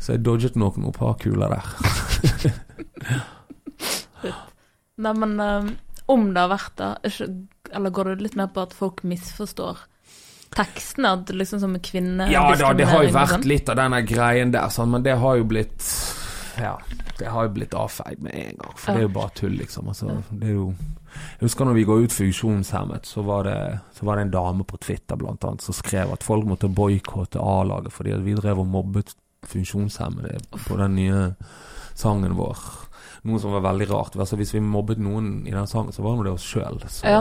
så 0.00 0.12
jeg 0.14 0.24
dodget 0.24 0.56
nok 0.56 0.76
noen 0.80 0.94
par 0.96 1.16
kuler 1.20 1.52
der. 1.52 2.05
Nei, 5.06 5.12
men 5.22 5.36
um, 5.40 5.70
om 6.12 6.28
det 6.34 6.42
har 6.44 6.50
vært 6.52 6.76
det, 6.80 6.90
er 7.06 7.76
eller 7.76 7.90
går 7.94 8.12
det 8.12 8.24
litt 8.28 8.36
mer 8.38 8.50
på 8.54 8.62
at 8.66 8.74
folk 8.76 9.00
misforstår 9.06 9.80
tekstene? 10.56 11.14
At 11.18 11.32
liksom 11.34 11.60
som 11.62 11.74
kvinne 11.82 12.28
Ja 12.32 12.44
da, 12.56 12.72
det 12.76 12.86
har 12.90 13.02
jo 13.06 13.14
vært 13.14 13.34
sånn? 13.38 13.48
litt 13.50 13.68
av 13.72 13.80
denne 13.80 14.02
greien 14.06 14.52
der, 14.54 14.68
sånn, 14.72 14.92
men 14.94 15.02
det 15.06 15.16
har 15.22 15.40
jo 15.40 15.48
blitt 15.50 15.88
Ja, 16.60 16.76
det 17.18 17.28
har 17.32 17.48
jo 17.48 17.54
blitt 17.58 17.74
avfeid 17.76 18.22
med 18.24 18.32
en 18.38 18.56
gang. 18.62 18.76
For 18.76 18.92
Ja. 18.92 18.94
det 18.96 19.02
er 19.02 19.08
jo 19.08 19.14
bare 19.18 19.34
tull, 19.36 19.56
liksom. 19.58 19.88
Altså, 19.92 20.22
det 20.30 20.48
er 20.48 20.54
jo 20.54 20.68
Jeg 21.16 21.46
husker 21.48 21.64
når 21.64 21.74
vi 21.74 21.84
går 21.88 22.02
ut 22.06 22.12
funksjonshemmet, 22.12 23.06
så 23.08 23.22
var 23.24 23.44
det, 23.48 23.80
så 23.96 24.04
var 24.04 24.16
det 24.16 24.22
en 24.26 24.30
dame 24.34 24.64
på 24.68 24.78
Twitter 24.80 25.16
blant 25.16 25.44
annet 25.44 25.62
som 25.64 25.74
skrev 25.74 26.12
at 26.12 26.22
folk 26.22 26.44
måtte 26.44 26.68
boikotte 26.68 27.40
A-laget 27.40 27.92
fordi 27.92 28.12
vi 28.24 28.34
drev 28.36 28.60
og 28.60 28.66
mobbet 28.68 29.14
funksjonshemmede 29.46 30.38
på 30.68 30.76
den 30.76 30.94
nye 30.96 31.34
sangen 31.96 32.36
vår. 32.36 32.56
Noe 33.26 33.40
som 33.42 33.52
var 33.56 33.64
veldig 33.66 33.88
rart. 33.90 34.16
Altså, 34.22 34.36
hvis 34.38 34.54
vi 34.54 34.60
mobbet 34.62 34.98
noen 35.02 35.46
i 35.46 35.54
den 35.54 35.66
sangen, 35.70 35.92
så 35.92 36.04
var 36.04 36.22
det 36.24 36.32
oss 36.36 36.46
sjøl. 36.46 36.78
Så, 36.86 37.14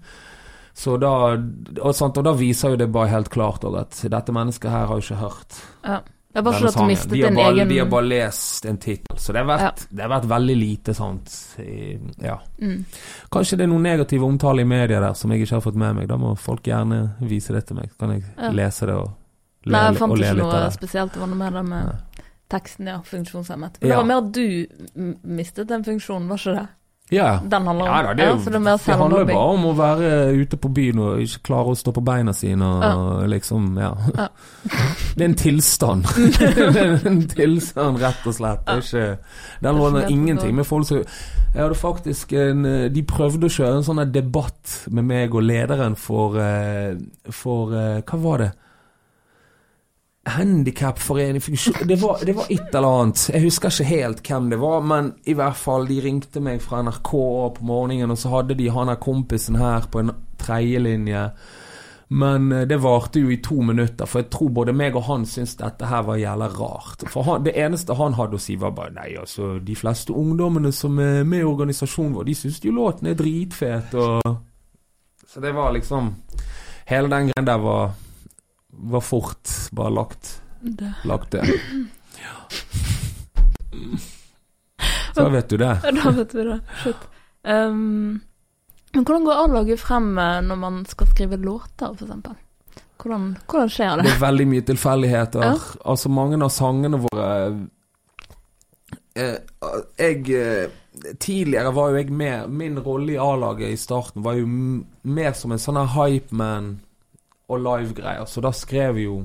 så 0.82 0.96
da 1.00 1.12
og, 1.36 1.92
sant, 1.96 2.16
og 2.20 2.24
da 2.26 2.32
viser 2.36 2.74
jo 2.74 2.80
det 2.80 2.90
bare 2.92 3.12
helt 3.12 3.30
klart 3.32 3.64
at 3.68 4.02
dette 4.12 4.32
mennesket 4.34 4.70
her 4.72 4.86
har 4.90 4.98
jo 5.00 5.04
ikke 5.06 5.22
hørt 5.22 5.62
Ja. 5.84 6.00
Det 6.32 6.40
er 6.40 6.44
bare 6.46 6.56
ikke 6.62 6.68
at 6.70 6.76
du 6.80 6.86
mistet 6.88 7.10
din 7.12 7.38
egen 7.42 7.68
de 7.68 7.76
har 7.82 7.88
bare 7.92 8.08
lest 8.08 8.64
en 8.64 8.78
tittel. 8.80 9.18
Så 9.20 9.34
det 9.36 9.42
har, 9.42 9.48
vært, 9.50 9.82
det 9.92 10.00
har 10.00 10.08
vært 10.14 10.28
veldig 10.30 10.54
lite 10.56 10.94
sånt 10.96 11.28
i, 11.60 11.98
Ja. 12.24 12.38
mm. 12.56 12.78
Kanskje 13.36 13.58
det 13.60 13.66
er 13.66 13.68
noen 13.68 13.84
negative 13.84 14.24
omtale 14.24 14.64
i 14.64 14.68
media 14.70 15.02
der 15.04 15.12
som 15.12 15.28
jeg 15.34 15.44
ikke 15.44 15.58
har 15.58 15.64
fått 15.66 15.76
med 15.76 15.98
meg. 15.98 16.06
Da 16.08 16.16
må 16.16 16.32
folk 16.40 16.64
gjerne 16.64 17.02
vise 17.20 17.52
det 17.52 17.66
til 17.68 17.76
meg. 17.76 17.90
Så 17.92 18.00
kan 18.00 18.14
jeg 18.16 18.24
Ja. 18.38 18.48
lese 18.50 18.88
det 18.88 18.94
og 18.96 19.10
le, 19.66 19.72
Nei, 19.76 19.82
jeg 19.90 20.00
fant 20.00 20.16
ikke 20.16 20.38
noe 20.40 20.70
spesielt. 20.72 21.12
Det 21.12 21.20
var 21.20 21.28
noe 21.34 21.36
med 21.42 21.52
det 21.52 21.64
med. 21.68 21.92
Teksten, 22.52 22.92
ja. 22.92 23.00
Funksjonshemmet. 23.08 23.80
Men 23.80 23.90
Ja. 23.90 23.96
det 23.96 24.02
var 24.02 24.10
mer 24.12 24.22
at 24.22 24.32
du 24.32 25.18
mistet 25.24 25.68
den 25.72 25.84
funksjonen, 25.84 26.28
var 26.30 26.40
ikke 26.40 26.56
det? 26.60 26.68
Ja. 27.12 27.40
Den 27.44 27.66
handler 27.66 27.84
om 27.84 27.90
Ja 27.90 28.02
da, 28.02 28.12
det, 28.14 28.24
er 28.24 28.30
jo, 28.30 28.38
så 28.40 28.50
det 28.50 28.60
det 28.62 28.94
handler 28.96 29.24
bare 29.28 29.48
om 29.52 29.64
å 29.68 29.72
være 29.76 30.10
ute 30.32 30.56
på 30.56 30.70
byen 30.72 31.00
og 31.02 31.20
ikke 31.20 31.42
klare 31.44 31.74
å 31.74 31.76
stå 31.76 31.92
på 31.92 32.04
beina 32.04 32.32
sine 32.32 32.64
og 32.64 33.26
liksom 33.28 33.76
Ja. 33.80 33.90
Ja. 34.16 34.28
Det 35.16 35.20
er 35.20 35.28
en 35.28 35.34
tilstand. 35.36 36.06
det 36.72 36.80
er 36.80 37.06
en 37.10 37.20
tilstand, 37.28 38.00
rett 38.00 38.24
og 38.24 38.34
slett. 38.34 38.64
Det 38.64 38.72
er 38.72 38.86
ikke 38.86 39.04
Den 39.04 39.18
Det 39.60 39.68
er 39.68 39.78
låner 39.82 40.08
ingenting 40.08 40.56
med 40.56 40.66
folk 40.66 40.88
som 40.88 41.02
Jeg 41.02 41.60
hadde 41.60 41.74
faktisk 41.76 42.32
en 42.32 42.64
De 42.94 43.02
prøvde 43.04 43.50
å 43.50 43.52
kjøre 43.52 43.82
en 43.82 43.84
sånn 43.90 44.04
debatt 44.12 44.78
med 44.88 45.04
meg 45.04 45.34
og 45.36 45.44
lederen 45.44 45.96
for 46.00 46.38
eh, 46.40 46.96
For 47.28 47.76
eh, 47.76 48.00
Hva 48.08 48.22
var 48.24 48.46
det? 48.46 48.52
Handikapforening 50.24 51.42
det 51.84 51.96
var, 51.96 52.18
det 52.24 52.32
var 52.32 52.46
et 52.48 52.74
eller 52.74 53.00
annet. 53.00 53.24
Jeg 53.34 53.42
husker 53.42 53.72
ikke 53.74 53.88
helt 53.88 54.20
hvem 54.28 54.50
det 54.52 54.58
var, 54.62 54.84
men 54.86 55.08
i 55.26 55.34
hvert 55.34 55.58
fall, 55.58 55.88
de 55.88 55.96
ringte 56.04 56.38
meg 56.40 56.62
fra 56.62 56.82
NRK 56.86 57.10
på 57.56 57.66
morgenen, 57.66 58.12
og 58.14 58.20
så 58.20 58.30
hadde 58.36 58.54
de 58.54 58.68
han 58.70 58.92
her 58.92 59.00
kompisen 59.02 59.58
her 59.58 59.88
på 59.90 60.04
en 60.04 60.12
tredjelinje 60.38 61.24
Men 62.12 62.52
eh, 62.52 62.66
det 62.68 62.76
varte 62.84 63.22
jo 63.22 63.30
i 63.32 63.40
to 63.42 63.62
minutter, 63.64 64.06
for 64.06 64.20
jeg 64.20 64.28
tror 64.30 64.50
både 64.52 64.74
meg 64.76 64.94
og 64.94 65.06
han 65.06 65.22
syntes 65.26 65.56
dette 65.56 65.88
her 65.88 66.02
var 66.04 66.20
jævla 66.20 66.48
rart. 66.54 67.06
For 67.08 67.24
han, 67.24 67.42
det 67.46 67.54
eneste 67.56 67.96
han 67.96 68.14
hadde 68.18 68.36
å 68.36 68.42
si, 68.42 68.58
var 68.60 68.74
bare 68.76 68.92
nei, 68.92 69.14
altså, 69.18 69.54
de 69.58 69.74
fleste 69.74 70.12
ungdommene 70.12 70.74
som 70.76 71.00
er 71.00 71.24
med 71.24 71.40
i 71.40 71.48
organisasjonen 71.48 72.12
vår, 72.18 72.28
de 72.28 72.36
syns 72.36 72.60
jo 72.62 72.74
låten 72.76 73.08
er 73.08 73.16
dritfet, 73.16 73.96
og 73.96 74.36
Så 75.26 75.40
det 75.40 75.54
var 75.56 75.72
liksom 75.72 76.12
Hele 76.84 77.08
den 77.08 77.30
greia 77.30 77.46
der 77.46 77.58
var, 77.62 77.94
var 78.72 79.00
fort 79.04 79.48
bare 79.72 79.90
lagt, 79.90 80.40
Det. 80.60 80.92
lagt 81.04 81.30
det. 81.30 81.46
Ja. 82.22 82.36
Så 85.14 85.28
vet 85.28 85.48
du 85.48 85.56
det. 85.56 85.74
Da 86.04 86.10
vet 86.10 86.34
vi 86.34 86.44
det. 86.44 86.60
Shit. 86.82 86.96
Um, 87.44 88.20
men 88.94 89.04
hvordan 89.04 89.24
går 89.24 89.40
A-laget 89.44 89.80
frem 89.80 90.18
eh, 90.18 90.40
når 90.44 90.56
man 90.60 90.80
skal 90.86 91.06
skrive 91.10 91.36
låter, 91.40 91.92
eksempel? 91.96 92.34
Hvordan, 93.02 93.32
hvordan 93.50 93.70
skjer 93.72 93.96
Det 93.98 94.04
det? 94.06 94.12
er 94.14 94.20
veldig 94.22 94.46
mye 94.52 94.64
tilfeldigheter. 94.68 95.42
Ja. 95.48 95.54
Altså, 95.90 96.08
mange 96.12 96.38
av 96.44 96.52
sangene 96.54 97.00
våre 97.02 97.30
eh, 99.16 99.38
Jeg 99.98 100.28
eh, 100.38 100.68
Tidligere 101.18 101.72
var 101.74 101.90
jo 101.90 101.96
jeg 101.98 102.12
med 102.12 102.52
Min 102.52 102.76
rolle 102.84 103.14
i 103.14 103.18
A-laget 103.18 103.72
i 103.72 103.80
starten 103.80 104.22
var 104.22 104.36
jo 104.38 104.46
mer 104.46 105.32
som 105.34 105.52
en 105.56 105.58
sånn 105.60 105.80
her 105.80 105.88
hypeman 105.96 106.74
og 107.48 107.58
live-greier, 107.60 108.24
så 108.26 108.40
da 108.40 108.50
skrev 108.52 108.94
vi 108.94 109.02
jo 109.08 109.24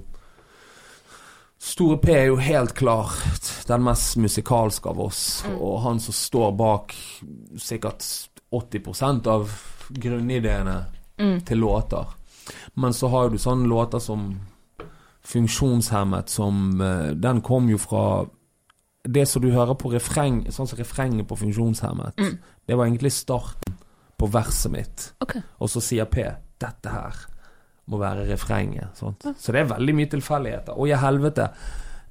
Store 1.59 1.97
P 1.97 2.09
er 2.13 2.25
jo 2.27 2.35
helt 2.37 2.75
klart 2.77 3.47
den 3.67 3.81
mest 3.83 4.17
musikalske 4.21 4.89
av 4.89 4.99
oss, 5.01 5.43
Mm. 5.47 5.55
og 5.61 5.81
han 5.81 5.99
som 5.99 6.13
står 6.13 6.51
bak 6.57 6.93
sikkert 7.57 8.05
80% 8.51 9.27
av 9.27 9.49
grunnideene 9.91 10.85
Mm. 11.19 11.41
til 11.45 11.57
låter. 11.57 12.05
Men 12.75 12.93
så 12.93 13.09
har 13.09 13.29
du 13.29 13.37
sånne 13.37 13.67
låter 13.67 13.99
som 13.99 14.39
Funksjonshemmet, 15.23 16.29
som 16.29 16.81
eh, 16.81 17.13
Den 17.13 17.41
kom 17.41 17.67
jo 17.69 17.77
fra 17.77 18.25
Det 19.09 19.25
som 19.27 19.41
du 19.41 19.51
hører 19.51 19.73
på 19.75 19.91
refreng, 19.91 20.45
sånn 20.51 20.67
som 20.67 20.77
refrenget 20.77 21.27
på 21.27 21.35
Funksjonshemmet, 21.37 22.13
Mm. 22.17 22.37
det 22.67 22.75
var 22.77 22.85
egentlig 22.85 23.11
starten 23.11 23.77
på 24.19 24.27
verset 24.31 24.71
mitt. 24.71 25.13
Okay. 25.21 25.41
Og 25.61 25.69
så 25.69 25.81
sier 25.81 26.05
P 26.05 26.23
dette 26.59 26.89
her 26.89 27.13
må 27.87 27.99
være 28.01 28.27
refrenget. 28.31 29.01
Ja. 29.01 29.33
Så 29.37 29.51
det 29.51 29.61
er 29.61 29.69
veldig 29.73 29.95
mye 29.95 30.09
tilfeldigheter. 30.11 30.75
Å, 30.77 30.87
i 30.87 30.97
helvete. 30.99 31.49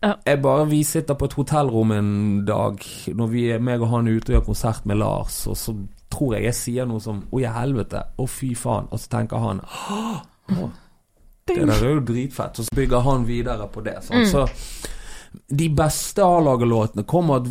Ja. 0.04 0.14
Jeg 0.26 0.42
bare, 0.42 0.66
Vi 0.68 0.82
sitter 0.84 1.14
på 1.14 1.24
et 1.24 1.36
hotellrom 1.38 1.92
en 1.92 2.10
dag 2.46 2.82
når 3.16 3.30
vi 3.32 3.44
meg 3.58 3.80
og 3.80 3.92
han 3.94 4.08
er 4.08 4.18
ute 4.18 4.32
og 4.32 4.36
gjør 4.36 4.48
konsert 4.50 4.86
med 4.86 5.00
Lars, 5.00 5.46
og 5.46 5.56
så 5.56 5.74
tror 6.12 6.36
jeg 6.36 6.44
jeg 6.44 6.54
sier 6.54 6.88
noe 6.88 7.00
som 7.00 7.22
'Å, 7.22 7.40
i 7.40 7.44
helvete', 7.44 8.02
'Å, 8.18 8.26
fy 8.28 8.54
faen', 8.54 8.88
og 8.90 9.00
så 9.00 9.08
tenker 9.08 9.38
han 9.38 9.60
å, 9.60 10.70
Det 11.46 11.56
der 11.56 11.84
er 11.84 11.94
jo 11.94 12.00
dritfett. 12.00 12.58
Og 12.58 12.64
så 12.64 12.74
bygger 12.74 13.00
han 13.00 13.26
videre 13.26 13.68
på 13.68 13.80
det. 13.80 13.98
Mm. 14.10 14.26
Så 14.26 14.48
de 15.58 15.68
beste 15.68 16.22
A-lagelåtene 16.22 17.04
kommer 17.06 17.46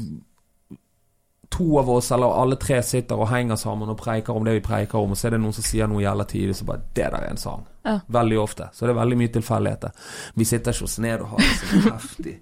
to 1.49 1.79
av 1.79 1.89
oss, 1.89 2.11
eller 2.11 2.33
alle 2.41 2.57
tre, 2.61 2.81
sitter 2.83 3.19
og 3.19 3.29
henger 3.29 3.55
sammen 3.59 3.89
og 3.91 3.97
preiker 3.99 4.35
om 4.35 4.45
det 4.45 4.57
vi 4.57 4.63
preiker 4.65 4.99
om, 4.99 5.13
og 5.13 5.19
så 5.19 5.27
er 5.27 5.35
det 5.35 5.41
noen 5.43 5.55
som 5.55 5.65
sier 5.65 5.89
noe 5.89 6.03
jævla 6.03 6.25
tidlig, 6.29 6.55
så 6.55 6.65
bare 6.65 6.81
'Det 6.93 7.11
der 7.11 7.21
er 7.21 7.29
en 7.29 7.37
sang'. 7.37 7.65
Ja. 7.85 7.99
Veldig 8.07 8.39
ofte. 8.39 8.69
Så 8.73 8.85
det 8.85 8.95
er 8.95 9.01
veldig 9.01 9.17
mye 9.17 9.27
tilfeldigheter. 9.27 9.91
Vi 10.35 10.43
sitter 10.43 10.71
ikke 10.71 10.83
oss 10.83 10.99
ned 10.99 11.21
og 11.21 11.27
har 11.27 11.37
en 11.37 11.43
sånn 11.43 11.91
heftig 11.91 12.39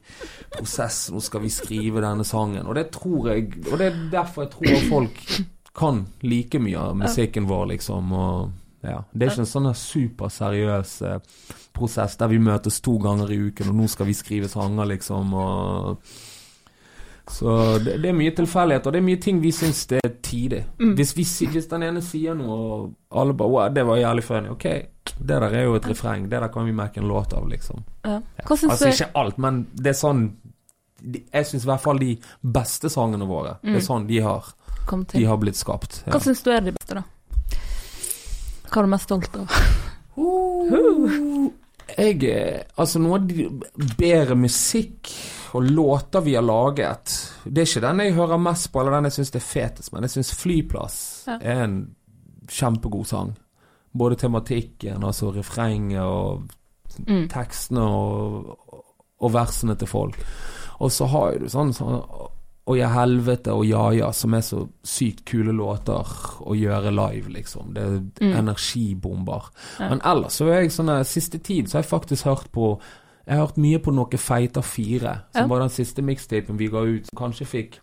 prosess. 0.52 1.12
Nå 1.12 1.22
skal 1.22 1.42
vi 1.42 1.50
skrive 1.50 2.02
denne 2.02 2.24
sangen. 2.24 2.66
Og 2.66 2.76
det 2.76 2.92
tror 2.92 3.28
jeg 3.28 3.54
Og 3.72 3.78
det 3.78 3.88
er 3.88 4.10
derfor 4.12 4.42
jeg 4.42 4.52
tror 4.52 4.90
folk 4.90 5.44
kan 5.76 6.06
like 6.22 6.60
mye 6.60 6.78
av 6.78 6.96
musikken 6.96 7.48
vår, 7.48 7.66
liksom. 7.66 8.12
Og 8.12 8.52
ja. 8.84 9.04
Det 9.12 9.26
er 9.26 9.32
ikke 9.32 9.46
en 9.46 9.48
sånn 9.48 9.70
superseriøs 9.80 11.02
eh, 11.08 11.20
prosess 11.74 12.18
der 12.20 12.28
vi 12.28 12.40
møtes 12.44 12.82
to 12.84 12.98
ganger 13.02 13.32
i 13.32 13.40
uken, 13.48 13.72
og 13.72 13.76
nå 13.76 13.88
skal 13.88 14.10
vi 14.10 14.16
skrive 14.18 14.50
sanger, 14.52 14.90
liksom, 14.92 15.34
og 15.34 16.14
så 17.28 17.78
det, 17.80 17.98
det 18.04 18.10
er 18.10 18.14
mye 18.18 18.32
tilfeldigheter, 18.36 18.88
og 18.90 18.94
det 18.94 19.00
er 19.00 19.06
mye 19.06 19.20
ting 19.24 19.38
vi 19.42 19.52
syns 19.56 19.86
det 19.88 20.00
er 20.04 20.10
tidlig. 20.22 20.64
Mm. 20.80 20.96
Hvis, 20.98 21.14
vi, 21.18 21.24
hvis 21.54 21.68
den 21.72 21.84
ene 21.88 22.02
sier 22.04 22.36
noe, 22.36 22.58
og 22.58 22.94
alle 23.22 23.34
bare 23.34 23.50
wow, 23.50 23.70
'Det 23.74 23.86
var 23.88 23.98
jævlig 23.98 24.24
funny'. 24.24 24.52
Ok, 24.52 24.64
det 24.64 25.28
der 25.28 25.42
er 25.50 25.64
jo 25.64 25.76
et 25.76 25.88
refreng. 25.90 26.24
Det 26.30 26.40
der 26.42 26.48
kan 26.48 26.66
vi 26.66 26.72
merke 26.72 26.98
en 27.00 27.08
låt 27.08 27.34
av, 27.34 27.48
liksom. 27.48 27.84
Ja. 28.06 28.20
Altså 28.50 28.88
ikke 28.92 29.10
alt, 29.16 29.38
men 29.38 29.68
det 29.76 29.88
er 29.88 30.00
sånn 30.00 30.32
Jeg 31.34 31.46
syns 31.46 31.64
i 31.64 31.68
hvert 31.68 31.82
fall 31.84 31.98
de 32.00 32.18
beste 32.42 32.90
sangene 32.90 33.26
våre, 33.28 33.58
det 33.62 33.70
Mm. 33.72 33.76
er 33.76 33.80
sånn 33.80 34.08
de 34.08 34.20
har, 34.22 34.44
de 35.12 35.26
har 35.26 35.38
blitt 35.38 35.56
skapt. 35.58 36.04
Hva 36.08 36.20
syns 36.20 36.42
du 36.44 36.50
er 36.52 36.62
de 36.62 36.72
beste, 36.72 36.94
da? 36.96 37.04
Hva 38.72 38.78
er 38.78 38.84
du 38.84 38.88
mest 38.88 39.04
stolt 39.04 39.36
av? 39.36 39.48
Jeg 41.98 42.24
er 42.24 42.64
Altså, 42.78 43.00
noe 43.00 43.20
bedre 43.98 44.36
musikk 44.36 45.10
og 45.54 45.64
låter 45.70 46.22
vi 46.22 46.34
har 46.36 46.42
laget 46.42 47.14
Det 47.46 47.62
er 47.62 47.66
ikke 47.68 47.82
den 47.88 48.00
jeg 48.00 48.14
hører 48.14 48.38
mest 48.42 48.72
på, 48.72 48.80
eller 48.80 48.92
den 48.98 49.04
jeg 49.04 49.12
syns 49.20 49.36
er 49.36 49.40
fetest, 49.40 49.94
men 49.94 50.02
jeg 50.04 50.10
syns 50.10 50.34
'Flyplass' 50.34 51.28
Ja. 51.28 51.38
er 51.42 51.64
en 51.64 51.96
kjempegod 52.48 53.06
sang. 53.08 53.36
Både 53.98 54.16
tematikken, 54.16 55.04
altså 55.04 55.32
refrenget 55.36 56.02
og 56.02 56.44
Mm. 57.08 57.28
tekstene 57.30 57.82
og, 57.82 58.58
og 59.22 59.32
versene 59.34 59.76
til 59.76 59.88
folk. 59.88 60.18
Og 60.80 60.92
så 60.92 61.06
har 61.08 61.40
du 61.40 61.46
sånn, 61.50 61.74
sånn 61.74 62.04
Og 62.66 62.78
ja, 62.78 62.88
helvete 62.88 63.52
og 63.52 63.66
ja 63.66 63.90
ja, 63.92 64.12
som 64.12 64.34
er 64.34 64.40
så 64.40 64.70
sykt 64.84 65.26
kule 65.26 65.52
låter 65.52 66.06
å 66.40 66.56
gjøre 66.56 66.92
live, 66.96 67.28
liksom. 67.30 67.74
Det 67.74 67.84
er 67.84 68.00
Mm. 68.22 68.38
energibomber. 68.40 69.44
Ja. 69.80 69.90
Men 69.90 70.00
ellers 70.06 70.34
så 70.40 70.46
er 70.48 70.62
jeg 70.62 70.72
sånn 70.72 71.04
Siste 71.06 71.40
tid 71.44 71.66
så 71.68 71.74
har 71.78 71.84
jeg 71.84 71.90
faktisk 71.90 72.24
hørt 72.24 72.52
på 72.54 72.80
Jeg 73.28 73.38
har 73.38 73.46
hørt 73.46 73.58
mye 73.58 73.80
på 73.80 73.94
noe 73.96 74.20
Feita 74.20 74.62
4, 74.62 75.14
som 75.32 75.42
Ja. 75.42 75.48
var 75.48 75.60
den 75.60 75.70
siste 75.70 76.02
mixtapen 76.02 76.58
vi 76.58 76.68
ga 76.68 76.82
ut, 76.84 77.10
kanskje 77.16 77.46
fikk 77.46 77.80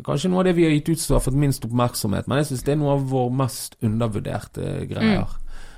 Kanskje 0.00 0.30
noe 0.30 0.38
av 0.40 0.44
det 0.44 0.54
vi 0.56 0.64
har 0.64 0.70
gitt 0.72 0.88
ut 0.88 1.00
som 1.00 1.14
har 1.18 1.20
fått 1.20 1.36
minst 1.36 1.64
oppmerksomhet, 1.66 2.26
men 2.26 2.38
jeg 2.38 2.46
syns 2.46 2.62
det 2.64 2.72
er 2.72 2.78
noe 2.80 2.94
av 2.96 3.02
vår 3.10 3.30
mest 3.36 3.76
undervurderte 3.84 4.86
greier. 4.88 5.28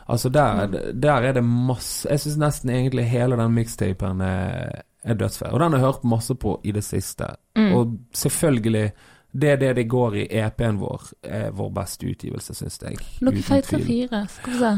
Altså 0.06 0.28
der, 0.28 0.66
der 0.92 1.22
er 1.30 1.32
det 1.32 1.42
masse 1.44 2.08
Jeg 2.10 2.20
syns 2.20 2.36
nesten 2.36 2.70
egentlig 2.70 3.06
hele 3.08 3.36
den 3.40 3.54
mixtapen 3.56 4.20
er, 4.20 4.84
er 5.02 5.14
dødsfett. 5.14 5.52
Og 5.52 5.58
den 5.58 5.72
har 5.72 5.80
jeg 5.80 5.86
hørt 5.86 6.04
masse 6.04 6.34
på 6.34 6.60
i 6.62 6.70
det 6.76 6.84
siste. 6.84 7.32
Mm. 7.56 7.72
Og 7.74 7.98
selvfølgelig 8.12 8.92
det 9.34 9.50
er 9.50 9.56
det 9.56 9.76
det 9.76 9.88
går 9.90 10.14
i 10.14 10.26
EP-en 10.30 10.78
vår, 10.78 11.08
er 11.26 11.50
vår 11.50 11.70
beste 11.74 12.06
utgivelse, 12.06 12.54
syns 12.54 12.78
jeg. 12.82 13.00
Noe 13.20 13.34
tvil. 13.34 13.82
fire, 13.82 14.26
skal 14.30 14.52
vi 14.52 14.58
se. 14.58 14.72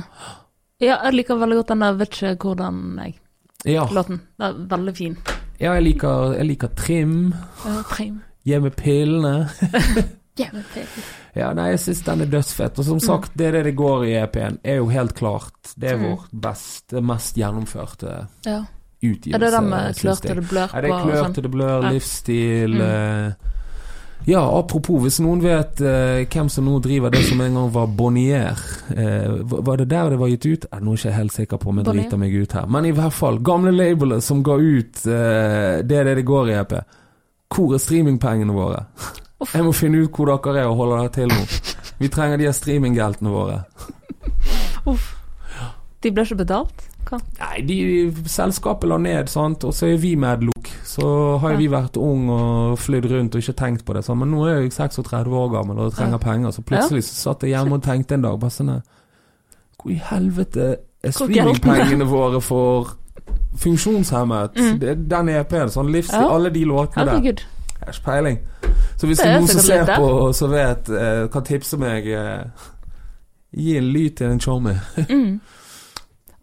Ja, 0.81 0.97
jeg 1.05 1.13
liker 1.13 1.37
veldig 1.37 1.57
godt 1.57 1.69
den 1.69 1.81
der 1.81 1.93
'Vet 1.93 2.23
ikke 2.23 2.37
hvordan 2.37 2.99
jeg'-låten. 2.99 3.26
Ja, 3.65 3.87
Det 3.87 4.21
er 4.41 4.53
veldig 4.69 4.97
fin. 4.97 5.17
ja 5.61 5.73
jeg, 5.75 5.83
liker, 5.83 6.35
jeg 6.37 6.47
liker 6.47 6.69
Trim. 6.77 7.35
Ja, 7.65 7.83
trim. 7.91 8.21
Gi 8.45 8.59
meg 8.61 8.77
pillene. 8.77 9.49
Ja, 11.37 11.51
nei, 11.57 11.71
jeg 11.71 11.81
syns 11.81 12.03
den 12.05 12.21
er 12.21 12.29
dødsfett. 12.33 12.79
Og 12.81 12.85
som 12.85 12.99
sagt, 13.01 13.33
det 13.37 13.47
er 13.49 13.53
det 13.59 13.63
det 13.71 13.75
går 13.77 14.05
i 14.05 14.13
EP-en, 14.21 14.59
er 14.65 14.77
jo 14.83 14.87
helt 14.93 15.15
klart 15.17 15.73
Det 15.79 15.91
er 15.93 15.97
Mm. 15.97 16.03
vår 16.05 16.27
beste, 16.41 17.01
mest 17.03 17.37
gjennomførte 17.37 18.27
Ja. 18.47 18.63
utgivelse. 19.03 19.35
Er 19.35 19.39
det 19.39 19.53
den 19.53 19.71
med 19.71 19.95
klør 19.97 20.21
til 20.21 20.35
det 20.37 20.49
blør 20.49 20.69
Ja, 20.75 20.81
det 20.81 20.91
er 20.91 21.05
klør 21.05 21.25
sånn? 21.25 21.35
til 21.35 21.43
det 21.43 21.51
blør, 21.53 21.91
livsstil 21.93 22.75
Mm. 22.75 23.35
Ja, 24.27 24.41
apropos, 24.59 24.99
hvis 25.05 25.21
noen 25.23 25.39
vet 25.45 25.79
eh, 25.87 26.25
hvem 26.27 26.49
som 26.51 26.67
nå 26.67 26.81
driver 26.83 27.13
det 27.15 27.21
som 27.29 27.39
en 27.45 27.55
gang 27.55 27.69
var 27.71 27.87
Bonnier 27.95 28.59
eh, 28.91 29.37
var- 29.47 29.77
det 29.79 29.87
der 29.93 30.11
det 30.11 30.19
var 30.19 30.33
gitt 30.33 30.47
ut? 30.51 30.65
Eh, 30.73 30.81
nå 30.83 30.93
er 30.93 30.99
ikke 30.99 31.09
jeg 31.13 31.17
helt 31.21 31.33
sikker 31.37 31.61
på 31.63 31.71
om 31.71 31.79
jeg 31.79 31.87
driter 31.87 32.19
meg 32.19 32.35
ut 32.35 32.57
her. 32.59 32.67
Men 32.67 32.89
i 32.89 32.95
hvert 32.97 33.15
fall, 33.15 33.39
gamle 33.39 33.71
labelet 33.71 34.25
som 34.27 34.43
ga 34.43 34.57
ut 34.59 35.05
eh, 35.07 35.83
det 35.87 36.01
er 36.01 36.09
det 36.11 36.17
det 36.19 36.27
går 36.27 36.51
i, 36.51 36.57
EP. 36.59 36.75
Hvor 37.55 37.77
er 37.77 37.79
streamingpengene 37.85 38.57
våre? 38.57 38.83
Uff. 39.39 39.53
Jeg 39.55 39.63
må 39.69 39.73
finne 39.77 40.03
ut 40.03 40.11
hvor 40.19 40.27
dere 40.33 40.65
er 40.65 40.73
og 40.73 40.77
holde 40.83 40.99
dere 41.05 41.15
til 41.21 41.31
nå. 41.31 41.47
Vi 42.03 42.09
trenger 42.11 42.43
de 42.43 42.51
streaminggeltene 42.53 43.31
våre. 43.31 43.61
Uff. 44.91 45.13
De 46.03 46.11
ble 46.11 46.27
ikke 46.27 46.41
betalt? 46.43 46.86
Hva? 47.07 47.21
Nei, 47.39 47.61
de, 47.63 47.77
selskapet 48.27 48.89
la 48.91 48.97
ned, 48.99 49.29
sant, 49.31 49.63
og 49.65 49.73
så 49.75 49.87
er 49.93 49.97
vi 50.03 50.17
medlok. 50.17 50.71
Så 50.85 51.39
har 51.39 51.53
Ja. 51.53 51.57
vi 51.57 51.69
vært 51.69 51.97
ung 51.97 52.29
og 52.31 52.79
flydd 52.79 53.07
rundt 53.13 53.35
og 53.35 53.41
ikke 53.43 53.55
tenkt 53.55 53.85
på 53.85 53.95
det. 53.95 54.05
Sant? 54.05 54.19
Men 54.19 54.31
nå 54.33 54.45
er 54.49 54.61
jeg 54.63 54.73
36 54.73 55.31
år 55.33 55.53
gammel 55.53 55.79
og 55.79 55.93
trenger 55.95 56.19
penger, 56.19 56.51
så 56.51 56.63
plutselig 56.67 57.05
så 57.05 57.15
satt 57.15 57.43
jeg 57.47 57.51
hjemme 57.55 57.75
og 57.79 57.83
tenkte 57.83 58.15
en 58.15 58.23
dag 58.23 58.41
bare 58.41 58.51
sånn 58.51 58.83
Hvor 59.83 59.91
i 59.93 60.01
helvete 60.03 60.77
er 61.05 61.11
streamingpengene 61.15 62.05
våre 62.11 62.41
for 62.43 62.97
funksjonshemmet? 63.57 64.57
Mm. 64.57 64.79
Det 64.81 64.97
den 65.11 65.29
EP-en, 65.29 65.69
sånn 65.71 65.91
livsstil, 65.93 66.21
Ja. 66.21 66.29
alle 66.35 66.51
de 66.51 66.65
låtene 66.65 67.05
der. 67.05 67.23
Jeg 67.23 67.49
har 67.81 67.93
ikke 67.93 68.05
peiling. 68.05 68.39
Så 68.97 69.07
hvis 69.07 69.19
Det 69.19 69.27
er 69.27 69.39
noen 69.39 69.47
som 69.49 69.61
ser 69.61 69.85
på, 69.85 70.33
så 70.35 70.49
vet, 70.49 70.89
eh, 70.89 71.29
kan 71.29 71.43
tipse 71.45 71.77
meg 71.79 72.07
eh, 72.07 72.45
Gi 73.57 73.77
en 73.79 73.85
lyd 73.93 74.17
til 74.17 74.27
en 74.27 74.39
chommy. 74.41 74.75
Mm. 75.09 75.41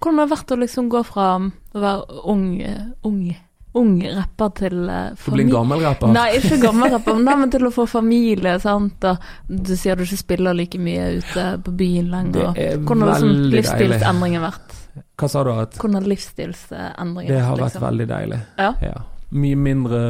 Hvordan 0.04 0.20
har 0.20 0.28
det 0.28 0.36
vært 0.36 0.52
å 0.52 0.60
liksom 0.60 0.92
gå 0.92 1.02
fra 1.08 1.28
å 1.40 1.82
være 1.88 2.22
ung, 2.28 2.46
ung 3.08 3.20
ung 3.74 3.94
rapper 4.06 4.52
til 4.58 4.84
uh, 4.86 5.14
Du 5.18 5.32
Bli 5.34 5.46
en 5.48 5.54
gammel 5.54 5.82
rapper? 5.82 6.12
Nei, 6.14 6.28
ikke 6.38 6.60
gammel 6.62 6.94
rapper, 6.94 7.18
men, 7.18 7.40
men 7.44 7.54
til 7.54 7.66
å 7.68 7.72
få 7.74 7.88
familie, 7.90 8.58
sant. 8.62 9.06
Og 9.10 9.56
du 9.68 9.74
sier 9.80 9.98
du 9.98 10.06
ikke 10.06 10.20
spiller 10.20 10.58
like 10.58 10.78
mye 10.82 11.08
ute 11.20 11.46
på 11.66 11.74
byen 11.80 12.12
lenger. 12.14 12.52
Det 12.54 12.68
er 12.68 12.84
Hvordan 12.84 13.08
har 13.10 13.24
liksom 13.24 13.48
livsstilsendringen 13.56 14.46
vært? 14.46 14.78
Hva 15.18 15.30
sa 15.32 15.42
du? 15.46 15.50
at 15.56 15.80
Hvordan 15.80 15.98
har 16.02 16.12
livsstilsendringen 16.12 17.18
vært? 17.18 17.34
Det 17.34 17.42
har 17.48 17.58
vært? 17.58 17.66
liksom? 17.72 17.88
veldig 17.88 18.08
deilig. 18.14 18.40
Ja. 18.62 18.94
Mye 19.34 19.64
mindre 19.70 20.04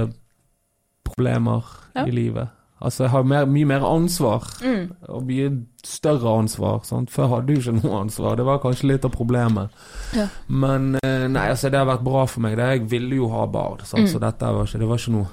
problemer 1.08 1.72
Ja. 1.94 2.08
i 2.08 2.12
livet. 2.12 2.50
Altså, 2.84 3.04
jeg 3.06 3.12
har 3.14 3.24
mer, 3.24 3.46
mye 3.48 3.66
mer 3.66 3.86
ansvar, 3.88 4.44
Mm. 4.64 4.90
og 5.10 5.24
mye 5.30 5.50
større 5.84 6.34
ansvar. 6.40 6.82
Sant? 6.86 7.10
Før 7.10 7.28
hadde 7.32 7.48
du 7.48 7.54
ikke 7.60 7.78
noe 7.84 8.02
ansvar. 8.02 8.36
Det 8.36 8.46
var 8.46 8.60
kanskje 8.60 8.88
litt 8.92 9.06
av 9.06 9.12
problemet. 9.16 9.70
Ja. 10.16 10.28
Men 10.50 10.96
eh, 11.04 11.28
nei, 11.32 11.48
altså, 11.50 11.70
det 11.72 11.80
har 11.80 11.88
vært 11.88 12.04
bra 12.04 12.26
for 12.28 12.42
meg. 12.44 12.58
Det, 12.60 12.68
jeg 12.78 12.90
ville 12.92 13.16
jo 13.22 13.30
ha 13.32 13.46
barn. 13.48 13.80
Mm. 13.94 14.08
så 14.08 14.20
dette 14.20 14.52
var 14.54 14.68
ikke, 14.68 14.80
det 14.84 14.88
var 14.92 14.98
ikke 15.02 15.16
noe 15.16 15.28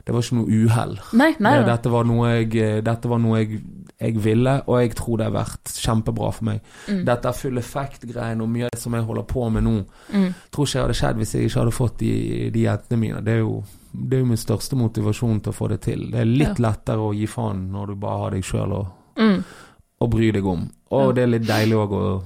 det 0.00 0.14
var 0.16 0.22
ikke 0.24 0.36
noe 0.38 0.48
uhell. 0.64 0.94
Det-. 1.12 1.66
Dette 1.66 1.90
var 1.92 2.04
noe, 2.08 2.28
jeg, 2.38 2.54
eh, 2.56 2.80
dette 2.82 3.08
var 3.08 3.18
noe 3.20 3.38
jeg, 3.42 3.58
jeg 4.00 4.14
ville, 4.24 4.54
og 4.66 4.78
jeg 4.80 4.94
tror 4.96 5.18
det 5.20 5.26
har 5.28 5.34
vært 5.34 5.72
kjempebra 5.76 6.30
for 6.32 6.44
meg. 6.48 6.62
Mm. 6.88 7.02
Dette 7.04 7.32
full 7.36 7.58
effekt-greien 7.60 8.40
og 8.40 8.48
mye 8.48 8.64
av 8.64 8.70
det 8.72 8.80
som 8.80 8.94
jeg 8.96 9.04
holder 9.04 9.26
på 9.28 9.50
med 9.52 9.62
nå, 9.68 9.74
Mm. 10.12 10.32
tror 10.50 10.64
ikke 10.66 10.78
jeg 10.78 10.82
hadde 10.86 10.96
skjedd 11.02 11.16
hvis 11.20 11.34
jeg 11.34 11.44
ikke 11.50 11.60
hadde 11.60 11.76
fått 11.76 11.98
de, 11.98 12.50
de 12.50 12.64
jentene 12.64 12.98
mine. 12.98 13.20
Det 13.22 13.34
er, 13.34 13.38
jo, 13.44 13.62
det 13.92 14.16
er 14.16 14.20
jo 14.20 14.26
min 14.26 14.36
største 14.36 14.76
motivasjon 14.76 15.40
til 15.42 15.52
å 15.52 15.56
få 15.56 15.68
det 15.68 15.80
til. 15.82 16.10
Det 16.10 16.20
er 16.20 16.24
litt 16.30 16.58
lettere 16.62 16.98
å 17.02 17.14
gi 17.14 17.26
faen 17.26 17.70
når 17.72 17.86
du 17.86 17.94
bare 17.96 18.18
har 18.24 18.30
deg 18.30 18.42
sjøl 18.44 18.72
å, 18.72 18.86
Mm. 19.16 19.44
bry 20.10 20.30
deg 20.32 20.46
om. 20.46 20.70
Og 20.90 21.06
Ja. 21.08 21.12
det 21.12 21.22
er 21.22 21.26
litt 21.26 21.46
deilig 21.46 21.76
òg 21.76 21.90
å 21.92 22.22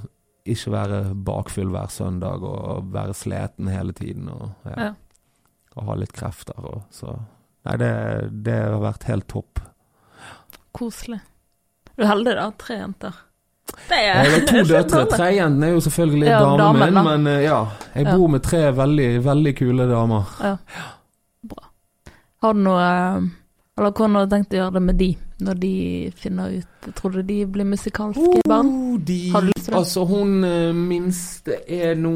ikke 0.46 0.70
være 0.70 1.14
bakfull 1.24 1.70
hver 1.72 1.88
søndag 1.90 2.42
og 2.42 2.92
være 2.92 3.14
sliten 3.14 3.68
hele 3.72 3.92
tiden 3.92 4.28
og, 4.28 4.50
ja, 4.66 4.74
Ja. 4.84 4.94
og 5.76 5.84
ha 5.86 5.94
litt 5.94 6.12
krefter. 6.12 6.58
Og, 6.64 6.82
så 6.92 7.18
Nei, 7.66 7.76
det, 7.78 8.44
det 8.44 8.52
har 8.62 8.78
vært 8.78 9.04
helt 9.04 9.26
topp. 9.26 9.58
Koselig. 10.76 11.20
Du 11.96 12.02
er 12.02 12.10
heldig, 12.10 12.34
da. 12.36 12.50
Tre 12.58 12.76
jenter. 12.76 13.14
Det 13.88 13.96
er 13.96 14.24
Jeg 14.24 14.30
har 14.34 14.46
to 14.50 14.62
døtre. 14.74 14.84
dårlig. 15.06 15.16
Treienten 15.16 15.64
er 15.64 15.70
jo 15.72 15.80
selvfølgelig 15.80 16.26
Ja, 16.28 16.40
damen 16.40 16.58
damen, 16.58 16.94
min, 16.94 17.04
men 17.04 17.26
eh, 17.26 17.42
ja. 17.46 17.60
Jeg 17.94 18.04
Ja. 18.06 18.16
bor 18.18 18.28
med 18.28 18.42
tre 18.42 18.60
veldig, 18.72 19.08
veldig 19.24 19.56
kule 19.56 19.86
damer. 19.88 20.58
Har 22.44 22.54
du 22.54 22.60
noe 22.60 22.80
Eller 23.78 23.90
hvordan 23.90 24.18
har 24.18 24.26
du 24.26 24.34
tenkt 24.34 24.52
å 24.52 24.58
gjøre 24.58 24.76
det 24.76 24.82
med 24.84 24.98
de, 25.00 25.06
når 25.46 25.60
de 25.62 25.76
finner 26.20 26.58
ut 26.58 26.88
Tror 26.98 27.14
du 27.16 27.22
de 27.24 27.38
blir 27.48 27.64
musikalske 27.64 28.42
barn? 28.46 28.68
Oh, 28.68 28.98
de, 29.00 29.16
Har 29.32 29.46
du 29.46 29.48
lyst 29.48 29.64
til 29.64 29.72
det? 29.72 29.78
Altså, 29.78 30.04
hun 30.10 30.44
eh, 30.44 30.76
minste 30.76 31.56
er 31.64 31.94
nå 31.96 32.12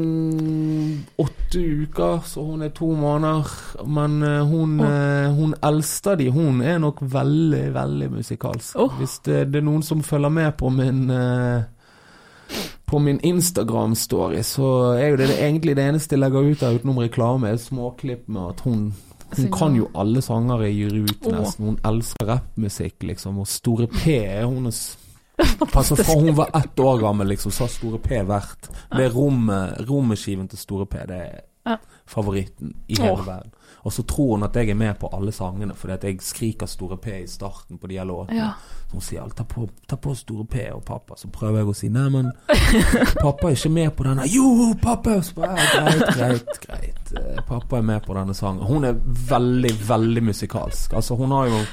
åtte 1.19 1.63
uker, 1.81 2.21
så 2.29 2.43
hun 2.45 2.61
er 2.61 2.69
to 2.77 2.91
måneder. 2.93 3.49
Men 3.89 4.21
eh, 4.23 4.45
hun, 4.45 4.77
eh, 4.85 5.33
hun 5.33 5.55
eldste 5.65 6.13
de, 6.21 6.29
hun 6.29 6.61
er 6.61 6.77
nok 6.79 7.01
veldig, 7.01 7.63
veldig 7.73 8.11
musikalsk. 8.13 8.77
Oh. 8.77 8.93
Hvis 9.01 9.17
det, 9.25 9.47
det 9.49 9.63
er 9.63 9.65
noen 9.65 9.81
som 9.83 10.05
følger 10.05 10.29
med 10.29 10.53
på 10.61 10.69
min 10.69 11.09
på 12.89 13.01
min 13.01 13.19
Instagram-story, 13.25 14.45
så 14.45 14.69
er 14.93 15.11
jo 15.11 15.17
det, 15.19 15.33
det 15.33 15.41
egentlig 15.41 15.75
det 15.77 15.89
eneste 15.89 16.15
jeg 16.15 16.21
legger 16.23 16.53
ut 16.53 16.61
der 16.61 16.77
utenom 16.77 17.01
reklame, 17.01 17.49
er 17.49 17.61
småklipp 17.61 18.29
med 18.29 18.53
at 18.53 18.63
hun 18.65 18.91
hun 19.37 19.51
kan 19.53 19.75
jo 19.77 19.89
alle 19.95 20.21
sanger 20.21 20.63
i 20.67 20.87
rute, 20.89 21.29
Åh. 21.29 21.35
nesten. 21.39 21.65
Hun 21.65 21.77
elsker 21.85 22.27
rappmusikk, 22.27 23.03
liksom. 23.03 23.39
Og 23.39 23.47
Store 23.47 23.87
P 23.87 24.17
er 24.23 24.45
hennes 24.47 24.97
Altså 25.79 25.95
Fra 25.95 26.17
hun 26.19 26.35
var 26.35 26.49
ett 26.57 26.79
år 26.79 26.97
gammel, 26.99 27.29
liksom, 27.31 27.51
så 27.51 27.63
har 27.63 27.71
Store 27.71 27.99
P 28.03 28.17
vært 28.27 28.69
Det 28.91 29.05
rommet, 29.13 29.79
rommeskiven 29.89 30.49
til 30.51 30.59
Store 30.59 30.87
P. 30.89 31.05
Det 31.07 31.19
er. 31.29 31.45
Favoritten 32.09 32.73
i 32.87 32.97
hele 32.99 33.11
oh. 33.11 33.25
verden. 33.27 33.51
Og 33.81 33.93
så 33.93 34.03
tror 34.03 34.35
hun 34.35 34.43
at 34.43 34.55
jeg 34.55 34.69
er 34.69 34.75
med 34.75 34.97
på 34.99 35.09
alle 35.13 35.31
sangene, 35.31 35.75
fordi 35.75 35.93
at 35.93 36.03
jeg 36.03 36.17
skriker 36.25 36.67
Store 36.67 36.97
P 36.97 37.13
i 37.21 37.27
starten 37.27 37.77
på 37.77 37.87
de 37.87 37.99
her 37.99 38.07
låtene. 38.09 38.39
Ja. 38.39 38.49
Så 38.89 38.97
hun 38.97 39.05
sier 39.05 39.29
ta 39.35 39.45
på, 39.47 39.67
ta 39.87 39.95
på 39.95 40.15
Store 40.17 40.45
P 40.45 40.65
og 40.73 40.83
pappa. 40.85 41.15
Så 41.17 41.29
prøver 41.31 41.61
jeg 41.61 41.69
å 41.69 41.75
si 41.77 41.91
nei, 41.93 42.07
men 42.11 42.31
pappa 43.23 43.51
er 43.51 43.55
ikke 43.55 43.71
med 43.71 43.93
på 43.95 44.07
denne. 44.09 44.27
Jo, 44.27 44.73
pappa! 44.81 45.19
Så 45.23 45.37
bare, 45.37 45.55
greit, 45.75 46.05
greit, 46.17 46.59
greit. 46.65 47.13
Eh, 47.15 47.41
Pappa 47.47 47.79
er 47.79 47.85
med 47.85 48.03
på 48.05 48.13
denne 48.17 48.35
sangen. 48.37 48.65
Hun 48.67 48.85
er 48.85 48.99
veldig, 49.29 49.73
veldig 49.87 50.23
musikalsk. 50.23 50.93
Altså, 50.97 51.15
hun 51.19 51.31
har 51.35 51.49
jo 51.49 51.63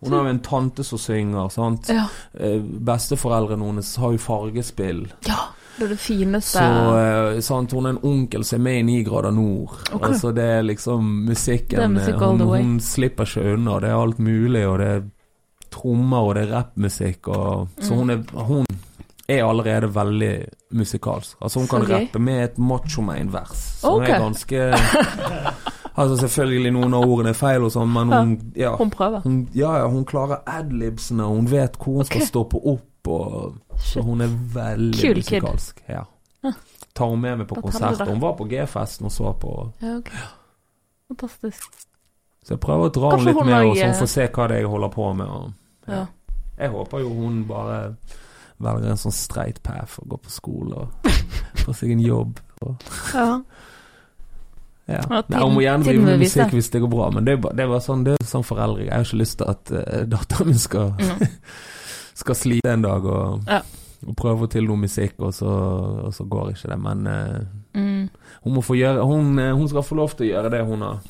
hun 0.00 0.12
har 0.12 0.26
jo 0.26 0.30
en 0.34 0.42
tante 0.44 0.84
som 0.84 1.00
synger, 1.00 1.48
sant. 1.48 1.88
Ja. 1.88 2.04
Eh, 2.34 2.60
Besteforeldrene 2.60 3.64
hennes 3.64 3.94
har 4.02 4.12
jo 4.12 4.22
fargespill. 4.22 5.06
ja. 5.28 5.46
Det 5.76 5.84
er 5.84 5.92
det 5.92 5.98
fineste 6.00 6.58
Så 6.58 6.98
eh, 6.98 7.40
sant, 7.44 7.72
hun 7.76 7.86
er 7.86 7.96
en 7.96 8.00
onkel 8.02 8.44
som 8.48 8.60
er 8.60 8.64
med 8.64 8.78
i 8.78 8.86
Ni 8.88 9.02
grader 9.04 9.34
nord. 9.36 9.74
Okay. 9.90 10.08
Altså 10.08 10.32
det 10.36 10.44
er 10.56 10.62
liksom 10.64 11.10
musikken 11.28 11.80
er 11.80 11.92
musikk 11.92 12.16
eh, 12.16 12.28
hun, 12.28 12.40
hun 12.40 12.80
slipper 12.80 13.28
ikke 13.28 13.54
unna. 13.54 13.78
Det 13.84 13.90
er 13.90 14.00
alt 14.00 14.18
mulig, 14.18 14.64
og 14.66 14.78
det 14.80 14.88
er 14.94 15.04
trommer, 15.76 16.18
og 16.30 16.34
det 16.38 16.46
er 16.46 16.52
rappmusikk, 16.54 17.28
og 17.28 17.68
Så 17.80 17.92
Mm. 17.94 17.98
hun 17.98 18.10
er 18.10 18.22
Hun 18.42 18.66
er 19.28 19.44
allerede 19.44 19.94
veldig 19.94 20.44
musikalsk. 20.70 21.36
Altså 21.42 21.58
hun 21.58 21.68
kan 21.68 21.82
okay. 21.82 21.94
rappe 21.94 22.18
med 22.18 22.44
et 22.44 22.58
machomain-vers, 22.58 23.80
som 23.80 23.94
okay. 24.00 24.14
er 24.14 24.18
ganske 24.18 24.72
Altså 25.96 26.16
selvfølgelig 26.16 26.72
noen 26.72 26.94
av 26.94 27.06
ordene 27.08 27.30
er 27.32 27.38
feil 27.38 27.64
og 27.64 27.72
sånn, 27.72 27.88
men 27.92 28.12
hun 28.12 28.52
Ja. 28.56 28.74
Hun 28.76 28.90
prøver. 28.90 29.20
Hun, 29.24 29.48
ja, 29.54 29.78
ja, 29.78 29.86
hun 29.88 30.04
klarer 30.04 30.42
adlibsene, 30.46 31.24
hun 31.24 31.48
vet 31.50 31.78
hvor 31.80 32.00
hun 32.02 32.04
skal 32.04 32.20
stoppe 32.20 32.60
opp, 32.60 32.84
og 33.12 33.78
så 33.78 34.02
hun 34.02 34.20
er 34.24 34.32
veldig 34.54 35.00
Kul 35.00 35.20
musikalsk. 35.20 35.82
Ja. 35.88 36.04
Tar 36.96 37.10
hun 37.12 37.20
med 37.20 37.38
meg 37.42 37.48
på 37.50 37.60
konsert. 37.60 38.00
Hun 38.08 38.20
var 38.22 38.36
på 38.38 38.46
G-festen 38.50 39.06
og 39.08 39.12
så 39.12 39.32
på, 39.40 39.52
Ja, 39.82 39.96
okay. 39.98 40.22
Fantastisk. 41.08 41.66
så 42.44 42.54
jeg 42.54 42.60
prøver 42.60 42.88
å 42.88 42.92
dra 42.94 43.10
Kanskje 43.10 43.18
henne 43.18 43.32
litt 43.32 43.38
hun 43.42 43.46
med, 43.46 43.66
og 43.70 43.76
sånn, 43.76 43.90
eh, 43.90 43.98
for 43.98 44.06
se 44.10 44.26
hva 44.28 44.46
det 44.48 44.56
er 44.56 44.60
jeg 44.64 44.70
holder 44.70 44.88
på 44.94 45.08
med. 45.14 45.26
Og, 45.26 45.52
Ja. 45.88 46.06
Jeg 46.58 46.70
håper 46.72 46.98
jo 47.04 47.08
hun 47.12 47.44
bare 47.46 47.96
velger 48.58 48.90
en 48.90 48.96
sånn 48.96 49.12
straight 49.12 49.62
path 49.62 49.98
og 50.00 50.08
går 50.08 50.18
på 50.24 50.30
skole 50.32 50.74
og 50.86 51.10
får 51.64 51.74
seg 51.82 51.90
en 51.92 52.00
jobb. 52.00 52.38
Og, 52.62 52.76
ja. 53.12 53.26
ja. 54.88 55.02
Nei, 55.28 55.42
hun 55.42 55.52
må 55.54 55.60
gjerne 55.66 55.84
bli 55.84 55.92
drive 55.92 56.06
med 56.06 56.22
musikk 56.24 56.54
hvis 56.56 56.70
det 56.72 56.80
går 56.80 56.92
bra, 56.94 57.10
men 57.12 57.26
det 57.26 57.34
er 57.36 57.42
bare, 57.44 57.58
det 57.58 57.66
er 57.66 57.68
bare 57.74 57.84
sånn, 57.84 58.04
det 58.06 58.14
er 58.16 58.24
sånn 58.30 58.46
foreldre. 58.46 58.86
Jeg 58.86 58.94
har 58.94 59.04
ikke 59.04 59.20
lyst 59.20 59.38
til 59.42 59.50
at 59.52 59.72
uh, 59.76 60.04
datteren 60.14 60.46
min 60.52 60.58
skal, 60.62 60.94
Mm. 60.96 61.26
skal 62.16 62.38
slite 62.38 62.72
en 62.72 62.84
dag 62.86 63.04
og, 63.04 63.42
Ja. 63.50 63.60
og 64.06 64.16
prøve 64.16 64.36
å 64.36 64.44
få 64.44 64.50
til 64.56 64.66
noe 64.68 64.80
musikk, 64.80 65.18
og 65.20 65.34
så, 65.36 65.50
og 66.08 66.14
så 66.16 66.24
går 66.28 66.54
ikke 66.54 66.72
det. 66.72 66.78
Men 66.80 67.06
uh, 67.06 67.40
Mm. 67.76 68.08
hun 68.42 68.54
gjøre 68.62 69.04
hun, 69.04 69.38
eh, 69.38 69.52
hun 69.52 69.68
skal 69.68 69.82
få 69.84 69.96
lov 69.98 70.14
til 70.16 70.26
å 70.26 70.30
gjøre 70.30 70.50
det 70.50 70.62
hun 70.64 70.80
har, 70.80 71.00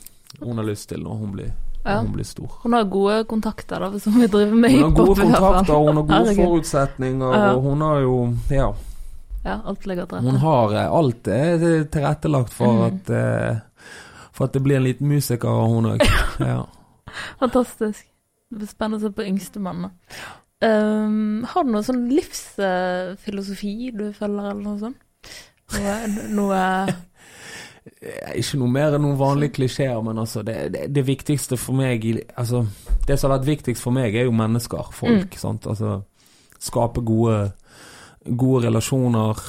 hun 0.41 0.57
har 0.59 0.65
lyst 0.67 0.89
til 0.89 0.99
når 0.99 1.19
hun 1.21 1.33
blir, 1.33 1.53
Ja. 1.85 2.01
hun 2.01 2.13
blir 2.13 2.25
stor. 2.25 2.51
Hun 2.65 2.73
har 2.73 2.85
gode 2.85 3.25
kontakter, 3.25 3.79
da, 3.79 3.99
som 3.99 4.13
vi 4.19 4.27
driver 4.27 4.51
med 4.55 4.61
med 4.61 4.71
Hun 4.73 4.83
har 4.83 5.05
gode 5.05 5.21
kontakter, 5.21 5.75
hun 5.75 5.97
har 5.97 6.25
gode 6.25 6.35
forutsetninger, 6.35 7.35
Ja. 7.37 7.53
og 7.55 7.63
hun 7.63 7.81
har 7.81 8.01
jo 8.01 8.35
Ja, 8.51 8.73
Ja, 9.45 9.61
alt 9.65 9.87
ligger 9.87 10.07
til 10.07 10.19
hun 10.19 10.37
har 10.37 10.73
eh, 10.75 10.91
alt 10.91 11.29
er 11.29 11.85
tilrettelagt 11.85 12.51
for 12.53 12.73
mm. 12.73 12.83
at 12.87 13.63
For 14.33 14.45
at 14.45 14.53
det 14.53 14.63
blir 14.63 14.77
en 14.77 14.85
liten 14.85 15.09
musiker 15.09 15.49
av 15.49 15.69
hun 15.71 15.85
òg. 15.87 16.03
Ja. 16.41 16.65
Fantastisk. 17.41 18.05
Det 18.51 18.59
blir 18.59 18.69
spennende 18.69 18.99
å 18.99 19.01
se 19.01 19.11
på 19.11 19.25
yngstemann. 19.25 19.91
Um, 20.65 21.43
har 21.45 21.65
du 21.67 21.71
noen 21.75 21.85
sånn 21.85 22.07
livsfilosofi 22.09 23.91
du 23.93 24.07
følger, 24.17 24.51
eller 24.53 24.63
noe 24.65 24.79
sånt? 24.81 25.03
Noe, 25.77 25.97
noe 26.33 26.61
Ikke 28.41 28.59
noe 28.59 28.71
mer 28.73 28.95
enn 28.97 29.05
noen 29.05 29.19
vanlige 29.21 29.57
klisjeer, 29.61 29.99
men 30.03 30.19
altså 30.19 30.43
det, 30.47 30.57
det, 30.75 30.87
det 30.95 31.05
viktigste 31.07 31.59
for 31.61 31.77
meg 31.79 32.03
Altså, 32.39 32.65
det 33.07 33.19
som 33.19 33.31
har 33.31 33.39
vært 33.39 33.49
viktigst 33.51 33.83
for 33.85 33.95
meg, 33.95 34.15
er 34.19 34.27
jo 34.27 34.35
mennesker, 34.35 34.89
folk. 34.97 35.37
Mm. 35.37 35.61
Altså 35.71 35.93
skape 36.67 37.03
gode, 37.07 37.53
gode 38.27 38.65
relasjoner. 38.67 39.43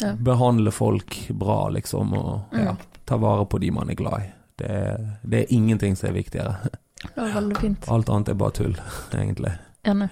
Ja. 0.00 0.10
Behandle 0.20 0.72
folk 0.74 1.14
bra, 1.38 1.68
liksom, 1.76 2.12
og 2.18 2.56
ja, 2.56 2.72
Mm. 2.74 2.82
ta 3.06 3.16
vare 3.22 3.46
på 3.46 3.58
de 3.62 3.70
man 3.70 3.90
er 3.90 3.94
glad 3.96 4.24
i. 4.24 4.32
Det, 4.58 4.72
det 5.22 5.38
er 5.44 5.54
ingenting 5.54 5.94
som 5.96 6.08
er 6.10 6.16
viktigere. 6.18 6.56
Det 7.04 7.14
var 7.16 7.30
veldig 7.36 7.56
fint. 7.60 7.86
Alt 7.92 8.08
annet 8.10 8.28
er 8.32 8.34
bare 8.40 8.56
tull, 8.58 8.74
egentlig. 9.14 9.52
Enig. 9.86 10.08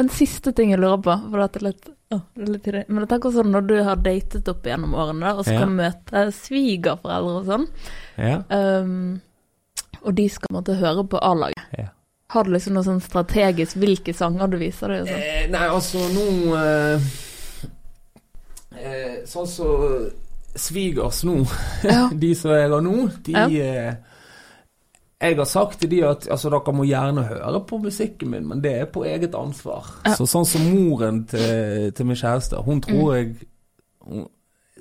En 0.00 0.08
siste 0.08 0.52
ting 0.56 0.70
jeg 0.72 0.80
lurer 0.80 1.02
på, 1.04 1.14
for 1.30 1.42
dette 1.42 1.60
er 1.60 1.66
litt, 1.68 1.88
å, 2.12 2.18
det 2.34 2.46
er 2.46 2.52
litt 2.54 2.62
tidlig. 2.64 2.84
Men 2.88 3.06
tenk 3.10 3.26
også 3.28 3.42
når 3.44 3.66
du 3.68 3.74
har 3.84 3.96
datet 4.00 4.48
opp 4.48 4.64
gjennom 4.64 4.94
årene, 4.96 5.34
og 5.36 5.44
skal 5.44 5.60
Ja. 5.60 5.66
møte 5.66 6.22
svigerforeldre 6.32 7.34
og 7.40 7.46
sånn, 7.50 7.66
Ja. 8.18 8.38
um, 8.48 9.20
og 10.02 10.14
de 10.16 10.28
skal 10.32 10.48
måtte 10.56 10.78
høre 10.80 11.04
på 11.04 11.20
A-laget. 11.22 11.66
Ja. 11.78 11.88
Har 12.32 12.44
du 12.44 12.50
liksom 12.54 12.72
noe 12.74 12.82
sånn 12.86 13.02
strategisk 13.04 13.76
hvilke 13.76 14.14
sanger 14.16 14.48
du 14.48 14.56
viser 14.56 14.88
dem 14.88 15.06
sånn? 15.06 15.20
Eh, 15.20 15.48
nei, 15.52 15.66
altså 15.68 15.98
nå 16.14 16.56
eh, 16.56 17.00
eh, 18.78 19.18
Sånn 19.28 19.46
som 19.46 20.08
svigers 20.56 21.22
nå, 21.28 21.36
Ja. 21.84 22.08
de 22.24 22.34
som 22.34 22.50
jeg 22.56 22.70
har 22.70 22.80
nå, 22.84 22.96
de 23.24 23.32
Ja. 23.32 23.46
eh, 23.48 23.94
Jeg 25.22 25.38
har 25.38 25.46
sagt 25.46 25.78
til 25.80 25.90
de 25.92 26.02
at 26.08 26.26
altså, 26.30 26.50
dere 26.50 26.74
må 26.74 26.84
gjerne 26.88 27.22
høre 27.28 27.60
på 27.68 27.78
musikken 27.78 28.32
min, 28.34 28.46
men 28.50 28.62
det 28.64 28.72
er 28.80 28.88
på 28.90 29.04
eget 29.06 29.36
ansvar. 29.38 29.86
Ja. 30.04 30.16
Så 30.18 30.26
sånn 30.26 30.48
som 30.48 30.64
moren 30.74 31.22
til, 31.30 31.92
til 31.94 32.08
min 32.08 32.18
kjæreste, 32.18 32.58
hun 32.66 32.82
tror 32.82 33.14
jeg 33.16 33.34
hun, 34.02 34.26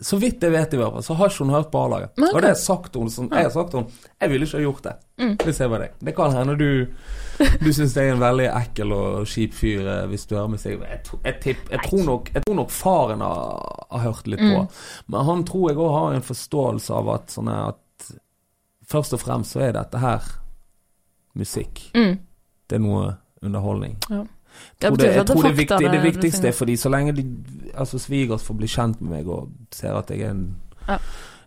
så 0.01 0.17
vidt 0.17 0.41
jeg 0.41 0.53
vet 0.53 0.73
i 0.73 0.77
hvert 0.79 0.95
fall, 0.95 1.03
så 1.05 1.13
har 1.19 1.29
ikke 1.29 1.43
hun 1.45 1.53
hørt 1.53 1.67
på 1.69 1.81
A-laget. 1.85 2.15
Og 2.17 2.37
det 2.39 2.47
har 2.47 2.53
jeg 2.55 2.61
sagt 2.63 2.93
til 2.93 3.03
henne 3.05 3.37
jeg 3.37 3.45
har 3.45 3.53
sagt 3.53 3.69
til 3.73 3.83
henne. 3.83 4.07
Jeg 4.23 4.31
ville 4.31 4.47
ikke 4.47 4.57
ha 4.57 4.63
gjort 4.65 4.83
det 4.89 4.97
Mm. 5.21 5.35
hvis 5.37 5.59
jeg 5.61 5.69
var 5.69 5.83
deg. 5.83 5.91
Det 6.01 6.15
kan 6.17 6.31
hende 6.33 6.55
du 6.57 6.87
Du 7.61 7.67
syns 7.73 7.93
jeg 7.95 8.07
er 8.09 8.15
en 8.15 8.21
veldig 8.23 8.47
ekkel 8.49 8.93
og 8.95 9.27
kjip 9.29 9.53
fyr 9.53 9.85
eh, 9.85 10.07
hvis 10.09 10.25
du 10.25 10.35
hører 10.35 10.49
musikk. 10.49 10.81
Jeg, 10.81 11.03
jeg, 11.25 11.35
tipp, 11.43 11.61
jeg, 11.69 11.79
tror 11.85 12.03
nok, 12.07 12.31
jeg 12.33 12.43
tror 12.47 12.57
nok 12.57 12.71
faren 12.73 13.21
har, 13.21 13.85
har 13.91 14.03
hørt 14.07 14.27
litt 14.27 14.41
på. 14.41 14.63
Mm. 14.63 14.81
Men 15.13 15.25
han 15.29 15.45
tror 15.45 15.69
jeg 15.69 15.77
òg 15.77 15.93
har 15.99 16.17
en 16.17 16.25
forståelse 16.25 16.97
av 16.97 17.13
at 17.19 17.35
sånne 17.37 17.59
at 17.67 17.79
Først 18.91 19.13
og 19.15 19.19
fremst 19.23 19.55
så 19.55 19.61
er 19.69 19.71
dette 19.77 19.97
her 20.01 20.19
musikk. 21.39 21.81
Mm. 21.95 22.17
Det 22.69 22.75
er 22.77 22.83
noe 22.83 23.15
underholdning. 23.43 23.97
Ja. 24.09 24.23
Jeg 24.81 24.89
tror 24.91 24.97
Det 24.97 25.05
det, 25.05 25.15
jeg 25.15 25.25
det 25.27 25.27
tror 25.35 25.43
det, 25.47 25.51
viktig, 25.57 25.77
det 25.79 25.91
det- 25.91 25.91
det 25.91 26.03
viktigste 26.13 26.47
er 26.47 26.51
fordi 26.51 26.73
så 26.75 26.89
lenge 26.91 27.13
de 27.15 27.23
Altså 27.75 27.97
svigers 27.99 28.43
får 28.43 28.57
bli 28.57 28.67
kjent 28.67 29.01
med 29.01 29.09
meg 29.09 29.27
og 29.27 29.49
ser 29.71 29.93
at 29.95 30.09
jeg 30.11 30.21
er 30.21 30.29
en, 30.31 30.55
Ja. 30.89 30.97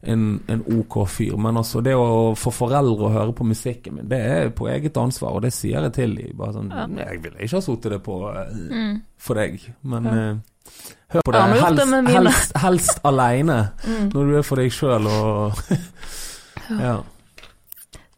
en, 0.02 0.40
en 0.48 0.62
ok 0.78 1.06
fyr. 1.08 1.36
Men 1.36 1.56
altså 1.56 1.82
det 1.84 1.92
å 1.94 2.32
få 2.34 2.50
foreldre 2.50 3.04
å 3.04 3.12
høre 3.12 3.32
på 3.34 3.44
musikken 3.44 3.94
min, 3.94 4.08
det 4.08 4.20
er 4.20 4.48
på 4.50 4.66
eget 4.72 4.96
ansvar, 4.96 5.34
og 5.34 5.42
det 5.42 5.52
sier 5.52 5.82
jeg 5.82 5.92
til 5.92 6.14
dem. 6.16 6.36
Bare 6.36 6.52
sånn 6.54 6.70
Ja. 6.72 6.86
Jeg 7.10 7.22
ville 7.22 7.36
ikke 7.38 7.56
ha 7.56 7.60
sittet 7.60 7.90
det 7.92 8.02
på 8.02 8.34
eh, 8.34 8.54
Mm. 8.72 9.02
for 9.18 9.34
deg, 9.34 9.60
men 9.82 10.04
Ja. 10.04 10.10
uh, 10.32 10.36
hør 11.12 11.20
på 11.26 11.32
det. 11.32 11.40
Ja, 11.40 11.46
det 11.52 11.60
helst, 11.78 11.90
med 11.90 12.08
helst, 12.08 12.56
helst 12.56 13.00
aleine, 13.04 13.70
Mm. 13.86 14.08
når 14.14 14.26
du 14.30 14.36
er 14.38 14.42
for 14.42 14.56
deg 14.56 14.70
sjøl 14.72 15.06
og 15.06 15.52
Ja. 16.80 17.02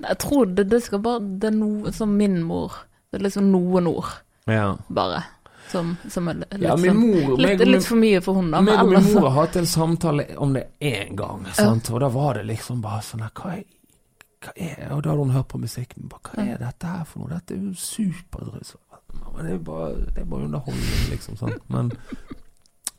Jeg 0.05 0.19
tror 0.21 0.47
det, 0.57 0.65
det 0.69 0.83
skal 0.85 1.01
bare 1.01 1.21
Det 1.41 1.49
er 1.49 1.55
noe 1.57 1.93
som 1.97 2.11
min 2.19 2.43
mor 2.45 2.75
Det 3.11 3.17
er 3.21 3.25
liksom 3.25 3.47
noen 3.53 3.87
ord, 3.89 4.11
ja. 4.51 4.75
bare, 4.89 5.23
som, 5.71 5.95
som 6.13 6.29
er 6.29 6.41
litt, 6.43 6.57
ja 6.61 6.75
min 6.77 6.91
sånn, 6.93 7.01
mor 7.01 7.39
litt, 7.41 7.59
meg- 7.59 7.65
litt 7.71 7.87
for 7.89 7.97
mye 8.03 8.21
for 8.23 8.37
hun 8.39 8.51
da. 8.53 8.61
Meg 8.67 8.83
og 8.83 8.93
min 8.93 9.09
mor 9.15 9.29
har 9.31 9.39
hatt 9.47 9.57
en 9.63 9.67
samtale 9.71 10.27
om 10.37 10.53
det 10.55 10.67
én 10.85 11.17
gang, 11.17 11.47
sant? 11.57 11.89
og 11.95 12.03
da 12.05 12.11
var 12.13 12.35
det 12.41 12.45
liksom 12.51 12.83
bare 12.85 13.01
sånn 13.07 13.25
her, 13.25 13.33
hva 13.41 13.57
hva 14.47 14.53
er 14.63 14.93
Og 14.93 15.01
da 15.03 15.11
hadde 15.11 15.23
hun 15.25 15.33
hørt 15.35 15.49
på 15.49 15.59
musikken. 15.59 16.05
Bare, 16.13 16.21
hva 16.37 16.45
er 16.45 16.59
dette 16.61 16.87
her 16.87 17.07
for 17.09 17.23
noe? 17.25 17.33
Dette 17.33 17.55
er 17.57 17.63
jo 17.65 17.73
superdrøs. 17.81 18.75
Men 19.35 19.47
det 19.49 19.55
er 19.57 19.63
bare, 19.65 19.95
det 20.13 20.21
er 20.23 20.29
bare 20.31 20.45
underholdning, 20.47 21.07
liksom. 21.11 21.39
Sant? 21.41 21.65
Men 21.73 21.89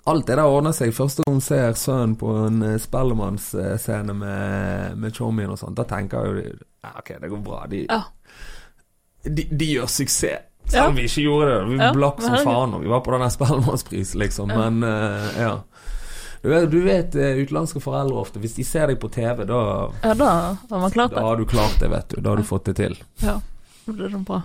alt 0.07 0.25
det 0.27 0.35
der 0.39 0.49
ordner 0.49 0.73
seg. 0.75 0.91
Første 0.97 1.23
gang 1.23 1.37
hun 1.37 1.45
ser 1.45 1.77
sønnen 1.79 2.15
på 2.19 2.33
en 2.47 2.57
eh, 2.65 2.75
Spellemannsscene 2.81 4.15
med, 4.17 4.97
med 4.97 5.15
chommien 5.15 5.53
og 5.53 5.59
sånn, 5.61 5.75
da 5.77 5.85
tenker 5.87 6.25
jeg 6.25 6.33
jo 6.49 6.57
ja, 6.88 6.99
OK, 7.01 7.11
det 7.21 7.29
går 7.31 7.41
bra. 7.45 7.63
De, 7.71 7.85
Ja. 7.89 8.01
de, 9.23 9.47
de 9.51 9.65
gjør 9.75 9.89
suksess. 9.91 10.43
Selv 10.67 10.89
om 10.91 10.97
vi 10.99 11.05
ikke 11.07 11.21
gjorde 11.23 11.47
det. 11.47 11.59
Vi 11.69 11.77
Ja, 11.79 11.93
blakk 11.95 12.17
som 12.21 12.33
faen 12.43 12.73
når 12.73 12.81
vi 12.83 12.89
var 12.91 12.99
på 13.05 13.13
den 13.15 13.29
Spellemannspris, 13.31 14.15
liksom. 14.19 14.49
Ja. 14.51 14.57
Men 14.69 14.83
uh, 14.83 15.29
ja. 15.39 15.53
Du 16.41 16.49
vet, 16.51 16.65
du 16.71 16.81
vet 16.83 17.15
eh, 17.15 17.39
utenlandske 17.39 17.79
foreldre 17.81 18.19
ofte, 18.19 18.39
hvis 18.43 18.53
de 18.59 18.63
ser 18.67 18.91
deg 18.91 18.99
på 19.01 19.07
TV, 19.11 19.45
da, 19.49 19.61
Ja, 20.03 20.11
da 20.13 20.27
har 20.69 20.79
man 20.83 20.91
klart 20.93 21.15
da 21.15 21.23
har 21.23 21.39
du 21.39 21.45
klart 21.49 21.79
det, 21.79 21.88
vet 21.89 22.09
du. 22.13 22.19
Da 22.21 22.29
har 22.35 22.38
du 22.38 22.43
fått 22.45 22.67
det 22.69 22.75
til. 22.77 22.97
Ja, 23.23 23.39
det 23.88 24.11
er 24.11 24.17
bra. 24.27 24.41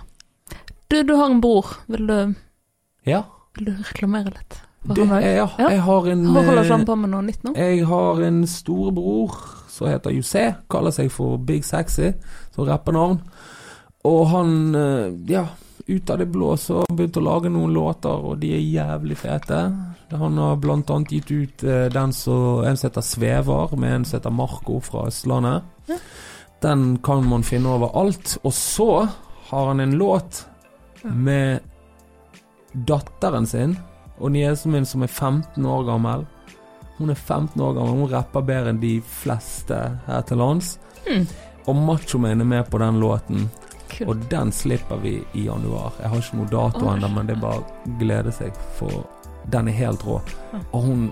Du, 0.87 1.03
du 1.03 1.13
har 1.19 1.29
en 1.29 1.41
bror. 1.43 1.75
Vil 1.91 2.07
du, 2.07 2.17
Ja. 3.05 3.23
vil 3.57 3.65
du 3.65 3.71
reklamere 3.83 4.31
litt? 4.33 4.61
Det, 4.83 5.05
han 5.07 5.21
ja, 5.23 5.49
Ja. 5.57 5.69
jeg 5.69 5.79
har 5.85 6.07
en 6.11 6.25
Han 6.25 6.45
holder 6.45 6.63
eh, 6.63 6.71
han 6.71 6.85
på 6.85 6.95
med 6.99 7.09
noe 7.13 7.21
nytt 7.27 7.43
nå? 7.43 7.53
Jeg 7.55 7.85
har 7.87 8.21
en 8.23 8.41
storebror 8.47 9.35
som 9.73 9.89
heter 9.89 10.13
José, 10.13 10.45
kaller 10.69 10.93
seg 10.93 11.09
for 11.11 11.41
Big 11.41 11.65
Sexy, 11.65 12.13
som 12.53 12.67
rappenavn. 12.67 13.19
Og 14.05 14.23
han, 14.29 14.75
eh, 14.75 15.13
ja, 15.31 15.47
ut 15.87 16.09
av 16.09 16.19
det 16.21 16.29
blå 16.31 16.53
så 16.59 16.83
begynte 16.91 17.19
å 17.19 17.25
lage 17.25 17.51
noen 17.51 17.73
låter, 17.73 18.13
og 18.13 18.37
de 18.39 18.53
er 18.55 18.61
jævlig 18.61 19.17
fete. 19.17 19.59
Han 20.13 20.37
har 20.37 20.59
blant 20.61 20.91
annet 20.93 21.11
gitt 21.11 21.31
ut 21.31 21.63
eh, 21.63 21.87
den 21.91 22.13
som 22.13 22.63
en 22.63 22.77
som 22.77 22.89
heter 22.89 23.07
Svever, 23.07 23.75
med 23.75 23.95
en 23.95 24.05
som 24.05 24.19
heter 24.19 24.35
Marco 24.35 24.79
fra 24.83 25.07
Østlandet. 25.09 25.63
Ja. 25.89 25.97
Den 26.63 26.97
kan 27.03 27.25
man 27.27 27.43
finne 27.43 27.73
overalt. 27.75 28.37
Og 28.43 28.53
så 28.53 29.07
har 29.49 29.67
han 29.67 29.79
en 29.83 29.97
låt 29.99 30.45
med 31.03 31.59
datteren 32.87 33.47
sin 33.47 33.75
og 34.19 34.31
niesen 34.31 34.71
min 34.71 34.85
som 34.87 35.03
er 35.03 35.11
15 35.11 35.65
år 35.65 35.83
gammel. 35.89 36.23
Hun 37.03 37.11
er 37.11 37.19
15 37.19 37.59
år 37.61 37.73
gammel, 37.75 37.97
hun 37.99 38.11
rapper 38.13 38.45
bedre 38.47 38.71
enn 38.71 38.77
de 38.79 38.93
fleste 39.03 39.75
her 40.07 40.21
til 40.29 40.39
lands. 40.39 40.77
Mm. 41.03 41.25
Og 41.67 41.75
Machoman 41.75 42.39
er 42.41 42.47
med 42.47 42.69
på 42.71 42.79
den 42.79 42.99
låten, 43.01 43.49
Cool. 43.93 44.07
og 44.13 44.21
den 44.31 44.51
slipper 44.55 44.97
vi 45.03 45.17
i 45.37 45.43
januar. 45.49 45.91
Jeg 45.99 46.09
har 46.09 46.21
ikke 46.23 46.37
noe 46.39 46.47
dato 46.49 46.85
Oi. 46.87 46.93
ennå, 46.95 47.09
men 47.13 47.27
det 47.27 47.35
er 47.35 47.41
bare 47.43 47.59
å 47.59 47.97
glede 47.99 48.31
seg, 48.33 48.55
for 48.77 49.03
den 49.51 49.67
er 49.67 49.75
helt 49.81 50.05
rå. 50.07 50.21
Og 50.71 50.81
hun 50.87 51.03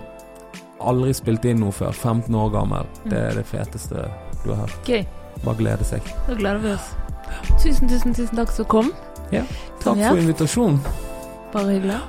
aldri 0.80 1.12
spilt 1.14 1.44
inn 1.46 1.60
noe 1.62 1.70
før. 1.76 1.92
15 1.92 2.34
år 2.34 2.50
gammel. 2.56 2.88
Mm. 3.04 3.10
Det 3.12 3.20
er 3.20 3.34
det 3.38 3.44
feteste 3.52 4.06
du 4.42 4.50
har 4.54 4.64
hørt. 4.64 4.88
Gøy. 4.88 5.04
Bare 5.44 5.56
glede 5.60 5.84
seg. 5.86 6.08
Da 6.26 6.34
gleder 6.40 6.58
vi 6.64 6.72
oss. 6.72 6.88
Tusen, 7.62 7.88
tusen, 7.88 8.14
tusen 8.16 8.36
takk 8.40 8.50
som 8.50 8.64
kom. 8.72 8.90
Ja, 9.32 9.44
Takk 9.84 10.00
for 10.08 10.18
invitasjonen. 10.20 10.80
Bare 11.52 11.76
hyggelig. 11.76 12.00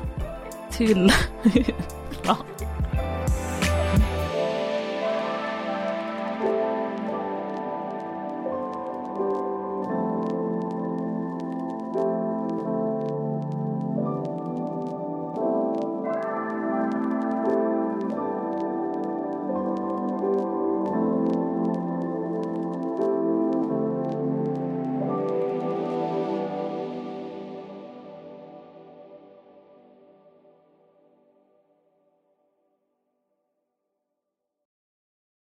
Tull. 0.74 1.12